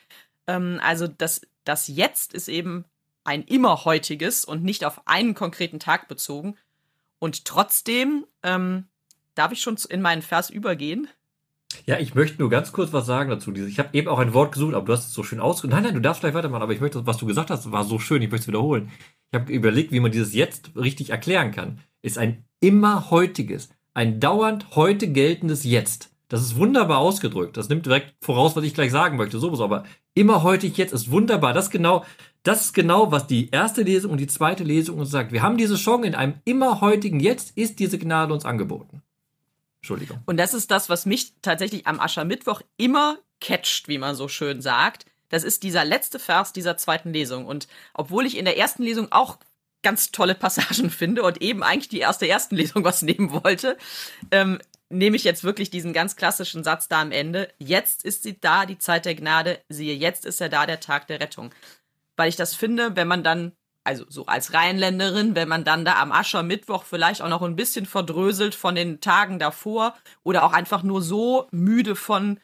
Ähm, 0.48 0.80
also 0.84 1.08
das, 1.08 1.42
das 1.64 1.88
Jetzt 1.88 2.34
ist 2.34 2.48
eben 2.48 2.86
ein 3.24 3.44
immer 3.44 3.86
heutiges 3.86 4.46
und 4.46 4.64
nicht 4.64 4.86
auf 4.86 5.08
einen 5.08 5.36
konkreten 5.36 5.80
Tag 5.80 6.08
bezogen. 6.08 6.58
Und 7.20 7.46
trotzdem 7.46 8.26
ähm, 8.44 8.88
darf 9.36 9.52
ich 9.52 9.62
schon 9.62 9.78
in 9.90 10.02
meinen 10.02 10.22
Vers 10.22 10.50
übergehen. 10.50 11.08
Ja, 11.86 12.00
ich 12.00 12.16
möchte 12.16 12.40
nur 12.40 12.50
ganz 12.50 12.72
kurz 12.72 12.94
was 12.94 13.06
sagen 13.06 13.30
dazu. 13.30 13.54
Ich 13.54 13.78
habe 13.78 13.90
eben 13.94 14.08
auch 14.08 14.20
ein 14.20 14.34
Wort 14.34 14.54
gesucht, 14.54 14.74
aber 14.74 14.86
du 14.86 14.94
hast 14.94 15.08
es 15.08 15.14
so 15.14 15.24
schön 15.24 15.40
ausgedrückt. 15.40 15.76
Nein, 15.76 15.84
nein, 15.84 15.94
du 15.94 16.02
darfst 16.02 16.22
gleich 16.22 16.34
weitermachen, 16.34 16.64
aber 16.64 16.74
ich 16.74 16.82
möchte, 16.82 17.06
was 17.06 17.18
du 17.18 17.26
gesagt 17.26 17.50
hast, 17.50 17.72
war 17.72 17.84
so 17.84 18.00
schön, 18.00 18.22
ich 18.22 18.32
möchte 18.32 18.44
es 18.44 18.48
wiederholen. 18.48 18.92
Ich 19.32 19.40
habe 19.40 19.52
überlegt, 19.52 19.92
wie 19.92 20.00
man 20.00 20.12
dieses 20.12 20.34
Jetzt 20.34 20.72
richtig 20.76 21.12
erklären 21.12 21.52
kann. 21.52 21.80
Ist 22.02 22.18
ein 22.18 22.46
immer 22.60 23.10
heutiges, 23.12 23.70
ein 23.94 24.20
dauernd 24.20 24.76
heute 24.76 25.12
geltendes 25.12 25.64
Jetzt. 25.64 26.10
Das 26.30 26.42
ist 26.42 26.58
wunderbar 26.58 27.00
ausgedrückt. 27.00 27.58
Das 27.58 27.70
nimmt 27.70 27.88
direkt 27.88 28.14
voraus, 28.22 28.56
was 28.56 28.64
ich 28.64 28.76
gleich 28.76 28.92
sagen 28.92 29.18
möchte. 29.18 29.40
Sowieso, 29.40 29.64
aber 29.64 29.84
immer 30.14 30.44
heutig 30.44 30.78
jetzt 30.78 30.94
ist 30.94 31.10
wunderbar. 31.10 31.54
Das 31.54 31.72
genau, 31.72 32.06
das 32.44 32.66
ist 32.66 32.74
genau, 32.74 33.12
was 33.12 33.26
die 33.26 33.50
erste 33.50 33.82
Lesung 33.82 34.12
und 34.12 34.20
die 34.20 34.28
zweite 34.28 34.64
Lesung 34.64 35.00
uns 35.00 35.10
sagt. 35.10 35.32
Wir 35.32 35.42
haben 35.42 35.58
diese 35.58 35.76
Chance 35.76 36.08
in 36.08 36.16
einem 36.16 36.36
immer 36.46 36.82
heutigen 36.82 37.20
Jetzt 37.20 37.58
ist 37.58 37.80
diese 37.80 37.98
Gnade 37.98 38.32
uns 38.32 38.46
angeboten. 38.46 39.02
Entschuldigung. 39.82 40.20
Und 40.26 40.38
das 40.38 40.54
ist 40.54 40.70
das, 40.70 40.88
was 40.88 41.06
mich 41.08 41.34
tatsächlich 41.42 41.88
am 41.88 42.00
Aschermittwoch 42.00 42.62
immer 42.78 43.18
catcht, 43.42 43.88
wie 43.88 43.98
man 43.98 44.16
so 44.16 44.28
schön 44.28 44.62
sagt. 44.62 45.06
Das 45.30 45.44
ist 45.44 45.64
dieser 45.64 45.86
letzte 45.86 46.20
Vers 46.20 46.54
dieser 46.54 46.78
zweiten 46.78 47.12
Lesung. 47.12 47.46
Und 47.46 47.68
obwohl 47.94 48.26
ich 48.26 48.38
in 48.38 48.46
der 48.46 48.58
ersten 48.58 48.84
Lesung 48.84 49.12
auch 49.12 49.38
ganz 49.82 50.12
tolle 50.12 50.36
Passagen 50.36 50.90
finde 50.90 51.24
und 51.24 51.42
eben 51.42 51.64
eigentlich 51.64 51.90
die 51.90 52.00
erste 52.00 52.28
ersten 52.28 52.56
Lesung 52.56 52.84
was 52.84 53.02
nehmen 53.02 53.32
wollte, 53.32 53.78
ähm, 54.32 54.60
nehme 54.90 55.16
ich 55.16 55.24
jetzt 55.24 55.44
wirklich 55.44 55.70
diesen 55.70 55.94
ganz 55.94 56.16
klassischen 56.16 56.64
Satz 56.64 56.88
da 56.88 57.02
am 57.02 57.12
Ende. 57.12 57.50
Jetzt 57.60 58.04
ist 58.04 58.24
sie 58.24 58.40
da, 58.40 58.66
die 58.66 58.80
Zeit 58.80 59.06
der 59.06 59.16
Gnade. 59.16 59.60
Siehe, 59.70 59.94
jetzt 59.94 60.26
ist 60.26 60.42
er 60.42 60.50
da, 60.50 60.66
der 60.66 60.80
Tag 60.80 61.08
der 61.08 61.20
Rettung. 61.20 61.54
Weil 62.18 62.30
ich 62.30 62.36
das 62.36 62.56
finde, 62.56 62.96
wenn 62.96 63.08
man 63.08 63.24
dann, 63.24 63.54
also 63.84 64.06
so 64.10 64.26
als 64.26 64.54
Rheinländerin, 64.54 65.36
wenn 65.36 65.48
man 65.48 65.64
dann 65.64 65.86
da 65.86 66.02
am 66.02 66.12
Aschermittwoch 66.12 66.84
vielleicht 66.84 67.22
auch 67.22 67.30
noch 67.30 67.44
ein 67.44 67.56
bisschen 67.56 67.86
verdröselt 67.86 68.56
von 68.56 68.76
den 68.76 69.00
Tagen 69.00 69.40
davor 69.40 69.96
oder 70.24 70.44
auch 70.44 70.54
einfach 70.54 70.84
nur 70.84 71.02
so 71.02 71.48
müde 71.52 71.96
von 71.96 72.40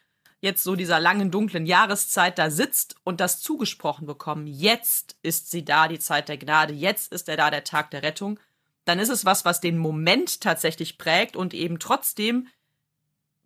jetzt 0.45 0.63
so 0.63 0.75
dieser 0.75 0.99
langen 0.99 1.31
dunklen 1.31 1.65
Jahreszeit 1.65 2.37
da 2.39 2.49
sitzt 2.49 2.95
und 3.03 3.19
das 3.19 3.41
zugesprochen 3.41 4.07
bekommen, 4.07 4.47
jetzt 4.47 5.17
ist 5.21 5.51
sie 5.51 5.65
da, 5.65 5.89
die 5.89 5.99
Zeit 5.99 6.29
der 6.29 6.37
Gnade, 6.37 6.73
jetzt 6.73 7.11
ist 7.11 7.27
er 7.27 7.35
da, 7.35 7.51
der 7.51 7.65
Tag 7.65 7.91
der 7.91 8.03
Rettung, 8.03 8.39
dann 8.85 8.99
ist 8.99 9.09
es 9.09 9.25
was, 9.25 9.43
was 9.43 9.59
den 9.59 9.77
Moment 9.77 10.39
tatsächlich 10.41 10.97
prägt 10.97 11.35
und 11.35 11.53
eben 11.53 11.79
trotzdem, 11.79 12.47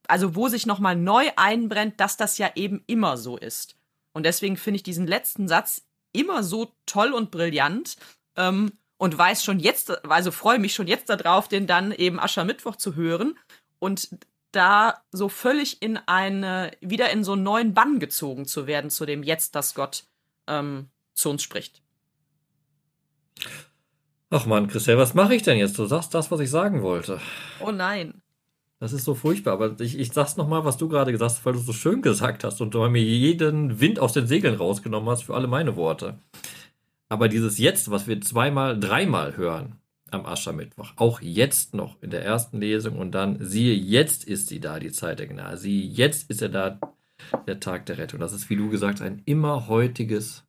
also 0.07 0.35
wo 0.35 0.49
sich 0.49 0.65
nochmal 0.65 0.95
neu 0.95 1.29
einbrennt, 1.35 1.99
dass 1.99 2.17
das 2.17 2.37
ja 2.37 2.51
eben 2.55 2.83
immer 2.85 3.17
so 3.17 3.37
ist. 3.37 3.75
Und 4.11 4.23
deswegen 4.23 4.57
finde 4.57 4.75
ich 4.77 4.83
diesen 4.83 5.07
letzten 5.07 5.47
Satz 5.47 5.83
immer 6.11 6.43
so 6.43 6.73
toll 6.85 7.13
und 7.13 7.31
brillant 7.31 7.97
ähm, 8.35 8.73
und 8.97 9.17
weiß 9.17 9.43
schon 9.43 9.59
jetzt, 9.59 10.05
also 10.05 10.31
freue 10.31 10.59
mich 10.59 10.73
schon 10.73 10.87
jetzt 10.87 11.09
darauf, 11.09 11.47
den 11.47 11.67
dann 11.67 11.91
eben 11.91 12.19
Aschermittwoch 12.19 12.75
zu 12.75 12.95
hören. 12.95 13.37
Und 13.79 14.09
da 14.51 15.01
so 15.11 15.29
völlig 15.29 15.81
in 15.81 15.97
eine, 15.97 16.71
wieder 16.81 17.09
in 17.11 17.23
so 17.23 17.33
einen 17.33 17.43
neuen 17.43 17.73
Bann 17.73 17.99
gezogen 17.99 18.45
zu 18.45 18.67
werden, 18.67 18.89
zu 18.89 19.05
dem 19.05 19.23
jetzt, 19.23 19.55
dass 19.55 19.75
Gott 19.75 20.05
ähm, 20.47 20.89
zu 21.13 21.29
uns 21.29 21.43
spricht. 21.43 21.81
Ach 24.29 24.45
man, 24.45 24.67
Christel, 24.67 24.97
was 24.97 25.13
mache 25.13 25.35
ich 25.35 25.43
denn 25.43 25.57
jetzt? 25.57 25.77
Du 25.79 25.85
sagst 25.85 26.13
das, 26.13 26.29
was 26.29 26.39
ich 26.39 26.49
sagen 26.49 26.81
wollte. 26.81 27.19
Oh 27.59 27.71
nein. 27.71 28.21
Das 28.79 28.93
ist 28.93 29.03
so 29.03 29.13
furchtbar, 29.13 29.53
aber 29.53 29.79
ich, 29.79 29.99
ich 29.99 30.11
sag's 30.13 30.37
nochmal, 30.37 30.63
was 30.63 30.77
du 30.77 30.87
gerade 30.87 31.11
gesagt 31.11 31.31
hast, 31.31 31.45
weil 31.45 31.53
du 31.53 31.59
es 31.59 31.65
so 31.65 31.73
schön 31.73 32.01
gesagt 32.01 32.43
hast 32.43 32.61
und 32.61 32.73
du 32.73 32.87
mir 32.87 33.01
jeden 33.01 33.81
Wind 33.81 33.99
aus 33.99 34.13
den 34.13 34.27
Segeln 34.27 34.55
rausgenommen 34.55 35.09
hast 35.09 35.23
für 35.23 35.35
alle 35.35 35.47
meine 35.47 35.75
Worte. 35.75 36.19
Aber 37.09 37.27
dieses 37.27 37.57
Jetzt, 37.57 37.91
was 37.91 38.07
wir 38.07 38.21
zweimal, 38.21 38.79
dreimal 38.79 39.35
hören 39.35 39.78
am 40.13 40.25
Aschermittwoch, 40.25 40.93
auch 40.95 41.21
jetzt 41.21 41.73
noch 41.73 42.01
in 42.01 42.09
der 42.09 42.23
ersten 42.23 42.59
Lesung 42.59 42.97
und 42.97 43.11
dann, 43.11 43.37
siehe, 43.43 43.73
jetzt 43.73 44.23
ist 44.23 44.47
sie 44.47 44.59
da, 44.59 44.79
die 44.79 44.91
Zeit 44.91 45.19
der 45.19 45.27
Gnade. 45.27 45.57
Siehe, 45.57 45.85
jetzt 45.85 46.29
ist 46.29 46.41
er 46.41 46.49
da, 46.49 46.79
der 47.47 47.59
Tag 47.59 47.85
der 47.85 47.97
Rettung. 47.97 48.19
Das 48.19 48.33
ist, 48.33 48.49
wie 48.49 48.55
du 48.55 48.69
gesagt 48.69 48.99
hast, 48.99 49.05
ein 49.07 49.21
immer 49.25 49.67
heutiges 49.67 50.45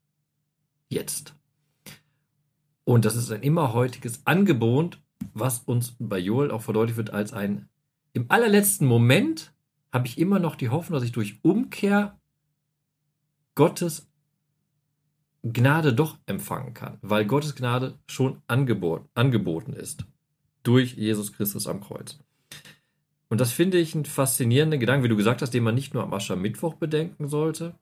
Jetzt. 0.88 1.34
Und 2.84 3.04
das 3.04 3.14
ist 3.14 3.30
ein 3.30 3.42
immer 3.42 3.72
heutiges 3.72 4.26
Angebot, 4.26 5.00
was 5.34 5.60
uns 5.60 5.94
bei 5.98 6.18
Joel 6.18 6.50
auch 6.50 6.62
verdeutlicht 6.62 6.96
wird 6.96 7.10
als 7.10 7.32
ein, 7.32 7.68
im 8.12 8.26
allerletzten 8.28 8.86
Moment 8.86 9.52
habe 9.92 10.08
ich 10.08 10.18
immer 10.18 10.40
noch 10.40 10.56
die 10.56 10.68
Hoffnung, 10.68 10.98
dass 10.98 11.06
ich 11.06 11.12
durch 11.12 11.38
Umkehr 11.42 12.18
Gottes 13.54 14.09
Gnade 15.42 15.94
doch 15.94 16.18
empfangen 16.26 16.74
kann, 16.74 16.98
weil 17.02 17.24
Gottes 17.24 17.54
Gnade 17.54 17.94
schon 18.06 18.42
angebot, 18.46 19.08
angeboten 19.14 19.72
ist 19.72 20.04
durch 20.62 20.94
Jesus 20.94 21.32
Christus 21.32 21.66
am 21.66 21.80
Kreuz. 21.80 22.18
Und 23.28 23.40
das 23.40 23.52
finde 23.52 23.78
ich 23.78 23.94
einen 23.94 24.04
faszinierenden 24.04 24.80
Gedanken, 24.80 25.04
wie 25.04 25.08
du 25.08 25.16
gesagt 25.16 25.40
hast, 25.40 25.54
den 25.54 25.62
man 25.62 25.74
nicht 25.74 25.94
nur 25.94 26.02
am 26.02 26.12
Aschermittwoch 26.12 26.74
bedenken 26.74 27.28
sollte, 27.28 27.74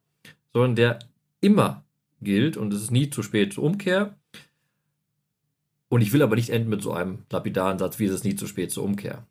sondern 0.52 0.76
der 0.76 0.98
immer 1.40 1.84
gilt 2.20 2.56
und 2.56 2.72
es 2.72 2.82
ist 2.82 2.90
nie 2.90 3.11
zu 3.11 3.22
spät 3.22 3.54
zur 3.54 3.64
Umkehr. 3.64 4.16
Und 5.88 6.02
ich 6.02 6.12
will 6.12 6.22
aber 6.22 6.36
nicht 6.36 6.50
enden 6.50 6.68
mit 6.68 6.82
so 6.82 6.92
einem 6.92 7.24
lapidaren 7.30 7.78
Satz, 7.78 7.98
wie 7.98 8.04
es 8.04 8.12
ist 8.12 8.24
nie 8.24 8.36
zu 8.36 8.46
spät 8.46 8.70
zur 8.70 8.84
Umkehr, 8.84 9.26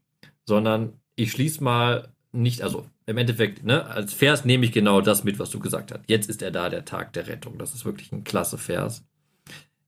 sondern 0.45 0.93
ich 1.15 1.31
schließe 1.31 1.63
mal 1.63 2.09
nicht, 2.31 2.61
also 2.61 2.87
im 3.07 3.17
Endeffekt, 3.17 3.63
ne, 3.63 3.85
als 3.85 4.13
Vers 4.13 4.43
nehme 4.45 4.65
ich 4.65 4.73
genau 4.73 4.99
das 4.99 5.23
mit, 5.23 5.39
was 5.39 5.49
du 5.49 5.59
gesagt 5.59 5.91
hast. 5.91 6.01
Jetzt 6.07 6.29
ist 6.29 6.41
er 6.41 6.51
da, 6.51 6.69
der 6.69 6.83
Tag 6.85 7.13
der 7.13 7.27
Rettung. 7.27 7.57
Das 7.57 7.73
ist 7.73 7.85
wirklich 7.85 8.11
ein 8.11 8.25
klasse 8.25 8.57
Vers. 8.57 9.05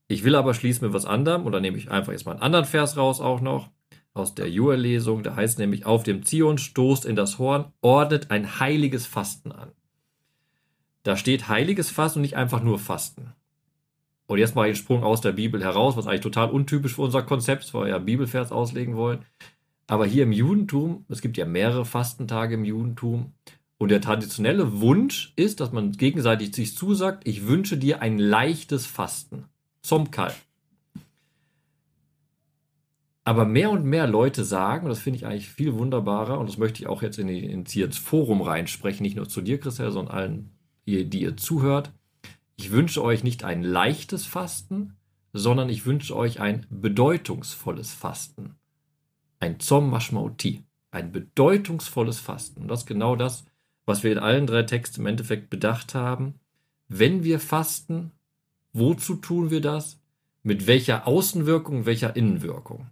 Ich 0.07 0.23
will 0.23 0.35
aber 0.35 0.53
schließen 0.53 0.87
mit 0.87 0.93
was 0.93 1.05
anderem, 1.05 1.45
oder 1.45 1.59
nehme 1.59 1.77
ich 1.77 1.91
einfach 1.91 2.13
jetzt 2.13 2.25
mal 2.25 2.31
einen 2.31 2.41
anderen 2.41 2.65
Vers 2.65 2.95
raus 2.95 3.19
auch 3.19 3.41
noch, 3.41 3.69
aus 4.13 4.35
der 4.35 4.49
Joel-Lesung. 4.49 5.21
Da 5.21 5.35
heißt 5.35 5.59
nämlich, 5.59 5.85
auf 5.85 6.03
dem 6.03 6.23
Zion 6.23 6.57
stoßt 6.57 7.05
in 7.05 7.17
das 7.17 7.37
Horn, 7.37 7.73
ordnet 7.81 8.31
ein 8.31 8.59
heiliges 8.59 9.05
Fasten 9.05 9.51
an. 9.51 9.73
Da 11.03 11.17
steht 11.17 11.49
heiliges 11.49 11.91
Fasten 11.91 12.19
und 12.19 12.23
nicht 12.23 12.37
einfach 12.37 12.63
nur 12.63 12.79
Fasten. 12.79 13.33
Und 14.27 14.37
jetzt 14.37 14.55
mache 14.55 14.67
ich 14.67 14.77
einen 14.77 14.83
Sprung 14.83 15.03
aus 15.03 15.19
der 15.19 15.33
Bibel 15.33 15.61
heraus, 15.61 15.97
was 15.97 16.07
eigentlich 16.07 16.21
total 16.21 16.51
untypisch 16.51 16.95
für 16.95 17.01
unser 17.01 17.23
Konzept, 17.23 17.73
weil 17.73 17.83
wir 17.83 17.89
ja 17.89 17.97
Bibelvers 17.97 18.51
auslegen 18.51 18.95
wollen. 18.95 19.25
Aber 19.89 20.05
hier 20.05 20.21
im 20.21 20.31
Judentum, 20.31 21.03
es 21.09 21.19
gibt 21.19 21.35
ja 21.35 21.45
mehrere 21.45 21.83
Fastentage 21.83 22.53
im 22.53 22.63
Judentum, 22.63 23.33
und 23.79 23.89
der 23.89 24.01
traditionelle 24.01 24.81
Wunsch 24.81 25.33
ist, 25.35 25.61
dass 25.61 25.71
man 25.71 25.93
gegenseitig 25.93 26.53
sich 26.53 26.75
zusagt, 26.75 27.27
ich 27.27 27.47
wünsche 27.47 27.75
dir 27.75 27.99
ein 28.01 28.19
leichtes 28.19 28.85
Fasten 28.85 29.45
zum 29.81 30.11
Kall. 30.11 30.35
Aber 33.23 33.45
mehr 33.45 33.71
und 33.71 33.83
mehr 33.83 34.05
Leute 34.05 34.43
sagen, 34.43 34.83
und 34.83 34.89
das 34.89 34.99
finde 34.99 35.17
ich 35.17 35.25
eigentlich 35.25 35.49
viel 35.49 35.73
wunderbarer, 35.73 36.37
und 36.37 36.47
das 36.47 36.59
möchte 36.59 36.83
ich 36.83 36.87
auch 36.87 37.01
jetzt 37.01 37.17
in, 37.17 37.27
die, 37.27 37.81
ins 37.81 37.97
Forum 37.97 38.41
reinsprechen, 38.41 39.01
nicht 39.01 39.15
nur 39.15 39.27
zu 39.27 39.41
dir, 39.41 39.59
Christian, 39.59 39.91
sondern 39.91 40.15
allen, 40.15 40.51
die 40.85 41.21
ihr 41.21 41.35
zuhört. 41.35 41.93
Ich 42.57 42.69
wünsche 42.69 43.03
euch 43.03 43.23
nicht 43.23 43.43
ein 43.43 43.63
leichtes 43.63 44.27
Fasten, 44.27 44.97
sondern 45.33 45.67
ich 45.69 45.87
wünsche 45.87 46.15
euch 46.15 46.39
ein 46.39 46.67
bedeutungsvolles 46.69 47.91
Fasten 47.91 48.58
ein 49.39 49.59
Zom 49.59 49.89
Mashmauti, 49.89 50.63
ein 50.91 51.11
bedeutungsvolles 51.11 52.19
Fasten. 52.19 52.61
Und 52.61 52.67
das 52.67 52.81
ist 52.81 52.85
genau 52.85 53.15
das, 53.15 53.45
was 53.85 54.03
wir 54.03 54.11
in 54.11 54.19
allen 54.19 54.47
drei 54.47 54.63
Texten 54.63 55.01
im 55.01 55.07
Endeffekt 55.07 55.49
bedacht 55.49 55.95
haben. 55.95 56.39
Wenn 56.87 57.23
wir 57.23 57.39
fasten, 57.39 58.11
wozu 58.73 59.15
tun 59.15 59.49
wir 59.49 59.61
das? 59.61 59.99
Mit 60.43 60.67
welcher 60.67 61.07
Außenwirkung, 61.07 61.85
welcher 61.85 62.15
Innenwirkung? 62.15 62.87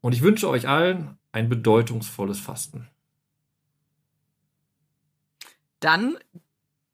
Und 0.00 0.12
ich 0.12 0.22
wünsche 0.22 0.48
euch 0.48 0.68
allen 0.68 1.18
ein 1.32 1.48
bedeutungsvolles 1.48 2.40
Fasten. 2.40 2.88
Dann 5.80 6.16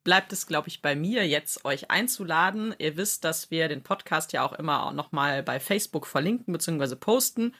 bleibt 0.03 0.33
es, 0.33 0.47
glaube 0.47 0.67
ich, 0.67 0.81
bei 0.81 0.95
mir 0.95 1.27
jetzt 1.27 1.65
euch 1.65 1.89
einzuladen. 1.89 2.75
Ihr 2.77 2.97
wisst, 2.97 3.23
dass 3.23 3.51
wir 3.51 3.67
den 3.67 3.83
Podcast 3.83 4.33
ja 4.33 4.45
auch 4.45 4.53
immer 4.53 4.91
noch 4.91 5.11
mal 5.11 5.43
bei 5.43 5.59
Facebook 5.59 6.07
verlinken 6.07 6.51
bzw. 6.51 6.95
posten 6.95 7.53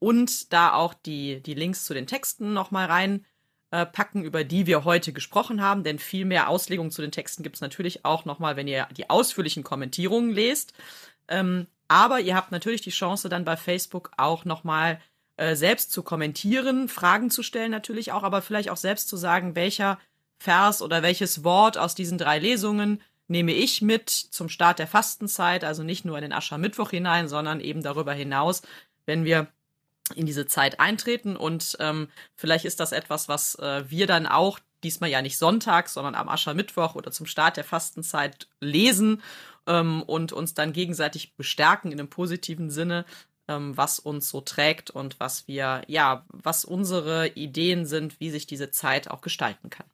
und 0.00 0.52
da 0.52 0.72
auch 0.72 0.94
die, 0.94 1.40
die 1.40 1.54
Links 1.54 1.84
zu 1.84 1.94
den 1.94 2.08
Texten 2.08 2.52
nochmal 2.52 2.86
reinpacken, 3.70 4.24
äh, 4.24 4.26
über 4.26 4.42
die 4.42 4.66
wir 4.66 4.84
heute 4.84 5.12
gesprochen 5.12 5.62
haben. 5.62 5.84
Denn 5.84 6.00
viel 6.00 6.24
mehr 6.24 6.48
Auslegungen 6.48 6.90
zu 6.90 7.02
den 7.02 7.12
Texten 7.12 7.44
gibt 7.44 7.56
es 7.56 7.60
natürlich 7.60 8.04
auch 8.04 8.24
nochmal, 8.24 8.56
wenn 8.56 8.66
ihr 8.66 8.88
die 8.96 9.08
ausführlichen 9.08 9.62
Kommentierungen 9.62 10.32
lest. 10.32 10.72
Ähm, 11.28 11.68
aber 11.86 12.20
ihr 12.20 12.34
habt 12.34 12.50
natürlich 12.50 12.80
die 12.80 12.90
Chance, 12.90 13.28
dann 13.28 13.44
bei 13.44 13.56
Facebook 13.56 14.10
auch 14.16 14.44
nochmal 14.44 15.00
äh, 15.36 15.54
selbst 15.54 15.92
zu 15.92 16.02
kommentieren, 16.02 16.88
Fragen 16.88 17.30
zu 17.30 17.42
stellen 17.42 17.70
natürlich 17.70 18.12
auch, 18.12 18.22
aber 18.22 18.42
vielleicht 18.42 18.70
auch 18.70 18.76
selbst 18.76 19.08
zu 19.08 19.16
sagen, 19.16 19.54
welcher 19.54 19.98
Vers 20.38 20.82
oder 20.82 21.02
welches 21.02 21.44
Wort 21.44 21.78
aus 21.78 21.94
diesen 21.94 22.16
drei 22.16 22.38
Lesungen 22.38 23.02
nehme 23.28 23.52
ich 23.52 23.82
mit 23.82 24.08
zum 24.08 24.48
Start 24.48 24.78
der 24.78 24.86
Fastenzeit, 24.86 25.62
also 25.62 25.82
nicht 25.82 26.04
nur 26.04 26.16
in 26.16 26.22
den 26.22 26.32
Aschermittwoch 26.32 26.90
hinein, 26.90 27.28
sondern 27.28 27.60
eben 27.60 27.82
darüber 27.82 28.12
hinaus, 28.12 28.62
wenn 29.06 29.24
wir 29.24 29.48
in 30.14 30.26
diese 30.26 30.46
Zeit 30.46 30.80
eintreten 30.80 31.36
und 31.36 31.76
ähm, 31.80 32.08
vielleicht 32.34 32.64
ist 32.64 32.80
das 32.80 32.92
etwas, 32.92 33.28
was 33.28 33.54
äh, 33.56 33.84
wir 33.88 34.06
dann 34.06 34.26
auch 34.26 34.58
diesmal 34.82 35.10
ja 35.10 35.22
nicht 35.22 35.38
sonntags, 35.38 35.94
sondern 35.94 36.14
am 36.14 36.28
Aschermittwoch 36.28 36.94
oder 36.94 37.10
zum 37.10 37.26
Start 37.26 37.56
der 37.56 37.64
Fastenzeit 37.64 38.48
lesen 38.60 39.22
ähm, 39.66 40.02
und 40.02 40.32
uns 40.32 40.54
dann 40.54 40.72
gegenseitig 40.72 41.36
bestärken 41.36 41.92
in 41.92 41.98
einem 41.98 42.08
positiven 42.08 42.70
Sinne, 42.70 43.04
ähm, 43.48 43.76
was 43.76 43.98
uns 43.98 44.28
so 44.28 44.40
trägt 44.40 44.90
und 44.90 45.20
was 45.20 45.48
wir, 45.48 45.82
ja, 45.86 46.24
was 46.28 46.64
unsere 46.64 47.28
Ideen 47.28 47.86
sind, 47.86 48.20
wie 48.20 48.30
sich 48.30 48.46
diese 48.46 48.70
Zeit 48.70 49.10
auch 49.10 49.20
gestalten 49.20 49.70
kann. 49.70 49.86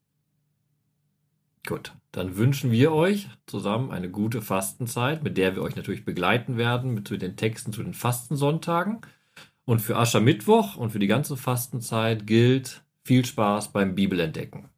Gut, 1.66 1.92
dann 2.12 2.36
wünschen 2.36 2.70
wir 2.70 2.92
euch 2.92 3.28
zusammen 3.46 3.90
eine 3.90 4.08
gute 4.08 4.40
Fastenzeit, 4.40 5.24
mit 5.24 5.36
der 5.36 5.56
wir 5.56 5.62
euch 5.62 5.74
natürlich 5.74 6.04
begleiten 6.04 6.56
werden, 6.56 6.94
mit 6.94 7.10
den 7.10 7.36
Texten 7.36 7.72
zu 7.72 7.82
den 7.82 7.92
Fastensonntagen. 7.92 9.00
Und 9.66 9.80
für 9.80 9.96
Aschermittwoch 9.96 10.76
und 10.76 10.90
für 10.90 11.00
die 11.00 11.08
ganze 11.08 11.36
Fastenzeit 11.36 12.26
gilt 12.26 12.84
viel 13.04 13.24
Spaß 13.24 13.72
beim 13.72 13.96
Bibelentdecken. 13.96 14.68